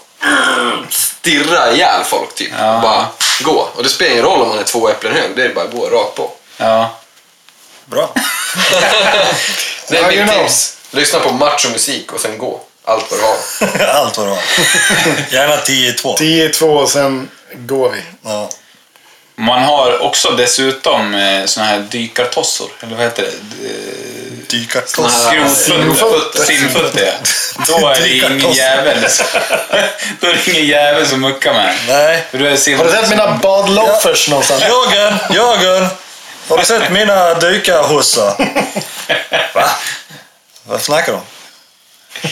stirra 0.90 1.72
ihjäl 1.72 2.04
folk 2.04 2.34
typ. 2.34 2.52
Ja. 2.58 2.80
Bara 2.82 3.06
gå. 3.40 3.68
Och 3.74 3.82
det 3.82 3.88
spelar 3.88 4.12
ingen 4.12 4.24
roll 4.24 4.42
om 4.42 4.48
man 4.48 4.58
är 4.58 4.62
två 4.62 4.88
äpplen 4.88 5.12
hög, 5.12 5.36
det 5.36 5.44
är 5.44 5.54
bara 5.54 5.64
att 5.64 5.72
gå 5.72 5.88
rakt 5.88 6.14
på. 6.14 6.30
Ja. 6.56 6.98
Bra. 7.84 8.14
Det 9.88 9.98
är 9.98 10.08
mitt 10.08 10.34
tips. 10.34 10.76
Lyssna 10.90 11.20
på 11.20 11.32
machomusik 11.32 12.12
och 12.12 12.20
sen 12.20 12.38
gå. 12.38 12.60
Allt 12.84 13.10
vad 13.10 13.20
du 13.20 13.24
har. 13.24 13.86
Allt 13.94 14.18
vad 14.18 14.26
du 14.26 14.30
har. 14.30 14.42
Gärna 15.30 15.56
10 15.56 15.90
i 15.90 15.92
2. 15.92 16.16
10 16.16 16.48
2 16.48 16.66
och 16.66 16.88
sen 16.88 17.30
går 17.54 17.90
vi. 17.90 18.02
Ja. 18.22 18.50
Man 19.36 19.62
har 19.62 20.02
också 20.02 20.30
dessutom 20.30 21.14
eh, 21.14 21.44
såna 21.46 21.66
här 21.66 21.78
dykartossor, 21.78 22.68
eller 22.80 22.94
vad 22.96 23.04
heter 23.04 23.22
det? 23.22 23.30
D- 23.30 23.70
Dykartoss. 24.48 25.26
Skrotfötter. 25.56 26.44
Simfötter, 26.44 27.06
ja. 27.06 27.12
Då 27.80 27.88
är 27.88 27.94
det 28.00 28.08
ingen 28.08 28.32
Dykartossor. 28.32 28.56
jävel. 28.62 28.96
Då 30.20 30.26
är 30.26 30.32
det 30.34 30.50
ingen 30.50 30.66
jävel 30.66 31.06
som 31.06 31.20
muckar 31.20 31.52
med. 31.52 31.74
Nej. 31.88 32.24
Du 32.30 32.44
Har 32.76 32.84
du 32.84 32.90
sett 32.90 33.08
mina 33.10 33.36
badloafers 33.42 34.28
någonstans? 34.28 34.62
Jörgen, 34.62 35.18
Jörgen. 35.30 35.88
Har 36.48 36.58
du 36.58 36.64
sett 36.64 36.90
mina 36.90 37.34
dykarhussar? 37.34 38.34
Va? 39.54 39.70
Vad 40.64 40.82
snackar 40.82 41.12
du 41.12 41.18
om? 41.18 41.24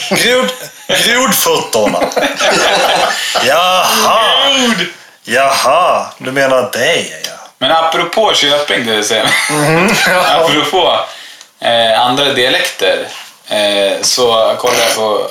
Grod, 0.09 0.49
grodfötterna. 0.87 1.99
Jaha. 3.47 4.49
Jaha, 5.23 6.05
du 6.17 6.31
menar 6.31 6.69
det 6.73 6.95
ja. 6.95 7.31
Men 7.57 7.71
apropå 7.71 8.33
Köping, 8.33 8.85
det 8.85 8.95
vill 8.95 9.03
säga. 9.05 9.25
apropå 10.27 10.99
eh, 11.59 12.01
andra 12.01 12.33
dialekter. 12.33 13.07
Eh, 13.47 14.01
så 14.01 14.55
kollar 14.57 14.79
jag 14.79 14.95
på... 14.95 15.29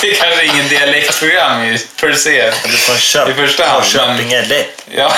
det 0.00 0.10
är 0.10 0.14
kanske 0.14 0.44
ingen 0.44 0.68
dialektprogram 0.68 1.62
i 1.64 1.78
per 2.00 2.12
se. 2.12 2.30
Du 2.30 2.72
är 2.72 2.76
från 2.76 2.96
Köp- 2.96 3.30
I 3.30 3.34
första 3.34 3.66
hand, 3.66 3.84
Köping 3.84 4.32
är 4.32 4.42
det. 4.42 4.66
Ja. 4.90 5.12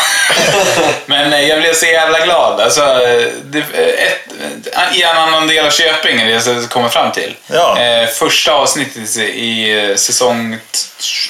Men 1.06 1.32
eh, 1.32 1.40
jag 1.40 1.60
blev 1.60 1.74
så 1.74 1.86
jävla 1.86 2.20
glad. 2.20 2.60
Alltså, 2.60 2.82
eh, 2.82 3.26
det, 3.44 3.58
eh, 3.58 4.06
ett, 4.06 4.94
I 4.94 5.02
en 5.02 5.16
annan 5.16 5.46
del 5.46 5.66
av 5.66 5.70
Köping, 5.70 6.20
är 6.20 6.26
det 6.26 6.46
jag 6.46 6.68
kommer 6.70 6.88
fram 6.88 7.12
till. 7.12 7.36
Ja. 7.46 7.78
Eh, 7.80 8.08
första 8.08 8.52
avsnittet 8.52 9.16
i 9.16 9.70
eh, 9.90 9.96
säsong... 9.96 10.58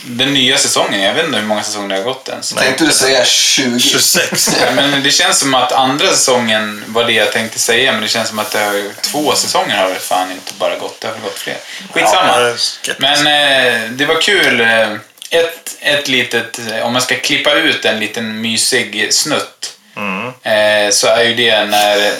Den 0.05 0.35
nya 0.35 0.59
säsongen, 0.59 1.01
jag 1.01 1.15
vet 1.15 1.25
inte 1.27 1.39
hur 1.39 1.47
många 1.47 1.63
säsonger 1.63 1.89
det 1.89 1.95
har 1.95 2.03
gått 2.03 2.29
ens. 2.29 2.53
Tänkte 2.55 2.85
du 2.85 2.93
säga 2.93 3.25
20? 3.25 3.81
26. 3.81 4.51
Ja, 4.61 4.71
men 4.75 5.03
det 5.03 5.11
känns 5.11 5.39
som 5.39 5.55
att 5.55 5.73
andra 5.73 6.07
säsongen 6.11 6.85
var 6.87 7.05
det 7.05 7.13
jag 7.13 7.33
tänkte 7.33 7.59
säga, 7.59 7.93
men 7.93 8.01
det 8.03 8.09
känns 8.09 8.29
som 8.29 8.39
att 8.39 8.51
det 8.51 8.59
har, 8.59 9.03
två 9.03 9.35
säsonger 9.35 9.77
har 9.77 9.89
det 9.89 9.95
fan 10.01 10.31
inte 10.33 10.53
bara 10.59 10.77
gått, 10.77 11.01
det 11.01 11.07
har 11.09 11.15
gått 11.15 11.39
fler. 11.39 11.57
Skitsamma. 12.03 12.57
Ja, 12.89 12.95
men 12.99 13.27
eh, 13.27 13.91
det 13.91 14.07
var 14.07 14.21
kul. 14.21 14.61
Eh, 14.61 14.93
ett, 15.31 15.77
ett 15.81 16.09
litet, 16.09 16.59
eh, 16.73 16.87
om 16.87 16.93
man 16.93 17.03
ska 17.03 17.15
klippa 17.15 17.53
ut 17.53 17.85
en 17.85 17.99
liten 18.01 18.41
mysig 18.41 19.15
snutt, 19.15 19.77
Mm. 19.97 20.27
eh, 20.43 20.91
så 20.91 21.07
är 21.07 21.23
ju 21.25 21.35
det 21.35 21.65
när, 21.65 22.13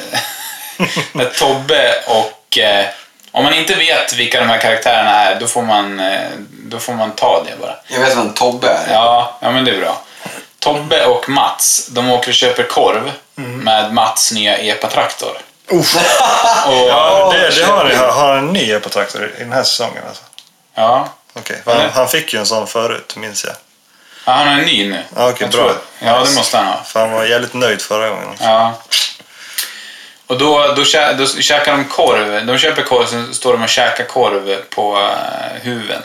när 1.13 1.25
Tobbe 1.25 1.95
och 2.07 2.59
eh, 2.59 2.87
om 3.31 3.45
man 3.45 3.55
inte 3.55 3.75
vet 3.75 4.13
vilka 4.13 4.41
de 4.41 4.49
här 4.49 4.59
karaktärerna 4.59 5.11
är, 5.25 5.41
då 5.41 5.47
får 5.47 5.63
man, 5.63 6.01
eh, 6.01 6.21
då 6.51 6.79
får 6.79 6.93
man 6.95 7.13
ta 7.13 7.45
det 7.45 7.57
bara. 7.61 7.75
Jag 7.89 8.01
vet 8.01 8.17
vem 8.17 8.35
Tobbe 8.35 8.69
är. 8.69 8.93
Ja, 8.93 9.39
ja 9.43 9.51
men 9.51 9.65
det 9.65 9.71
är 9.71 9.81
bra. 9.81 10.03
Tobbe 10.59 11.05
och 11.07 11.29
Mats, 11.29 11.87
de 11.91 12.11
åker 12.11 12.29
och 12.29 12.35
köper 12.35 12.63
korv 12.63 13.13
med 13.35 13.93
Mats 13.95 14.33
nya 14.33 14.57
epa-traktor. 14.59 15.39
Uff. 15.71 15.97
Och, 16.67 16.73
Ja, 16.89 17.33
det, 17.33 17.51
det 17.51 17.65
har, 17.65 17.85
har, 17.85 18.13
har 18.13 18.37
en 18.37 18.53
ny 18.53 18.73
epatraktor 18.73 19.31
i 19.39 19.43
den 19.43 19.53
här 19.53 19.63
säsongen 19.63 20.03
alltså. 20.09 20.23
ja. 20.75 21.09
Okej, 21.33 21.61
för 21.65 21.75
han, 21.75 21.91
han 21.91 22.09
fick 22.09 22.33
ju 22.33 22.39
en 22.39 22.47
sån 22.47 22.67
förut, 22.67 23.17
minns 23.17 23.45
jag. 23.45 23.55
Ja, 24.25 24.33
han 24.33 24.49
är 24.49 24.65
ny 24.65 24.89
nu. 24.89 25.03
Ja, 25.17 25.31
okej, 25.31 25.49
Jag 25.53 25.65
bra. 25.65 25.75
Ja, 25.99 26.25
det 26.25 26.35
måste 26.35 26.57
han 26.57 26.67
ha. 26.67 26.85
För 26.85 27.01
han 27.01 27.11
var 27.11 27.25
jävligt 27.25 27.55
nöjd 27.55 27.83
förra 27.83 28.09
gången. 28.09 28.37
Ja. 28.41 28.75
Och 30.27 30.39
då, 30.39 30.73
då, 30.77 30.85
kä, 30.85 31.13
då 31.13 31.27
käkar 31.27 31.73
de 31.73 31.85
korv. 31.85 32.47
De 32.47 32.59
köper 32.59 32.83
korv, 32.83 33.07
sen 33.07 33.35
står 33.35 33.53
de 33.53 33.63
och 33.63 33.69
käkar 33.69 34.05
korv 34.05 34.57
på 34.71 34.97
uh, 34.97 35.63
huven. 35.63 36.03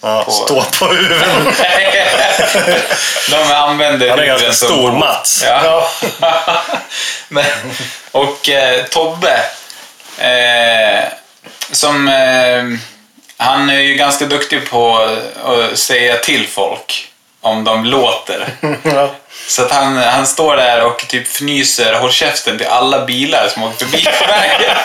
Ja, 0.00 0.24
På- 0.24 0.30
stå 0.30 0.62
på 0.62 0.86
huvudet. 0.94 1.28
de 3.30 3.52
använder 3.52 4.10
Han 4.10 4.18
är 4.18 4.26
ganska 4.26 4.52
som 4.52 4.68
stor, 4.68 4.90
bord. 4.90 5.00
Mats. 5.00 5.44
Ja. 5.46 5.90
Men, 7.28 7.44
och 8.12 8.48
eh, 8.48 8.84
Tobbe, 8.84 9.40
eh, 10.18 11.04
som... 11.72 12.08
Eh, 12.08 12.64
han 13.38 13.70
är 13.70 13.80
ju 13.80 13.94
ganska 13.94 14.24
duktig 14.26 14.70
på 14.70 15.08
att 15.44 15.78
säga 15.78 16.16
till 16.16 16.46
folk 16.48 17.08
om 17.46 17.64
de 17.64 17.84
låter. 17.84 18.48
Ja. 18.82 19.10
Så 19.48 19.62
att 19.62 19.70
han, 19.72 19.96
han 19.96 20.26
står 20.26 20.56
där 20.56 20.82
och 20.84 20.98
typ 21.08 21.26
fnyser 21.28 21.94
håll 21.94 22.12
käften 22.12 22.58
till 22.58 22.66
alla 22.66 23.04
bilar 23.04 23.48
som 23.48 23.62
åker 23.62 23.86
förbi 23.86 24.04
på 24.04 24.26
vägen. 24.26 24.76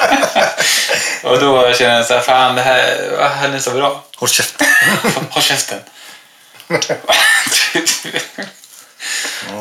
och 1.31 1.39
då 1.39 1.73
känner 1.73 1.95
jag 1.95 2.05
så 2.05 2.13
här, 2.13 2.21
fan 2.21 2.55
det 2.55 2.61
här, 2.61 2.97
han 3.41 3.53
är 3.53 3.59
så 3.59 3.71
bra. 3.71 4.03
Håll 4.15 4.29
käften. 4.29 4.67
Håll 5.29 5.43
käften. 5.43 5.79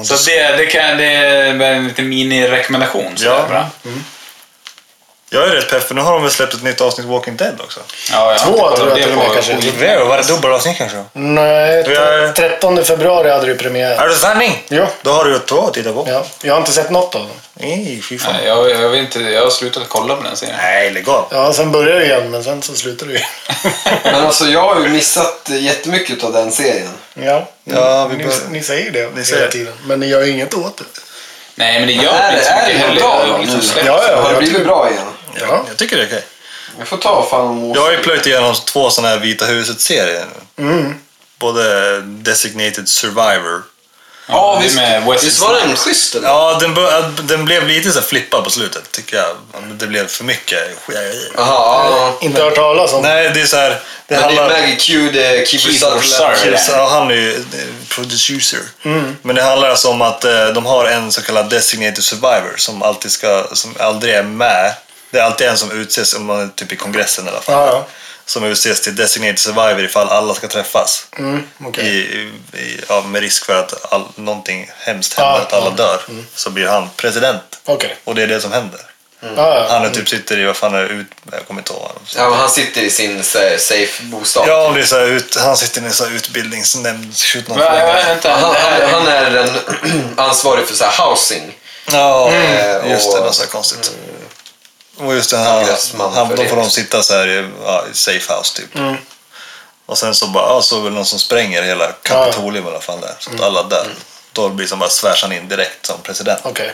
så 0.05 0.17
det, 0.31 0.57
det, 0.57 0.67
kan, 0.67 0.97
det 0.97 1.05
är 1.05 1.63
en 1.63 1.89
liten 1.89 2.09
mini-rekommendation. 2.09 3.17
så 3.17 3.25
Ja. 3.25 3.47
bra. 3.49 3.71
Jag 5.33 5.43
är 5.49 5.49
rätt 5.51 5.71
pepp 5.71 5.83
för 5.83 5.95
nu 5.95 6.01
har 6.01 6.13
de 6.13 6.23
väl 6.23 6.31
släppt 6.31 6.55
ett 6.55 6.63
nytt 6.63 6.81
avsnitt 6.81 7.07
Walking 7.07 7.37
Dead 7.37 7.61
också. 7.61 7.81
Ja, 8.13 8.31
jag 8.33 8.39
Två 8.41 8.77
tror 8.77 8.89
jag 8.89 8.97
det 8.99 9.03
till 9.03 9.13
och 9.13 9.19
med 9.19 9.33
kanske. 9.35 9.57
olika- 9.57 10.05
Var 10.05 10.17
det 10.19 10.23
dubbelavsnitt 10.29 10.77
kanske? 10.79 11.05
Nej, 11.13 11.85
Ja, 11.89 12.13
ja. 12.15 12.33
13 12.33 12.85
februari 12.85 13.31
hade 13.31 13.47
du 13.47 13.55
premiär. 13.57 13.91
Är 14.05 14.09
det 14.09 14.15
sanning? 14.15 14.63
Ja. 14.69 14.87
Då 15.03 15.11
har 15.13 15.25
du 15.25 15.33
ju 15.33 15.39
två 15.39 15.67
att 15.67 15.75
titta 15.75 15.93
på. 15.93 16.05
Ja, 16.09 16.25
jag 16.43 16.53
har 16.55 16.59
inte 16.61 16.73
sett 16.73 16.91
något 16.91 17.15
av 17.15 17.21
dem. 17.21 17.31
Nej, 17.55 18.03
fy 18.09 18.19
fan. 18.19 18.33
Nej, 18.39 18.47
jag, 18.47 18.71
jag, 18.71 18.89
vet 18.89 19.01
inte, 19.01 19.21
jag 19.21 19.43
har 19.43 19.51
slutat 19.51 19.83
kolla 19.89 20.17
på 20.17 20.23
den 20.23 20.37
serien. 20.37 20.57
Nej, 20.63 20.91
lägg 20.91 21.09
av. 21.09 21.27
Ja, 21.31 21.53
sen 21.53 21.73
börjar 21.73 21.97
det 22.01 22.05
igen, 22.07 22.31
men 22.31 22.45
sen 22.45 22.63
så 22.63 22.75
slutar 22.75 23.07
det 23.07 23.13
ju. 23.13 23.21
Men 24.05 24.15
alltså 24.27 24.45
jag 24.45 24.63
har 24.75 24.81
ju 24.81 24.89
missat 24.89 25.49
jättemycket 25.51 26.25
av 26.25 26.33
den 26.33 26.53
serien. 26.53 26.91
Ja, 27.15 27.49
Ja, 27.65 28.07
vi 28.07 28.17
ni, 28.17 28.25
bör- 28.25 28.49
ni 28.51 28.63
säger 28.63 28.91
det 28.91 28.99
Ni 29.03 29.11
hela 29.15 29.25
säger 29.25 29.43
det. 29.47 29.53
tiden. 29.53 29.73
Men 29.87 30.01
ni 30.01 30.07
gör 30.07 30.23
ju 30.23 30.31
inget 30.33 30.55
åt 30.55 30.77
det. 30.77 30.85
Nej, 31.55 31.79
men 31.79 31.87
det 31.89 31.93
gör 31.95 32.13
är, 32.13 32.23
väl 32.23 32.35
inte 32.35 32.45
så 32.47 32.53
är 32.53 32.67
mycket 32.67 32.81
det 32.81 32.87
heller. 32.87 33.01
bra 33.01 33.39
Det 33.39 33.53
liksom. 33.53 33.83
Ja, 33.87 34.03
ja. 34.09 34.21
Har 34.23 34.33
det 34.33 34.39
blivit 34.39 34.65
bra 34.67 34.91
igen? 34.91 35.03
Ja. 35.41 35.65
Jag 35.69 35.77
tycker 35.77 35.97
det 35.97 36.03
är 36.03 36.07
okej. 36.07 36.25
Jag 36.79 36.89
får 36.89 36.97
ta 36.97 37.27
fan 37.31 37.65
och 37.65 37.77
Jag 37.77 37.83
har 37.83 37.91
ju 37.91 37.99
plöjt 37.99 38.27
igenom 38.27 38.55
två 38.55 38.91
sådana 38.91 39.09
här 39.09 39.21
Vita 39.21 39.45
huset-serier. 39.45 40.27
Mm. 40.59 40.95
Både 41.39 42.01
Designated 42.01 42.89
Survivor. 42.89 43.63
Ja, 44.27 44.59
det 44.63 44.69
är 44.69 44.75
med 44.75 45.01
Wesley 45.07 45.31
Visst 45.31 45.41
var 45.41 45.55
den 45.55 45.77
schysst 45.77 46.15
eller? 46.15 46.29
Ja, 46.29 46.59
den, 46.61 46.75
bör, 46.75 47.13
den 47.23 47.45
blev 47.45 47.69
lite 47.69 47.93
så 47.93 48.01
här 48.01 48.07
flippad 48.07 48.45
på 48.45 48.51
slutet 48.51 48.93
tycker 48.93 49.17
jag. 49.17 49.37
Det 49.79 49.87
blev 49.87 50.07
för 50.07 50.25
mycket. 50.25 50.59
Jaha, 50.89 51.91
ja. 51.91 52.19
Inte 52.21 52.43
hört 52.43 52.55
talas 52.55 52.93
om. 52.93 53.03
Nej, 53.03 53.31
det 53.35 53.41
är 53.41 53.47
så 53.47 53.57
här. 53.57 53.71
Det 53.71 53.81
Men 54.07 54.19
det 54.19 54.25
handlar... 54.25 54.51
är 54.51 54.61
Maggie 54.61 54.77
Q, 54.77 55.11
det 55.13 55.27
är 55.27 55.47
Keeper 55.47 55.73
Keeper 55.73 56.01
Sutherland. 56.01 56.39
Sutherland. 56.39 56.65
Ja, 56.69 56.89
han 56.89 57.11
är 57.11 57.15
ju 57.15 57.35
eh, 57.35 57.41
producer. 57.89 58.61
Men 59.23 59.37
det 59.37 59.43
handlar 59.43 59.71
alltså 59.71 59.89
om 59.89 60.03
att 60.03 60.25
eh, 60.25 60.47
de 60.47 60.67
har 60.67 60.85
en 60.85 61.13
så 61.13 61.23
kallad 61.23 61.51
designated 61.51 62.05
survivor 62.05 62.55
som 62.57 62.83
alltid 62.83 63.11
ska, 63.11 63.47
som 63.53 63.75
aldrig 63.79 64.15
är 64.15 64.23
med. 64.23 64.75
Det 65.11 65.19
är 65.19 65.23
alltid 65.23 65.47
en 65.47 65.59
som 65.59 65.71
utses, 65.71 66.15
om 66.15 66.25
man 66.27 66.41
är 66.41 66.49
typ 66.49 66.73
i 66.73 66.77
kongressen 66.77 67.27
i 67.27 67.29
alla 67.29 67.41
fall. 67.41 67.55
Ja, 67.55 67.67
ja. 67.73 67.87
Som 68.27 68.45
utses 68.45 68.81
till 68.81 68.97
designated 68.97 69.39
survivor 69.39 69.85
ifall 69.85 70.09
alla 70.09 70.35
ska 70.35 70.49
träffas. 70.49 71.07
Mm, 71.19 71.43
okej. 71.65 71.85
I, 71.87 72.59
i, 72.59 72.81
ja, 72.89 73.01
med 73.03 73.21
risk 73.23 73.45
för 73.45 73.55
att 73.61 73.93
all, 73.93 74.05
någonting 74.15 74.71
hemskt 74.79 75.15
händer, 75.15 75.41
att 75.41 75.53
alla 75.53 75.71
dör. 75.71 76.01
Så 76.35 76.51
blir 76.51 76.67
han 76.67 76.89
president. 76.97 77.61
Okej. 77.65 77.97
Och 78.05 78.15
det 78.15 78.23
är 78.23 78.27
det 78.27 78.41
som 78.41 78.53
händer. 78.53 78.81
Ja, 79.23 79.31
ja. 79.37 79.67
Han 79.71 79.85
är 79.85 79.91
typ 79.91 80.09
sitter 80.09 80.39
i, 80.39 80.45
vad 80.45 80.57
fan 80.57 80.75
är 80.75 80.83
det, 80.83 80.89
ut, 80.89 81.07
jag 81.33 81.47
kommer 81.47 81.61
inte 81.61 81.73
ihåg. 81.73 81.91
Ja, 82.17 82.35
han 82.35 82.51
sitter 82.51 82.81
i 82.81 82.91
sin 82.91 83.25
så 83.25 83.39
här, 83.39 83.57
safe 83.59 84.03
bostad. 84.03 84.49
Ja, 84.49 84.73
det 84.75 84.81
är 84.81 84.85
så 84.85 84.97
här, 84.99 85.07
ut, 85.07 85.37
han 85.37 85.57
sitter 85.57 85.81
i 85.81 85.85
en 85.85 85.93
här 86.01 86.17
utbildningsnämnd. 86.17 87.15
vänta, 88.07 88.31
Han, 88.31 88.43
han, 88.43 88.55
är... 88.55 88.87
han 88.89 89.07
är 89.07 89.31
den 89.31 89.51
ansvarig 90.17 90.67
för 90.67 90.75
så 90.75 90.85
här 90.85 91.07
housing. 91.11 91.57
Ja, 91.93 92.29
Mm. 92.31 92.91
just 92.91 93.13
det. 93.13 93.21
Något 93.21 93.35
så 93.35 93.43
här 93.43 93.51
konstigt. 93.51 93.93
Och 95.01 95.15
just 95.15 95.31
det, 95.31 95.37
han, 95.37 95.59
Kongressman 95.65 96.13
han, 96.13 96.37
då 96.37 96.45
får 96.45 96.57
de 96.57 96.71
sitta 96.71 97.03
så 97.03 97.15
här 97.15 97.29
i, 97.29 97.49
ja, 97.65 97.85
safe 97.93 98.35
house 98.35 98.57
typ. 98.57 98.75
Mm. 98.77 98.97
Och 99.87 99.99
sen 99.99 100.15
så 100.15 100.27
bara, 100.27 100.49
ja, 100.49 100.63
så 100.63 100.81
är 100.81 100.85
det 100.85 100.91
någon 100.91 101.07
som 101.07 101.19
spränger 101.19 101.63
hela 101.63 101.93
Kapitolium 101.93 102.65
i 102.67 102.69
alla 102.69 102.81
fall 102.81 103.01
där. 103.01 103.15
Så 103.19 103.31
att 103.35 103.41
alla 103.41 103.63
dör. 103.63 103.87
Då 104.33 104.49
blir 104.49 104.67
som 104.67 104.79
bara 104.79 104.91
svärs 104.91 105.23
han 105.23 105.33
in 105.33 105.49
direkt 105.49 105.87
som 105.87 105.97
president. 106.03 106.41
Okej. 106.45 106.73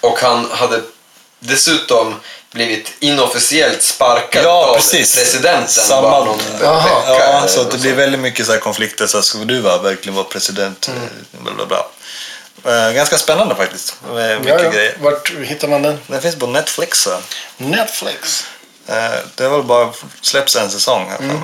Och 0.00 0.18
han 0.20 0.50
hade 0.50 0.82
dessutom 1.38 2.14
blivit 2.50 2.92
inofficiellt 3.00 3.82
sparkad 3.82 4.44
Ja, 4.44 4.66
av 4.66 4.74
precis. 4.74 5.14
presidenten 5.16 5.68
Samma- 5.68 6.02
bara 6.02 6.24
någon 6.24 6.38
vecka. 6.38 6.64
Ja, 7.08 7.44
så 7.48 7.62
det 7.62 7.78
blir 7.78 7.94
väldigt 7.94 8.20
mycket 8.20 8.46
så 8.46 8.52
här 8.52 8.58
konflikter. 8.58 9.06
Så 9.06 9.16
här, 9.16 9.22
ska 9.22 9.38
du 9.38 9.60
vara, 9.60 9.78
verkligen 9.78 10.14
vara 10.16 10.24
president? 10.26 10.88
Mm. 10.88 11.02
Eh, 11.02 11.40
Bla, 11.42 11.52
bla, 11.52 11.66
bla. 11.66 11.86
Eh, 12.64 12.90
Ganska 12.92 13.18
spännande 13.18 13.54
faktiskt. 13.54 13.96
Ja, 14.06 14.38
mycket 14.38 14.62
ja. 14.62 14.70
grejer. 14.70 14.96
Vart 15.00 15.30
hittar 15.30 15.68
man 15.68 15.82
den? 15.82 15.98
Den 16.06 16.22
finns 16.22 16.36
på 16.38 16.46
Netflix. 16.46 17.00
Så. 17.02 17.18
Netflix. 17.56 18.46
Eh, 18.88 19.10
Det 19.34 19.44
har 19.44 19.50
väl 19.50 19.62
bara 19.62 19.92
släppts 20.20 20.56
en 20.56 20.70
säsong 20.70 21.08
här 21.10 21.18
Mm. 21.18 21.36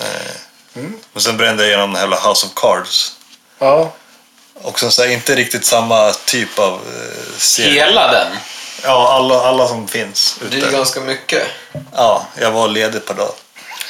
Eh, 0.00 0.82
Och 1.12 1.22
sen 1.22 1.36
brände 1.36 1.62
jag 1.62 1.68
igenom 1.68 1.92
den 1.92 2.12
här 2.12 2.28
House 2.28 2.46
of 2.46 2.52
Cards. 2.54 3.12
Ja. 3.58 3.92
Och 4.54 4.80
så, 4.80 4.90
så 4.90 5.02
här, 5.02 5.08
inte 5.10 5.34
riktigt 5.34 5.66
samma 5.66 6.12
typ 6.12 6.58
av 6.58 6.72
eh, 6.72 7.38
serie. 7.38 7.84
Hela 7.84 8.12
den? 8.12 8.26
Ja, 8.82 9.12
alla, 9.12 9.40
alla 9.40 9.68
som 9.68 9.88
finns 9.88 10.36
Det 10.50 10.56
är 10.56 10.60
ute. 10.60 10.70
ganska 10.70 11.00
mycket. 11.00 11.42
Ja, 11.94 12.26
jag 12.40 12.50
var 12.50 12.68
ledig 12.68 13.06
par 13.06 13.14
dagar. 13.14 13.32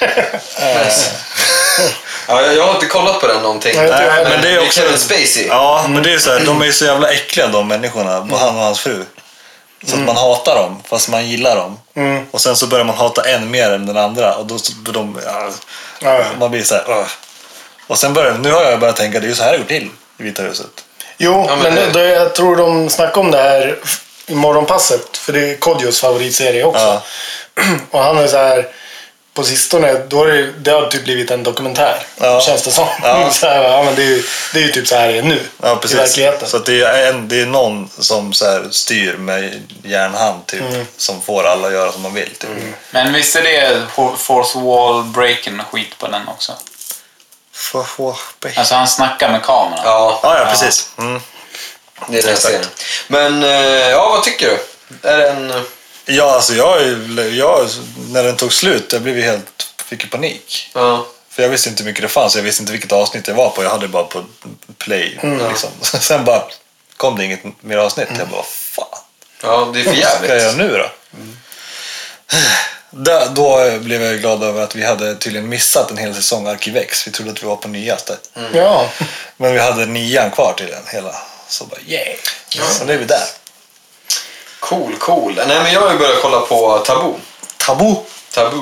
Ja, 2.28 2.42
jag, 2.42 2.54
jag 2.56 2.66
har 2.66 2.74
inte 2.74 2.86
kollat 2.86 3.20
på 3.20 3.26
den 3.26 3.42
någonting. 3.42 3.76
Nej, 3.76 3.90
heller. 3.92 4.30
Men 4.30 4.40
det 4.42 4.50
är 4.50 4.58
också... 4.66 4.80
Kevin 4.80 4.98
Spacey. 4.98 5.46
Ja, 5.46 5.86
men 5.88 6.02
det 6.02 6.12
är 6.12 6.18
så 6.18 6.30
här, 6.32 6.40
de 6.46 6.60
är 6.62 6.66
ju 6.66 6.72
så 6.72 6.84
jävla 6.84 7.08
äckliga 7.10 7.46
de 7.46 7.68
människorna, 7.68 8.16
Mm. 8.16 8.32
han 8.32 8.56
och 8.56 8.62
hans 8.62 8.80
fru. 8.80 9.04
Så 9.86 9.94
att 9.96 10.00
man 10.02 10.16
hatar 10.16 10.54
dem, 10.56 10.82
fast 10.88 11.08
man 11.08 11.26
gillar 11.28 11.56
dem. 11.56 11.78
Mm. 11.94 12.26
Och 12.30 12.40
sen 12.40 12.56
så 12.56 12.66
börjar 12.66 12.84
man 12.84 12.96
hata 12.96 13.22
en 13.22 13.50
mer 13.50 13.70
än 13.70 13.86
den 13.86 13.96
andra. 13.96 14.34
Och 14.34 14.46
då 14.46 14.56
de, 14.92 15.20
ja, 16.00 16.24
man 16.40 16.50
blir 16.50 16.62
så 16.62 16.74
här, 16.74 16.84
"Ugh." 16.90 17.06
Och 17.86 17.98
sen 17.98 18.14
börjar, 18.14 18.32
nu 18.34 18.52
har 18.52 18.62
jag 18.62 18.80
börjat 18.80 18.96
tänka, 18.96 19.20
det 19.20 19.26
är 19.26 19.28
ju 19.28 19.34
så 19.34 19.42
här 19.42 19.52
det 19.52 19.58
går 19.58 19.64
till 19.64 19.90
i 20.18 20.22
Vita 20.22 20.42
huset. 20.42 20.66
Jo, 21.18 21.44
Ja, 21.48 21.56
men 21.56 21.74
men 21.74 21.92
det- 21.92 22.00
det, 22.00 22.08
jag 22.10 22.34
tror 22.34 22.56
de 22.56 22.90
snackade 22.90 23.20
om 23.20 23.30
det 23.30 23.38
här 23.38 23.78
i 24.26 24.34
morgonpasset. 24.34 25.16
För 25.16 25.32
det 25.32 25.50
är 25.50 25.56
Kodjos 25.56 26.00
favoritserie 26.00 26.64
också. 26.64 26.80
Ja. 26.84 27.02
Och 27.90 28.00
han 28.04 28.18
är 28.18 28.26
så 28.28 28.36
här... 28.36 28.68
På 29.34 29.42
sistone, 29.44 29.92
då 30.08 30.16
har 30.18 30.26
det, 30.26 30.52
det 30.52 30.70
har 30.70 30.86
typ 30.86 31.04
blivit 31.04 31.30
en 31.30 31.42
dokumentär. 31.42 32.06
Ja. 32.20 32.40
Känns 32.40 32.62
det 32.62 32.70
som. 32.70 32.86
Ja. 33.02 33.30
Så 33.32 33.46
här, 33.46 33.62
ja, 33.64 33.82
men 33.82 33.94
det, 33.94 34.02
är, 34.02 34.06
ju- 34.06 34.22
det 34.52 34.58
är 34.58 34.62
ju 34.62 34.72
typ 34.72 34.88
så 34.88 34.96
här 34.96 35.08
det 35.08 35.18
är 35.18 35.22
nu. 35.22 35.40
Ja, 35.62 35.72
I 35.72 35.76
precis. 35.76 35.98
verkligheten. 35.98 36.48
Så 36.48 36.56
att 36.56 36.66
det, 36.66 36.80
är 36.82 37.08
en, 37.12 37.28
det 37.28 37.40
är 37.40 37.46
någon 37.46 37.90
som 37.98 38.32
så 38.32 38.44
här 38.44 38.68
styr 38.70 39.16
med 39.16 39.62
järnhand 39.82 40.46
typ. 40.46 40.60
Mm. 40.60 40.86
Som 40.96 41.22
får 41.22 41.44
alla 41.46 41.66
att 41.68 41.72
göra 41.74 41.92
som 41.92 42.02
de 42.02 42.14
vill. 42.14 42.30
Typ. 42.38 42.50
Men 42.90 43.12
visst 43.12 43.36
är 43.36 43.42
det 43.42 43.82
fourth 44.18 44.56
wall 44.58 45.04
breaking 45.04 45.60
och 45.60 45.66
skit 45.66 45.98
på 45.98 46.06
den 46.08 46.28
också? 46.28 46.52
Alltså 48.56 48.74
han 48.74 48.88
snackar 48.88 49.28
med 49.32 49.42
kameran. 49.42 49.80
Ja, 49.84 50.20
Ja, 50.22 50.38
ja, 50.38 50.44
precis. 50.50 50.88
Mm. 50.98 51.20
det 52.08 52.18
är 52.18 52.22
den 52.22 52.30
Exakt. 52.32 52.42
serien. 52.42 52.64
Men, 53.06 53.42
eh, 53.42 53.90
ja 53.90 54.08
vad 54.08 54.22
tycker 54.22 54.46
du? 54.50 55.08
Är 55.08 55.18
den... 55.18 55.64
Ja, 56.06 56.34
alltså 56.34 56.54
jag, 56.54 56.82
jag, 57.32 57.68
när 58.10 58.24
den 58.24 58.36
tog 58.36 58.52
slut, 58.52 58.92
jag 58.92 59.02
blev 59.02 59.16
helt, 59.16 59.66
fick 59.84 60.02
ju 60.04 60.08
panik. 60.08 60.70
Ja. 60.74 61.06
För 61.30 61.42
jag 61.42 61.50
visste 61.50 61.68
inte 61.68 61.82
hur 61.82 61.90
mycket 61.90 62.02
det 62.02 62.08
fanns, 62.08 62.36
jag 62.36 62.42
visste 62.42 62.62
inte 62.62 62.72
vilket 62.72 62.92
avsnitt 62.92 63.24
det 63.24 63.32
var 63.32 63.50
på. 63.50 63.62
Jag 63.62 63.70
hade 63.70 63.88
bara 63.88 64.04
på 64.04 64.24
play. 64.78 65.18
Mm. 65.22 65.48
Liksom. 65.48 65.70
Sen 65.82 66.24
bara 66.24 66.42
kom 66.96 67.18
det 67.18 67.24
inget 67.24 67.62
mer 67.62 67.76
avsnitt. 67.76 68.08
Jag 68.18 68.28
bara, 68.28 68.42
fan. 68.42 68.86
ja, 69.42 69.70
det 69.74 69.80
är 69.80 69.84
för 69.84 69.90
Vad 69.90 69.98
ska 69.98 70.26
jag 70.26 70.38
göra 70.38 70.38
jävligt. 70.38 70.70
nu 70.70 70.78
då? 70.78 70.90
Där, 72.90 73.28
då 73.28 73.78
blev 73.78 74.02
jag 74.02 74.20
glad 74.20 74.42
över 74.42 74.62
att 74.62 74.74
vi 74.74 74.84
hade 74.84 75.14
tydligen 75.14 75.48
missat 75.48 75.90
en 75.90 75.96
hel 75.96 76.14
säsong 76.14 76.46
Arkivex. 76.46 77.06
Vi 77.06 77.10
trodde 77.10 77.30
att 77.30 77.42
vi 77.42 77.46
var 77.46 77.56
på 77.56 77.68
nyaste. 77.68 78.16
Ja. 78.52 78.90
Men 79.36 79.52
vi 79.52 79.58
hade 79.58 79.86
nian 79.86 80.30
kvar 80.30 80.54
till 80.56 80.66
den 80.66 80.82
hela. 80.92 81.14
Så 81.48 81.64
bara 81.64 81.80
yeah! 81.86 82.16
Så 82.48 82.84
nu 82.84 82.92
är 82.92 82.98
vi 82.98 83.04
där. 83.04 83.24
Cool, 84.64 84.96
cool. 84.98 85.34
Nej, 85.46 85.46
men 85.62 85.72
jag 85.72 85.80
har 85.80 85.92
ju 85.92 85.98
börjat 85.98 86.22
kolla 86.22 86.40
på 86.40 86.78
Tabu. 86.78 87.12
Tabu. 87.56 87.94
Tabu. 88.34 88.58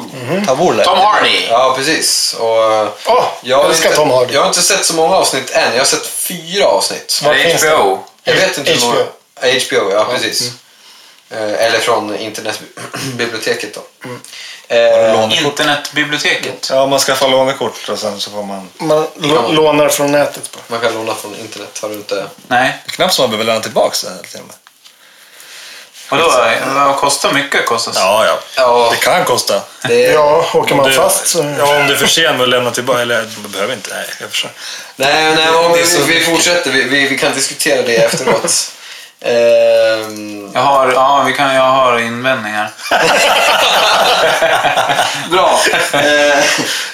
Tabu 0.47 0.83
Tom 0.85 0.99
Hardy! 0.99 1.47
Ja, 1.51 1.75
precis. 1.77 2.35
Och, 2.39 2.73
eh, 2.73 2.89
Åh, 3.07 3.25
jag, 3.43 3.57
har 3.59 3.65
älskar 3.69 3.89
inte, 3.89 3.97
Tom 3.97 4.11
Hardy. 4.11 4.35
jag 4.35 4.41
har 4.41 4.49
inte 4.49 4.63
sett 4.63 4.85
så 4.85 4.95
många 4.95 5.15
avsnitt 5.17 5.51
än. 5.51 5.73
Jag 5.73 5.81
har 5.81 5.85
sett 5.85 6.07
fyra 6.07 6.67
avsnitt. 6.67 7.21
Var 7.25 7.35
Det 7.35 7.41
är 7.43 7.49
finns 7.49 7.63
det? 7.63 7.71
HBO. 7.77 7.99
Jag 8.25 8.35
vet 8.35 8.59
inte 8.59 8.73
hur 8.73 8.79
HBO. 8.81 8.89
många. 8.89 9.05
HBO, 9.69 9.93
ja 9.93 10.05
precis. 10.05 10.53
Eh, 11.31 11.67
Eller 11.67 11.79
från 11.79 12.17
internetbiblioteket 12.17 13.75
då. 13.75 13.81
Eh, 14.75 15.13
lånat 15.13 15.31
kort? 15.31 15.41
Internetbiblioteket. 15.45 16.69
Ja, 16.71 16.87
man 16.87 16.99
skaffar 16.99 17.29
lånekort 17.29 17.89
och 17.89 17.99
sen 17.99 18.21
så 18.21 18.31
får 18.31 18.43
man... 18.43 18.69
Man 18.79 19.07
Ja. 19.21 19.49
lånar 19.49 19.89
från 19.89 20.13
nätet 20.13 20.51
bara. 20.53 20.63
man 20.67 20.81
kan 20.81 20.95
låna 20.95 21.15
från 21.15 21.37
internet. 21.41 21.79
Har 21.83 21.89
du 21.89 21.95
inte... 21.95 22.27
Nej. 22.49 22.77
Knappt 22.87 23.15
som 23.15 23.23
man 23.23 23.31
behöver 23.31 23.45
lämna 23.45 23.63
tillbaka 23.63 23.97
det 24.03 24.11
här 24.15 24.19
till 24.23 24.41
och 24.41 24.47
med. 24.47 24.57
Vadå? 26.13 26.33
Vad 26.75 26.97
kostar 26.97 27.33
mycket? 27.33 27.67
Kostar 27.67 27.93
Ja, 27.97 28.25
ja. 28.27 28.39
Ja, 28.57 28.89
Det 28.93 28.97
kan 29.05 29.25
kosta. 29.25 29.63
det, 29.89 29.95
Ja, 29.95 30.47
åker 30.55 30.75
man 30.75 30.85
Om 30.85 30.91
du- 30.91 30.97
fast 30.97 31.27
så... 31.27 31.39
Ja, 31.59 31.77
om 31.77 31.87
du 31.87 31.93
är 31.93 31.99
för 31.99 32.07
sen 32.07 32.37
med 32.37 32.43
att 32.43 32.49
lämna 32.49 32.71
tillbaka. 32.71 33.01
Eller 33.01 33.29
du 33.43 33.49
behöver 33.49 33.75
inte. 33.75 33.95
Nej, 33.95 34.05
jag 34.21 34.31
förstår. 34.31 34.51
Nej, 34.97 35.35
nej 35.35 35.47
är 35.47 35.69
vi, 36.07 36.15
vi 36.15 36.25
fortsätter. 36.25 36.71
Vi, 36.71 36.83
vi, 36.83 37.09
vi 37.09 37.19
kan 37.19 37.35
diskutera 37.35 37.83
det 37.83 37.97
efteråt. 37.97 38.73
Ehm, 39.25 40.51
Jag 40.55 40.61
har, 40.61 40.93
ja, 40.93 41.23
vi 41.27 41.33
kan, 41.33 41.55
jag 41.55 41.63
har 41.63 41.99
invändningar. 41.99 42.71
bra, 45.31 45.61
eh, 45.93 46.45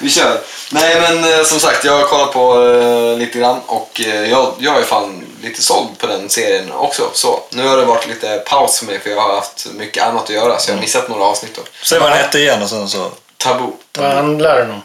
vi 0.01 0.11
kör. 0.11 0.41
Nej 0.71 1.01
men 1.01 1.25
eh, 1.33 1.45
som 1.45 1.61
sagt, 1.61 1.85
jag 1.85 1.93
har 1.99 2.05
kollat 2.05 2.33
på 2.33 2.65
eh, 2.65 3.19
lite 3.19 3.39
grann 3.39 3.61
och 3.67 4.01
eh, 4.07 4.31
jag, 4.31 4.53
jag 4.59 4.79
är 4.79 4.83
fan 4.83 5.25
lite 5.43 5.63
såld 5.63 5.99
på 5.99 6.07
den 6.07 6.29
serien 6.29 6.73
också. 6.73 7.11
Så, 7.13 7.41
nu 7.51 7.69
har 7.69 7.77
det 7.77 7.85
varit 7.85 8.09
lite 8.09 8.39
paus 8.39 8.79
för 8.79 8.87
mig 8.87 9.01
för 9.01 9.11
jag 9.11 9.21
har 9.21 9.35
haft 9.35 9.67
mycket 9.75 10.05
annat 10.05 10.23
att 10.25 10.31
göra 10.31 10.59
så 10.59 10.71
jag 10.71 10.75
har 10.77 10.81
missat 10.81 11.09
några 11.09 11.25
avsnitt. 11.25 11.57
Då. 11.57 11.63
Säg 11.85 11.99
vad 11.99 12.11
den 12.11 12.19
hette 12.19 12.39
igen 12.39 12.63
och 12.63 12.69
sen 12.69 12.89
så... 12.89 13.11
Tabu. 13.37 13.65
Vad 13.99 14.13
handlar 14.13 14.59
den 14.59 14.71
om? 14.71 14.83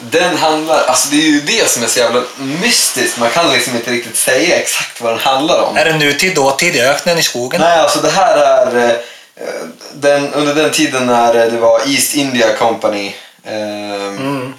Den 0.00 0.36
handlar, 0.36 0.84
alltså 0.84 1.08
det 1.08 1.16
är 1.16 1.30
ju 1.30 1.40
det 1.40 1.70
som 1.70 1.82
är 1.82 1.86
så 1.86 1.98
jävla 1.98 2.22
mystiskt. 2.36 3.18
Man 3.18 3.30
kan 3.30 3.52
liksom 3.52 3.76
inte 3.76 3.90
riktigt 3.90 4.16
säga 4.16 4.56
exakt 4.56 5.00
vad 5.00 5.12
den 5.12 5.18
handlar 5.20 5.60
om. 5.62 5.76
Är 5.76 5.84
det 5.84 5.92
nutid, 5.98 6.34
dåtid, 6.34 6.76
i 6.76 6.80
öknen, 6.80 7.18
i 7.18 7.22
skogen? 7.22 7.60
Nej, 7.60 7.78
alltså 7.78 8.00
det 8.00 8.10
här 8.10 8.36
är 8.36 8.88
eh, 9.36 9.46
den, 9.94 10.32
under 10.34 10.54
den 10.54 10.70
tiden 10.72 11.06
när 11.06 11.34
det 11.34 11.58
var 11.58 11.80
East 11.86 12.14
India 12.14 12.56
Company. 12.56 13.14
ehm, 13.46 14.54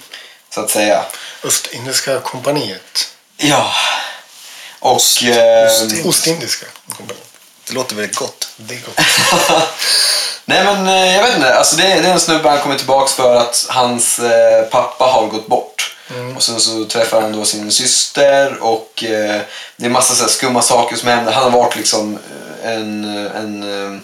Så 0.53 0.61
att 0.61 0.69
säga. 0.69 1.03
Östindiska 1.43 2.19
kompaniet. 2.19 3.07
Ja. 3.38 3.71
Och... 4.80 5.01
ehm, 5.23 6.05
Ostindiska 6.05 6.65
kompaniet. 6.97 7.26
Det 7.68 7.74
låter 7.74 7.95
väldigt 7.95 8.15
gott. 8.15 8.47
Det 8.57 8.74
är 8.76 8.80
gott. 8.80 8.95
Nej 10.45 10.63
men 10.63 10.88
eh, 10.88 11.15
jag 11.15 11.24
vet 11.24 11.36
inte, 11.36 11.55
alltså 11.55 11.76
det, 11.76 11.84
är- 11.91 12.01
det 12.01 12.07
är 12.07 12.13
en 12.13 12.20
snubbe 12.20 12.49
han 12.49 12.59
kommer 12.59 12.76
tillbaks 12.78 13.13
för 13.13 13.36
att 13.36 13.65
hans 13.70 14.20
eh, 14.20 14.63
pappa 14.63 15.05
har 15.05 15.28
gått 15.28 15.47
bort. 15.47 15.93
Och 16.36 16.43
sen 16.43 16.59
så 16.59 16.86
träffar 16.86 17.22
han 17.22 17.32
då 17.32 17.45
sin 17.45 17.72
syster 17.72 18.57
och 18.63 19.03
eh, 19.03 19.41
det 19.78 19.86
är 19.86 19.89
massa 19.89 20.15
så 20.15 20.22
här 20.24 20.30
skumma 20.30 20.61
saker 20.61 20.95
som 20.95 21.07
händer. 21.09 21.32
Han 21.32 21.43
har 21.43 21.59
varit 21.59 21.76
liksom 21.76 22.20
eh, 22.63 22.72
en, 22.72 23.03
en 23.36 23.63
eh, 23.93 23.99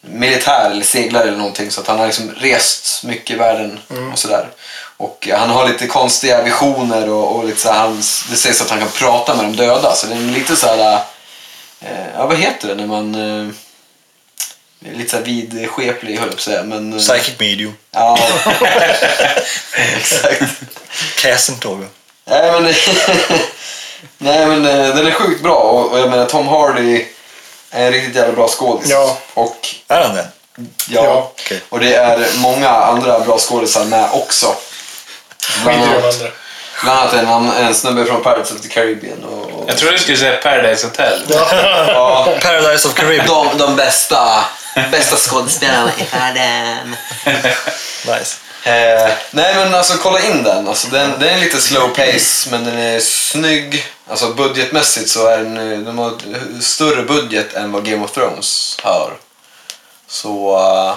militär 0.00 0.70
eller 0.70 0.84
seglare 0.84 1.22
eller 1.28 1.36
någonting 1.38 1.70
så 1.70 1.80
att 1.80 1.86
han 1.86 1.98
har 1.98 2.06
liksom 2.06 2.30
rest 2.36 3.04
mycket 3.04 3.36
i 3.36 3.38
världen 3.38 3.78
och 4.12 4.18
sådär. 4.18 4.48
Och 4.96 5.28
han 5.32 5.50
har 5.50 5.68
lite 5.68 5.86
konstiga 5.86 6.42
visioner 6.42 7.08
och, 7.08 7.36
och 7.36 7.44
lite 7.44 7.60
så 7.60 7.72
här, 7.72 7.78
han, 7.78 7.96
det 8.30 8.36
sägs 8.36 8.60
att 8.62 8.70
han 8.70 8.78
kan 8.78 8.88
prata 8.88 9.34
med 9.34 9.44
de 9.44 9.56
döda 9.56 9.94
så 9.94 10.06
det 10.06 10.14
är 10.14 10.18
lite 10.18 10.56
så 10.56 10.66
här, 10.66 11.00
ja 12.14 12.26
vad 12.26 12.36
heter 12.36 12.68
det 12.68 12.74
när 12.74 12.86
man 12.86 13.14
eh, 13.14 13.54
Lite 14.80 15.10
såhär 15.10 15.24
vidskeplig 15.24 16.16
höll 16.16 16.28
jag 16.28 16.28
på 16.28 16.34
att 16.34 16.40
säga. 16.40 16.62
Men, 16.62 16.92
eh, 16.92 16.98
Psychic 16.98 17.38
medium. 17.38 17.76
Ja, 17.90 18.18
exakt. 19.96 20.42
Nej 22.24 22.52
men, 22.52 22.64
nej, 24.18 24.46
men 24.46 24.66
eh, 24.66 24.96
den 24.96 25.06
är 25.06 25.10
sjukt 25.10 25.42
bra 25.42 25.54
och, 25.56 25.98
jag 25.98 26.10
menar 26.10 26.26
Tom 26.26 26.48
Hardy 26.48 27.04
är 27.70 27.86
en 27.86 27.92
riktigt 27.92 28.14
jävla 28.14 28.32
bra 28.32 28.48
skådis. 28.48 28.90
Ja. 28.90 29.18
Och, 29.34 29.68
Är 29.88 30.02
han 30.02 30.14
det? 30.14 30.28
ja, 30.88 31.04
Ja. 31.04 31.32
Okej. 31.34 31.60
och 31.68 31.80
det 31.80 31.94
är 31.94 32.26
många 32.36 32.68
andra 32.68 33.20
bra 33.20 33.38
skådisar 33.38 33.84
med 33.84 34.08
också. 34.12 34.54
Bland 35.62 35.80
Skit 35.84 35.88
i 35.88 36.00
de 36.00 36.08
andra. 36.08 36.30
Bland 36.82 36.98
annat 36.98 37.12
en, 37.14 37.66
en 37.66 37.74
snubbe 37.74 38.04
från 38.04 38.22
Pirates 38.22 38.52
of 38.52 38.60
the 38.60 38.68
Caribbean. 38.68 39.24
Och, 39.24 39.50
och, 39.52 39.68
Jag 39.68 39.78
trodde 39.78 39.92
du 39.92 39.98
skulle 39.98 40.18
säga 40.18 40.36
Paradise 40.36 40.86
Hotel. 40.86 41.22
ja, 41.28 42.34
Paradise 42.42 42.88
of 42.88 42.94
Caribbean. 42.94 43.26
de, 43.26 43.58
de 43.58 43.76
bästa, 43.76 44.44
bästa 44.90 45.16
skådespelarna 45.16 45.92
i 45.98 46.16
världen. 46.16 46.96
Nice. 48.06 48.36
Eh, 48.62 49.10
nej 49.30 49.54
men 49.54 49.74
alltså 49.74 49.94
kolla 49.98 50.20
in 50.20 50.42
den. 50.42 50.68
Alltså, 50.68 50.88
den. 50.88 51.10
Den 51.20 51.28
är 51.28 51.38
lite 51.38 51.60
slow 51.60 51.88
pace 51.88 52.50
men 52.50 52.64
den 52.64 52.78
är 52.78 53.00
snygg. 53.00 53.86
Alltså 54.10 54.28
budgetmässigt 54.34 55.08
så 55.08 55.26
är 55.26 55.38
den, 55.38 55.72
eh, 55.72 55.78
de 55.78 55.98
har 55.98 56.12
större 56.60 57.02
budget 57.02 57.54
än 57.54 57.72
vad 57.72 57.84
Game 57.84 58.04
of 58.04 58.12
Thrones 58.12 58.76
har. 58.82 59.12
Så 60.06 60.56
uh, 60.58 60.94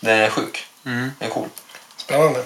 den 0.00 0.18
är 0.18 0.30
sjuk. 0.30 0.66
Mm. 0.86 1.12
Den 1.18 1.28
är 1.28 1.34
cool. 1.34 1.48
Spännande. 1.96 2.44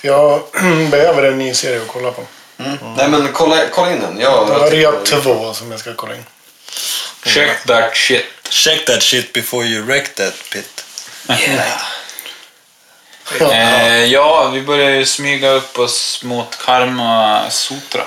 Jag 0.00 0.42
behöver 0.90 1.22
en 1.22 1.38
ny 1.38 1.54
serie 1.54 1.80
att 1.82 1.88
kolla 1.88 2.10
på. 2.12 2.22
Mm. 2.58 2.78
Nej 2.96 3.08
men 3.08 3.32
kolla, 3.32 3.56
kolla 3.72 3.90
in 3.92 4.00
den. 4.00 4.20
Jag, 4.20 4.46
Det 4.46 4.52
jag 4.52 4.58
var 4.58 4.70
tycker- 4.70 4.92
Rea 5.12 5.22
2 5.22 5.54
som 5.54 5.70
jag 5.70 5.80
ska 5.80 5.94
kolla 5.94 6.14
in. 6.14 6.24
Check 7.26 7.50
that 7.66 7.96
shit. 7.96 8.24
Check 8.50 8.84
that 8.84 9.02
shit 9.02 9.32
before 9.32 9.66
you 9.66 9.82
wreck 9.86 10.14
that 10.14 10.34
pit. 10.52 10.84
Eh, 13.40 14.04
ja, 14.04 14.48
vi 14.48 14.60
börjar 14.62 14.90
ju 14.90 15.06
smyga 15.06 15.50
upp 15.50 15.78
oss 15.78 16.20
mot 16.24 16.58
Karma 16.58 17.44
Sutra. 17.50 18.02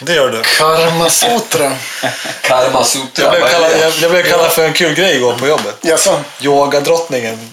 Det 0.00 0.14
gör 0.14 0.28
du. 0.28 0.42
Karma 0.58 1.10
Sutra. 1.10 1.72
Karma 2.40 2.84
Sutra. 2.84 3.24
Jag 3.24 3.32
blev, 3.32 3.48
kallad, 3.50 3.70
jag, 3.80 3.92
jag 4.02 4.10
blev 4.10 4.22
kallad 4.30 4.52
för 4.52 4.64
en 4.64 4.72
kul 4.72 4.94
grej 4.94 5.16
igår 5.16 5.34
på 5.38 5.46
jobbet. 5.46 5.76
Jaså? 5.80 6.20
Yogadrottningen. 6.40 7.52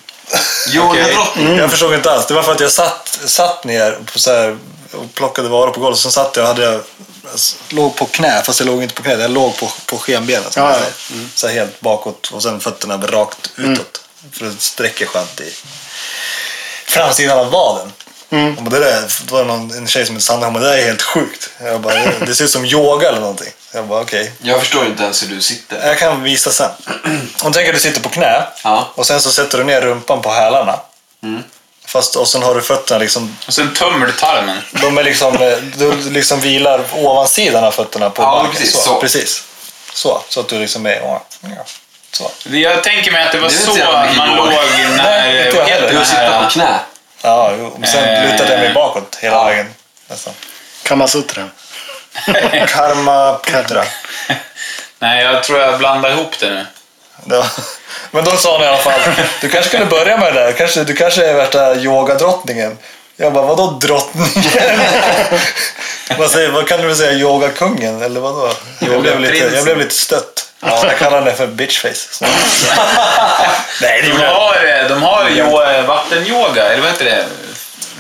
Yogadrottning. 0.74 1.58
Jag 1.58 1.72
förstod 1.72 1.94
inte 1.94 2.12
alls. 2.12 2.26
Det 2.26 2.34
var 2.34 2.44
för 2.44 2.52
att 2.52 2.60
jag 2.60 2.72
satt, 2.72 3.20
satt 3.26 3.64
ner 3.64 4.00
på 4.14 4.20
så 4.20 4.32
här, 4.32 4.58
och 4.92 5.14
plockade 5.14 5.50
varor 5.50 5.72
på 5.72 5.80
golvet. 5.80 6.00
Sen 6.00 6.12
satt 6.12 6.36
jag 6.36 6.44
och 6.44 6.48
hade 6.48 6.64
jag, 6.64 6.82
alltså, 7.32 7.56
låg 7.70 7.96
på 7.96 8.06
knä, 8.06 8.42
fast 8.46 8.60
jag 8.60 8.68
låg 8.68 8.84
inte 8.84 8.96
på 8.96 9.04
knä. 9.04 9.14
Jag 9.14 9.32
låg 9.32 9.58
på, 9.58 9.72
på 9.86 9.98
skenbenen. 9.98 10.52
som 10.52 10.64
Ja, 10.64 10.70
ja. 10.70 10.76
säger. 10.76 11.28
Så 11.36 11.48
här 11.48 11.54
helt 11.54 11.80
bakåt 11.80 12.30
och 12.34 12.44
sen 12.44 12.60
fötterna 12.60 12.98
rakt 12.98 13.52
utåt. 13.58 14.02
För 14.32 14.48
att 14.48 14.62
sträcka 14.62 15.06
skönt 15.06 15.42
i 15.42 15.54
framsidan 16.88 17.40
av 17.40 17.52
vaden. 17.52 17.92
Mm. 18.30 18.58
Och 18.58 18.70
det, 18.72 18.80
där, 18.80 19.02
det 19.26 19.32
var 19.32 19.46
någon, 19.46 19.72
en 19.72 19.88
tjej 19.88 20.06
som 20.06 20.16
hette 20.16 20.26
Sandra, 20.26 20.48
hon 20.48 20.54
bara, 20.54 20.64
det 20.64 20.70
där 20.70 20.78
är 20.78 20.86
helt 20.86 21.02
sjukt. 21.02 21.50
Jag 21.64 21.82
bara, 21.82 21.94
det, 21.94 22.26
det 22.26 22.36
ser 22.36 22.46
ut 22.46 22.52
som 22.52 22.66
yoga 22.66 23.10
eller 23.10 23.20
någonting. 23.20 23.52
Jag 23.74 23.86
bara, 23.88 24.02
okej. 24.02 24.32
Jag 24.42 24.60
förstår 24.60 24.86
inte 24.86 25.04
ens 25.04 25.24
hur 25.24 25.28
du 25.36 25.42
sitter. 25.42 25.88
Jag 25.88 26.00
kan 26.00 26.24
visa 26.24 26.52
sen. 26.52 26.70
Om 27.44 27.54
tänker 27.54 27.70
att 27.70 27.76
du 27.76 27.82
sitter 27.82 28.02
på 28.02 28.10
knä 28.10 28.44
Ja. 28.64 28.92
och 28.96 29.08
sen 29.08 29.22
så 29.22 29.32
sätter 29.32 29.58
du 29.58 29.64
ner 29.64 29.82
rumpan 29.82 30.22
på 30.22 30.32
hälarna. 30.32 30.80
Mm. 31.24 31.44
Fast, 31.86 32.16
och 32.16 32.28
sen 32.28 32.44
har 32.44 32.56
du 32.56 32.62
fötterna 32.62 33.00
liksom, 33.00 33.38
Och 33.48 33.54
sen 33.54 33.74
tömmer 33.74 34.06
du 34.06 34.12
tarmen. 34.12 34.58
de 34.72 34.98
är 34.98 35.04
liksom, 35.04 35.36
eh, 35.42 35.58
du 35.78 36.10
liksom 36.10 36.40
vilar 36.40 36.82
ovansidan 36.94 37.64
av 37.64 37.72
fötterna 37.72 38.10
på 38.10 38.22
Ja, 38.24 38.32
backen. 38.32 38.52
precis, 38.52 38.72
så. 38.74 38.80
så. 38.82 39.00
Precis. 39.02 39.44
Så, 39.94 40.22
så 40.30 40.40
att 40.40 40.48
du 40.48 40.60
liksom 40.60 40.86
är, 40.86 40.96
ja, 41.02 41.24
så. 42.12 42.32
Jag 42.50 42.84
tänker 42.84 43.12
mig 43.12 43.24
att 43.26 43.32
det 43.32 43.40
var 43.40 43.50
Det 43.50 43.56
så 43.56 43.76
man 44.18 44.36
låg 44.36 44.48
när... 44.48 44.98
Nej, 45.04 45.46
inte 45.46 45.58
jag 45.58 45.66
heller. 45.66 46.00
Du 46.00 46.06
sitter 46.06 46.44
på 46.44 46.50
knä. 46.50 46.80
Ja, 47.22 47.52
och 47.52 47.88
sen 47.88 48.04
Eh. 48.04 48.32
lutade 48.32 48.52
jag 48.52 48.60
mig 48.60 48.74
bakåt 48.74 49.16
hela 49.22 49.36
Ja. 49.36 49.44
vägen. 49.44 49.74
Nästan. 50.08 50.34
Kama 50.84 51.08
Sutra. 51.08 51.50
Karma 52.68 53.38
Putra. 53.38 53.84
Nej, 55.00 55.24
jag 55.24 55.44
tror 55.44 55.60
jag 55.60 55.80
blandar 55.80 56.12
ihop 56.12 56.40
det 56.40 56.50
nu. 56.50 56.66
Ja. 57.30 57.46
Men 58.12 58.24
då 58.24 58.32
sa 58.32 58.54
hon 58.54 58.64
i 58.64 58.68
alla 58.68 58.78
fall, 58.78 59.02
du 59.42 59.50
kanske 59.50 59.70
skulle 59.70 59.86
börja 59.86 60.18
med 60.18 60.34
det 60.34 60.40
där. 60.40 60.52
Kanske, 60.52 60.84
du 60.84 60.94
kanske 60.94 61.26
är 61.26 61.34
värsta 61.34 61.76
yogadrottningen. 61.76 62.78
Jag 63.16 63.34
bara, 63.34 63.46
vadå 63.46 63.72
drottningen? 63.82 64.80
vad, 66.18 66.32
säger, 66.32 66.52
vad 66.52 66.68
kan 66.68 66.82
du 66.82 66.96
säga, 66.96 67.14
yogakungen? 67.14 68.02
Eller 68.02 68.20
vadå? 68.20 68.52
Jag 68.80 69.02
blev 69.02 69.20
lite, 69.20 69.56
jag 69.56 69.64
blev 69.64 69.78
lite 69.78 69.96
stött. 69.96 70.50
Jag 70.60 70.98
kallar 70.98 71.20
henne 71.20 71.34
för 71.34 71.48
bitchface. 71.48 72.26
Nej, 73.82 74.02
det 74.02 74.08
De 74.08 74.18
har, 74.18 74.90
de 74.90 75.04
har 75.04 75.30
jo, 75.30 75.52
vattenyoga, 75.88 76.64
eller 76.64 76.82
vad 76.82 76.92
heter 76.92 77.06
det? 77.06 77.26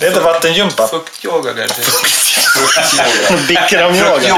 Det 0.04 0.10
heter 0.10 0.22
vattengympa. 0.22 0.88
Fuktyoga 0.88 1.54
kanske? 1.54 1.82
Bikramyoga. 3.47 4.36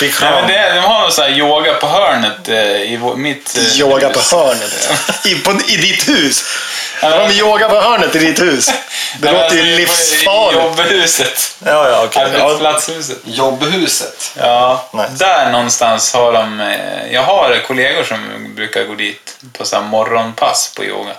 Bikram. 0.00 0.32
Nej, 0.32 0.42
men 0.42 0.46
det, 0.46 0.74
de 0.74 0.78
har 0.80 1.00
någon 1.00 1.12
sån 1.12 1.24
här 1.24 1.30
yoga 1.38 1.74
på 1.74 1.86
hörnet 1.86 2.48
eh, 2.48 2.56
i 2.92 2.98
mitt... 3.16 3.58
eh, 3.58 3.80
Yoga 3.80 4.08
på 4.10 4.18
hus. 4.18 4.32
hörnet. 4.32 4.90
I, 5.26 5.34
på, 5.34 5.50
I 5.68 5.76
ditt 5.76 6.08
hus. 6.08 6.44
De 7.00 7.30
yoga 7.32 7.68
på 7.68 7.80
hörnet 7.80 8.14
i 8.16 8.18
ditt 8.18 8.40
hus. 8.42 8.70
Det 9.18 9.32
låter 9.32 9.42
alltså, 9.44 9.56
ju 9.58 9.62
i- 9.70 9.72
I 9.74 9.76
livsfarligt. 9.76 10.62
jobbhuset. 10.64 11.56
Ja, 11.64 11.88
ja. 11.90 12.08
Ja, 12.14 12.20
Arbetsplatshuset. 12.20 13.18
Jobbhuset. 13.24 14.32
Ja, 14.38 14.88
Nice. 14.92 15.08
där 15.24 15.50
någonstans 15.52 16.14
har 16.14 16.32
de... 16.32 16.60
eh, 16.60 17.12
Jag 17.12 17.22
har 17.22 17.62
kollegor 17.66 18.04
som 18.04 18.54
brukar 18.54 18.84
gå 18.84 18.94
dit 18.94 19.36
på 19.52 19.64
så 19.64 19.76
här 19.76 19.82
morgonpass 19.82 20.72
på 20.76 20.84
yoga. 20.84 21.12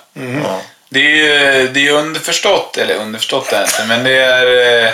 ja. 0.44 0.60
Det 0.90 1.00
är 1.00 1.16
ju 1.16 1.68
det 1.68 1.88
är 1.88 1.92
underförstått, 1.92 2.78
eller 2.78 2.96
underförstått 2.96 3.54
är 3.54 3.58
det 3.58 3.64
inte, 3.66 3.84
men 3.88 4.04
det 4.04 4.18
är... 4.18 4.84
eh, 4.86 4.90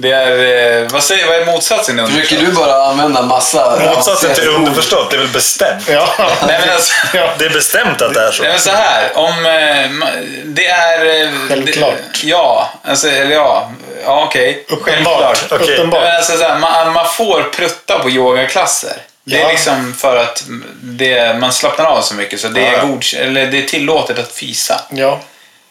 Det 0.00 0.10
är... 0.12 0.82
eh, 0.82 0.88
Vad 0.90 1.02
säger 1.02 1.26
vad 1.26 1.36
är 1.36 1.46
motsatsen 1.46 1.96
till 1.96 2.06
Försöker 2.06 2.36
underförstått? 2.36 2.64
du 2.64 2.72
bara 2.72 2.84
använda 2.86 3.22
massa... 3.22 3.80
Motsatsen 3.96 4.34
till 4.34 4.48
underförstått, 4.48 5.10
det 5.10 5.16
är 5.16 5.20
väl 5.20 5.28
bestämt? 5.28 5.88
Ja. 5.90 6.08
Nej 6.46 6.60
men 6.60 6.70
alltså... 6.74 6.92
Det 7.38 7.44
är 7.44 7.50
bestämt 7.50 8.02
att 8.02 8.14
det 8.14 8.20
är 8.20 8.32
så. 8.32 8.42
Nej 8.42 8.52
men 8.52 8.60
så 8.60 8.70
här, 8.70 9.10
om... 9.14 9.46
eh, 9.46 10.08
Det 10.44 10.66
är... 10.66 11.48
Självklart. 11.48 11.94
Det, 12.22 12.28
ja, 12.28 12.70
alltså, 12.84 13.08
eller 13.08 13.34
ja. 13.34 13.70
Ja, 14.04 14.24
okej. 14.28 14.64
Uppenbart. 14.68 15.38
Okej. 15.50 15.58
Men 15.66 15.74
Uppenbart. 15.76 16.04
alltså, 16.04 16.36
så 16.36 16.44
här, 16.44 16.58
man, 16.58 16.92
man 16.92 17.08
får 17.08 17.42
prutta 17.42 17.98
på 17.98 18.10
yogaklasser. 18.10 18.92
Det 19.28 19.36
är 19.36 19.40
Ja. 19.40 19.48
liksom 19.50 19.94
för 19.98 20.16
att 20.16 20.42
det, 20.82 21.38
man 21.40 21.52
slappnar 21.52 21.84
av 21.84 22.02
så 22.02 22.14
mycket 22.14 22.40
så 22.40 22.48
det 22.48 22.66
är, 22.66 22.86
god, 22.86 23.04
eller 23.16 23.46
det 23.46 23.58
är 23.58 23.62
tillåtet 23.68 24.18
att 24.18 24.32
fisa. 24.32 24.80
Ja. 24.90 25.20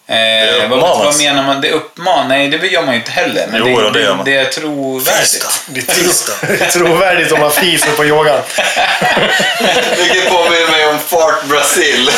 Eh, 0.10 0.70
vad, 0.70 0.80
vad 0.80 1.18
menar 1.18 1.44
man? 1.44 1.62
Det 1.62 1.72
uppmanar? 1.72 2.28
Nej, 2.28 2.48
det 2.50 2.68
gör 2.68 2.82
man 2.82 2.94
ju 2.94 3.00
inte 3.00 3.12
heller. 3.12 3.48
Men 3.52 3.60
Jo, 3.68 3.82
det, 3.82 3.92
det 3.92 4.02
gör 4.02 4.16
man. 4.16 4.26
det 4.26 4.36
är 4.36 4.46
trovärdigt. 4.46 5.62
Det 5.68 5.80
är 5.80 5.84
tro- 5.96 6.34
det 6.48 6.62
är 6.66 6.70
trovärdigt 6.72 7.32
om 7.32 7.40
man 7.40 7.52
fiser 7.52 7.92
på 7.92 8.06
yogan. 8.06 8.40
Vilket 9.98 10.30
påminner 10.30 10.72
mig 10.72 10.88
om 10.88 11.00
Fart 11.00 11.44
Brasil. 11.44 12.12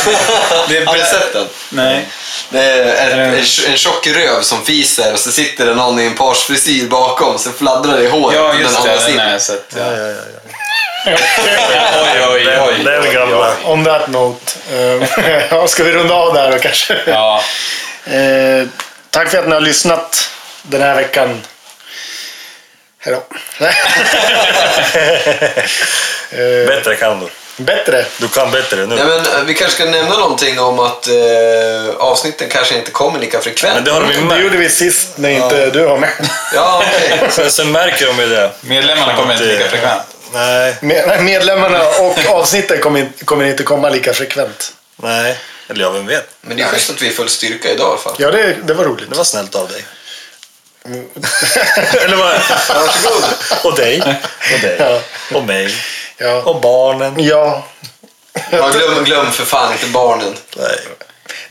Det 0.69 0.77
är 0.77 0.85
Har 0.85 0.93
ni 0.97 1.03
sett 1.03 1.33
den? 1.33 1.47
Nej. 1.69 2.05
Det 2.49 2.59
är 2.63 3.17
en, 3.17 3.33
en 3.71 3.77
tjock 3.77 4.07
röv 4.07 4.41
som 4.41 4.65
fiser 4.65 5.13
och 5.13 5.19
så 5.19 5.31
sitter 5.31 5.65
det 5.65 5.75
någon 5.75 5.99
i 5.99 6.05
en 6.05 6.15
parsfrisyr 6.15 6.87
bakom 6.87 7.39
så 7.39 7.51
fladdrar 7.51 7.97
det 7.97 8.03
i 8.03 8.07
håret. 8.09 8.37
Ja, 8.37 8.53
just 8.59 8.83
den 8.83 8.97
det. 8.97 9.05
Den 9.11 9.19
har 9.19 9.31
jag 9.31 9.41
sett. 9.41 9.65
Ja. 9.77 9.81
Ja, 9.85 9.91
ja, 9.97 10.07
ja, 10.07 10.13
ja. 10.47 10.48
Oj, 11.05 11.15
oj, 12.29 12.59
oj. 12.59 12.83
Det 12.83 12.95
är 12.95 13.01
den 13.01 13.13
gamla. 13.13 13.53
On 13.63 13.85
that 13.85 14.07
note. 14.07 14.51
eh, 15.51 15.65
ska 15.67 15.83
vi 15.83 15.91
runda 15.91 16.13
av 16.13 16.33
där 16.33 16.51
då 16.51 16.59
kanske? 16.59 16.97
Ja. 17.07 17.43
Eh, 18.05 18.67
tack 19.09 19.29
för 19.29 19.37
att 19.37 19.47
ni 19.47 19.53
har 19.53 19.61
lyssnat 19.61 20.29
den 20.61 20.81
här 20.81 20.95
veckan. 20.95 21.41
Hej 23.01 23.15
då. 23.15 23.23
eh, 26.37 26.67
Bättre 26.67 26.95
kan 26.95 27.19
du. 27.19 27.27
bättre. 27.63 28.05
Du 28.17 28.27
kan 28.27 28.51
bättre 28.51 28.85
nu. 28.85 28.95
Ja, 28.97 29.05
men, 29.05 29.45
vi 29.45 29.53
kanske 29.53 29.75
ska 29.75 29.85
nämna 29.91 30.17
någonting 30.17 30.59
om 30.59 30.79
att 30.79 31.07
eh, 31.07 31.95
avsnitten 31.99 32.49
kanske 32.49 32.75
inte 32.77 32.91
kommer 32.91 33.19
lika 33.19 33.39
frekvent. 33.39 33.75
Men 33.75 33.83
det 33.83 33.91
har 33.91 34.01
de 34.01 34.11
ju 34.11 34.27
Det 34.27 34.39
gjorde 34.43 34.57
vi 34.57 34.69
sist 34.69 35.17
när 35.17 35.29
inte 35.29 35.69
du 35.69 35.83
var 35.83 35.97
med. 35.97 36.09
Ja, 36.55 36.83
okej. 36.87 37.19
Sen, 37.31 37.51
sen 37.51 37.71
märker 37.71 38.05
de 38.05 38.19
ju 38.19 38.29
det. 38.29 38.51
Medlemmarna 38.61 39.15
kommer 39.15 39.33
inte 39.33 39.45
lika 39.45 39.67
frekvent. 39.69 40.01
Nej. 40.34 40.75
Medlemmarna 41.21 41.88
och 41.88 42.17
avsnitten 42.30 42.80
kommer, 42.80 42.99
in, 42.99 43.13
kommer 43.25 43.45
inte 43.45 43.63
komma 43.63 43.89
lika 43.89 44.13
frekvent. 44.13 44.73
Nej, 44.95 45.38
eller 45.67 45.82
ja, 45.82 45.89
vem 45.89 46.07
vet. 46.07 46.30
Men 46.41 46.57
det 46.57 46.63
är 46.63 46.67
schysst 46.67 46.89
att 46.89 47.01
vi 47.01 47.07
är 47.07 47.11
full 47.11 47.30
styrka 47.30 47.71
idag 47.71 47.88
i 47.88 47.89
alla 47.89 47.97
fall. 47.97 48.15
Ja, 48.17 48.32
det, 48.32 48.53
det 48.63 48.73
var 48.73 48.86
roligt. 48.86 49.09
Det 49.09 49.17
var 49.17 49.23
snällt 49.23 49.55
av 49.55 49.67
dig. 49.67 49.86
Mm. 50.86 51.05
eller 52.03 52.17
vad? 52.17 52.41
Varsågod. 52.69 53.23
Och 53.63 53.75
dig. 53.75 54.01
Och 54.53 54.59
dig. 54.61 54.75
Ja. 54.80 55.01
Och 55.38 55.43
mig. 55.43 55.75
Ja. 56.17 56.41
Och 56.41 56.61
barnen. 56.61 57.13
Ja. 57.17 57.67
glöm, 58.51 59.03
glöm 59.03 59.32
för 59.32 59.45
fan 59.45 59.73
inte 59.73 59.86
barnen. 59.86 60.36
Nej. 60.57 60.80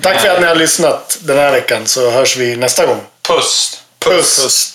Tack 0.03 0.15
Nej. 0.15 0.23
för 0.23 0.29
att 0.29 0.41
ni 0.41 0.47
har 0.47 0.55
lyssnat 0.55 1.19
den 1.21 1.39
här 1.39 1.53
veckan 1.53 1.87
så 1.87 2.11
hörs 2.11 2.37
vi 2.37 2.57
nästa 2.57 2.87
gång. 2.87 3.01
Puss. 3.23 3.83
Puss. 3.99 4.43
Puss. 4.43 4.43
Puss. 4.43 4.75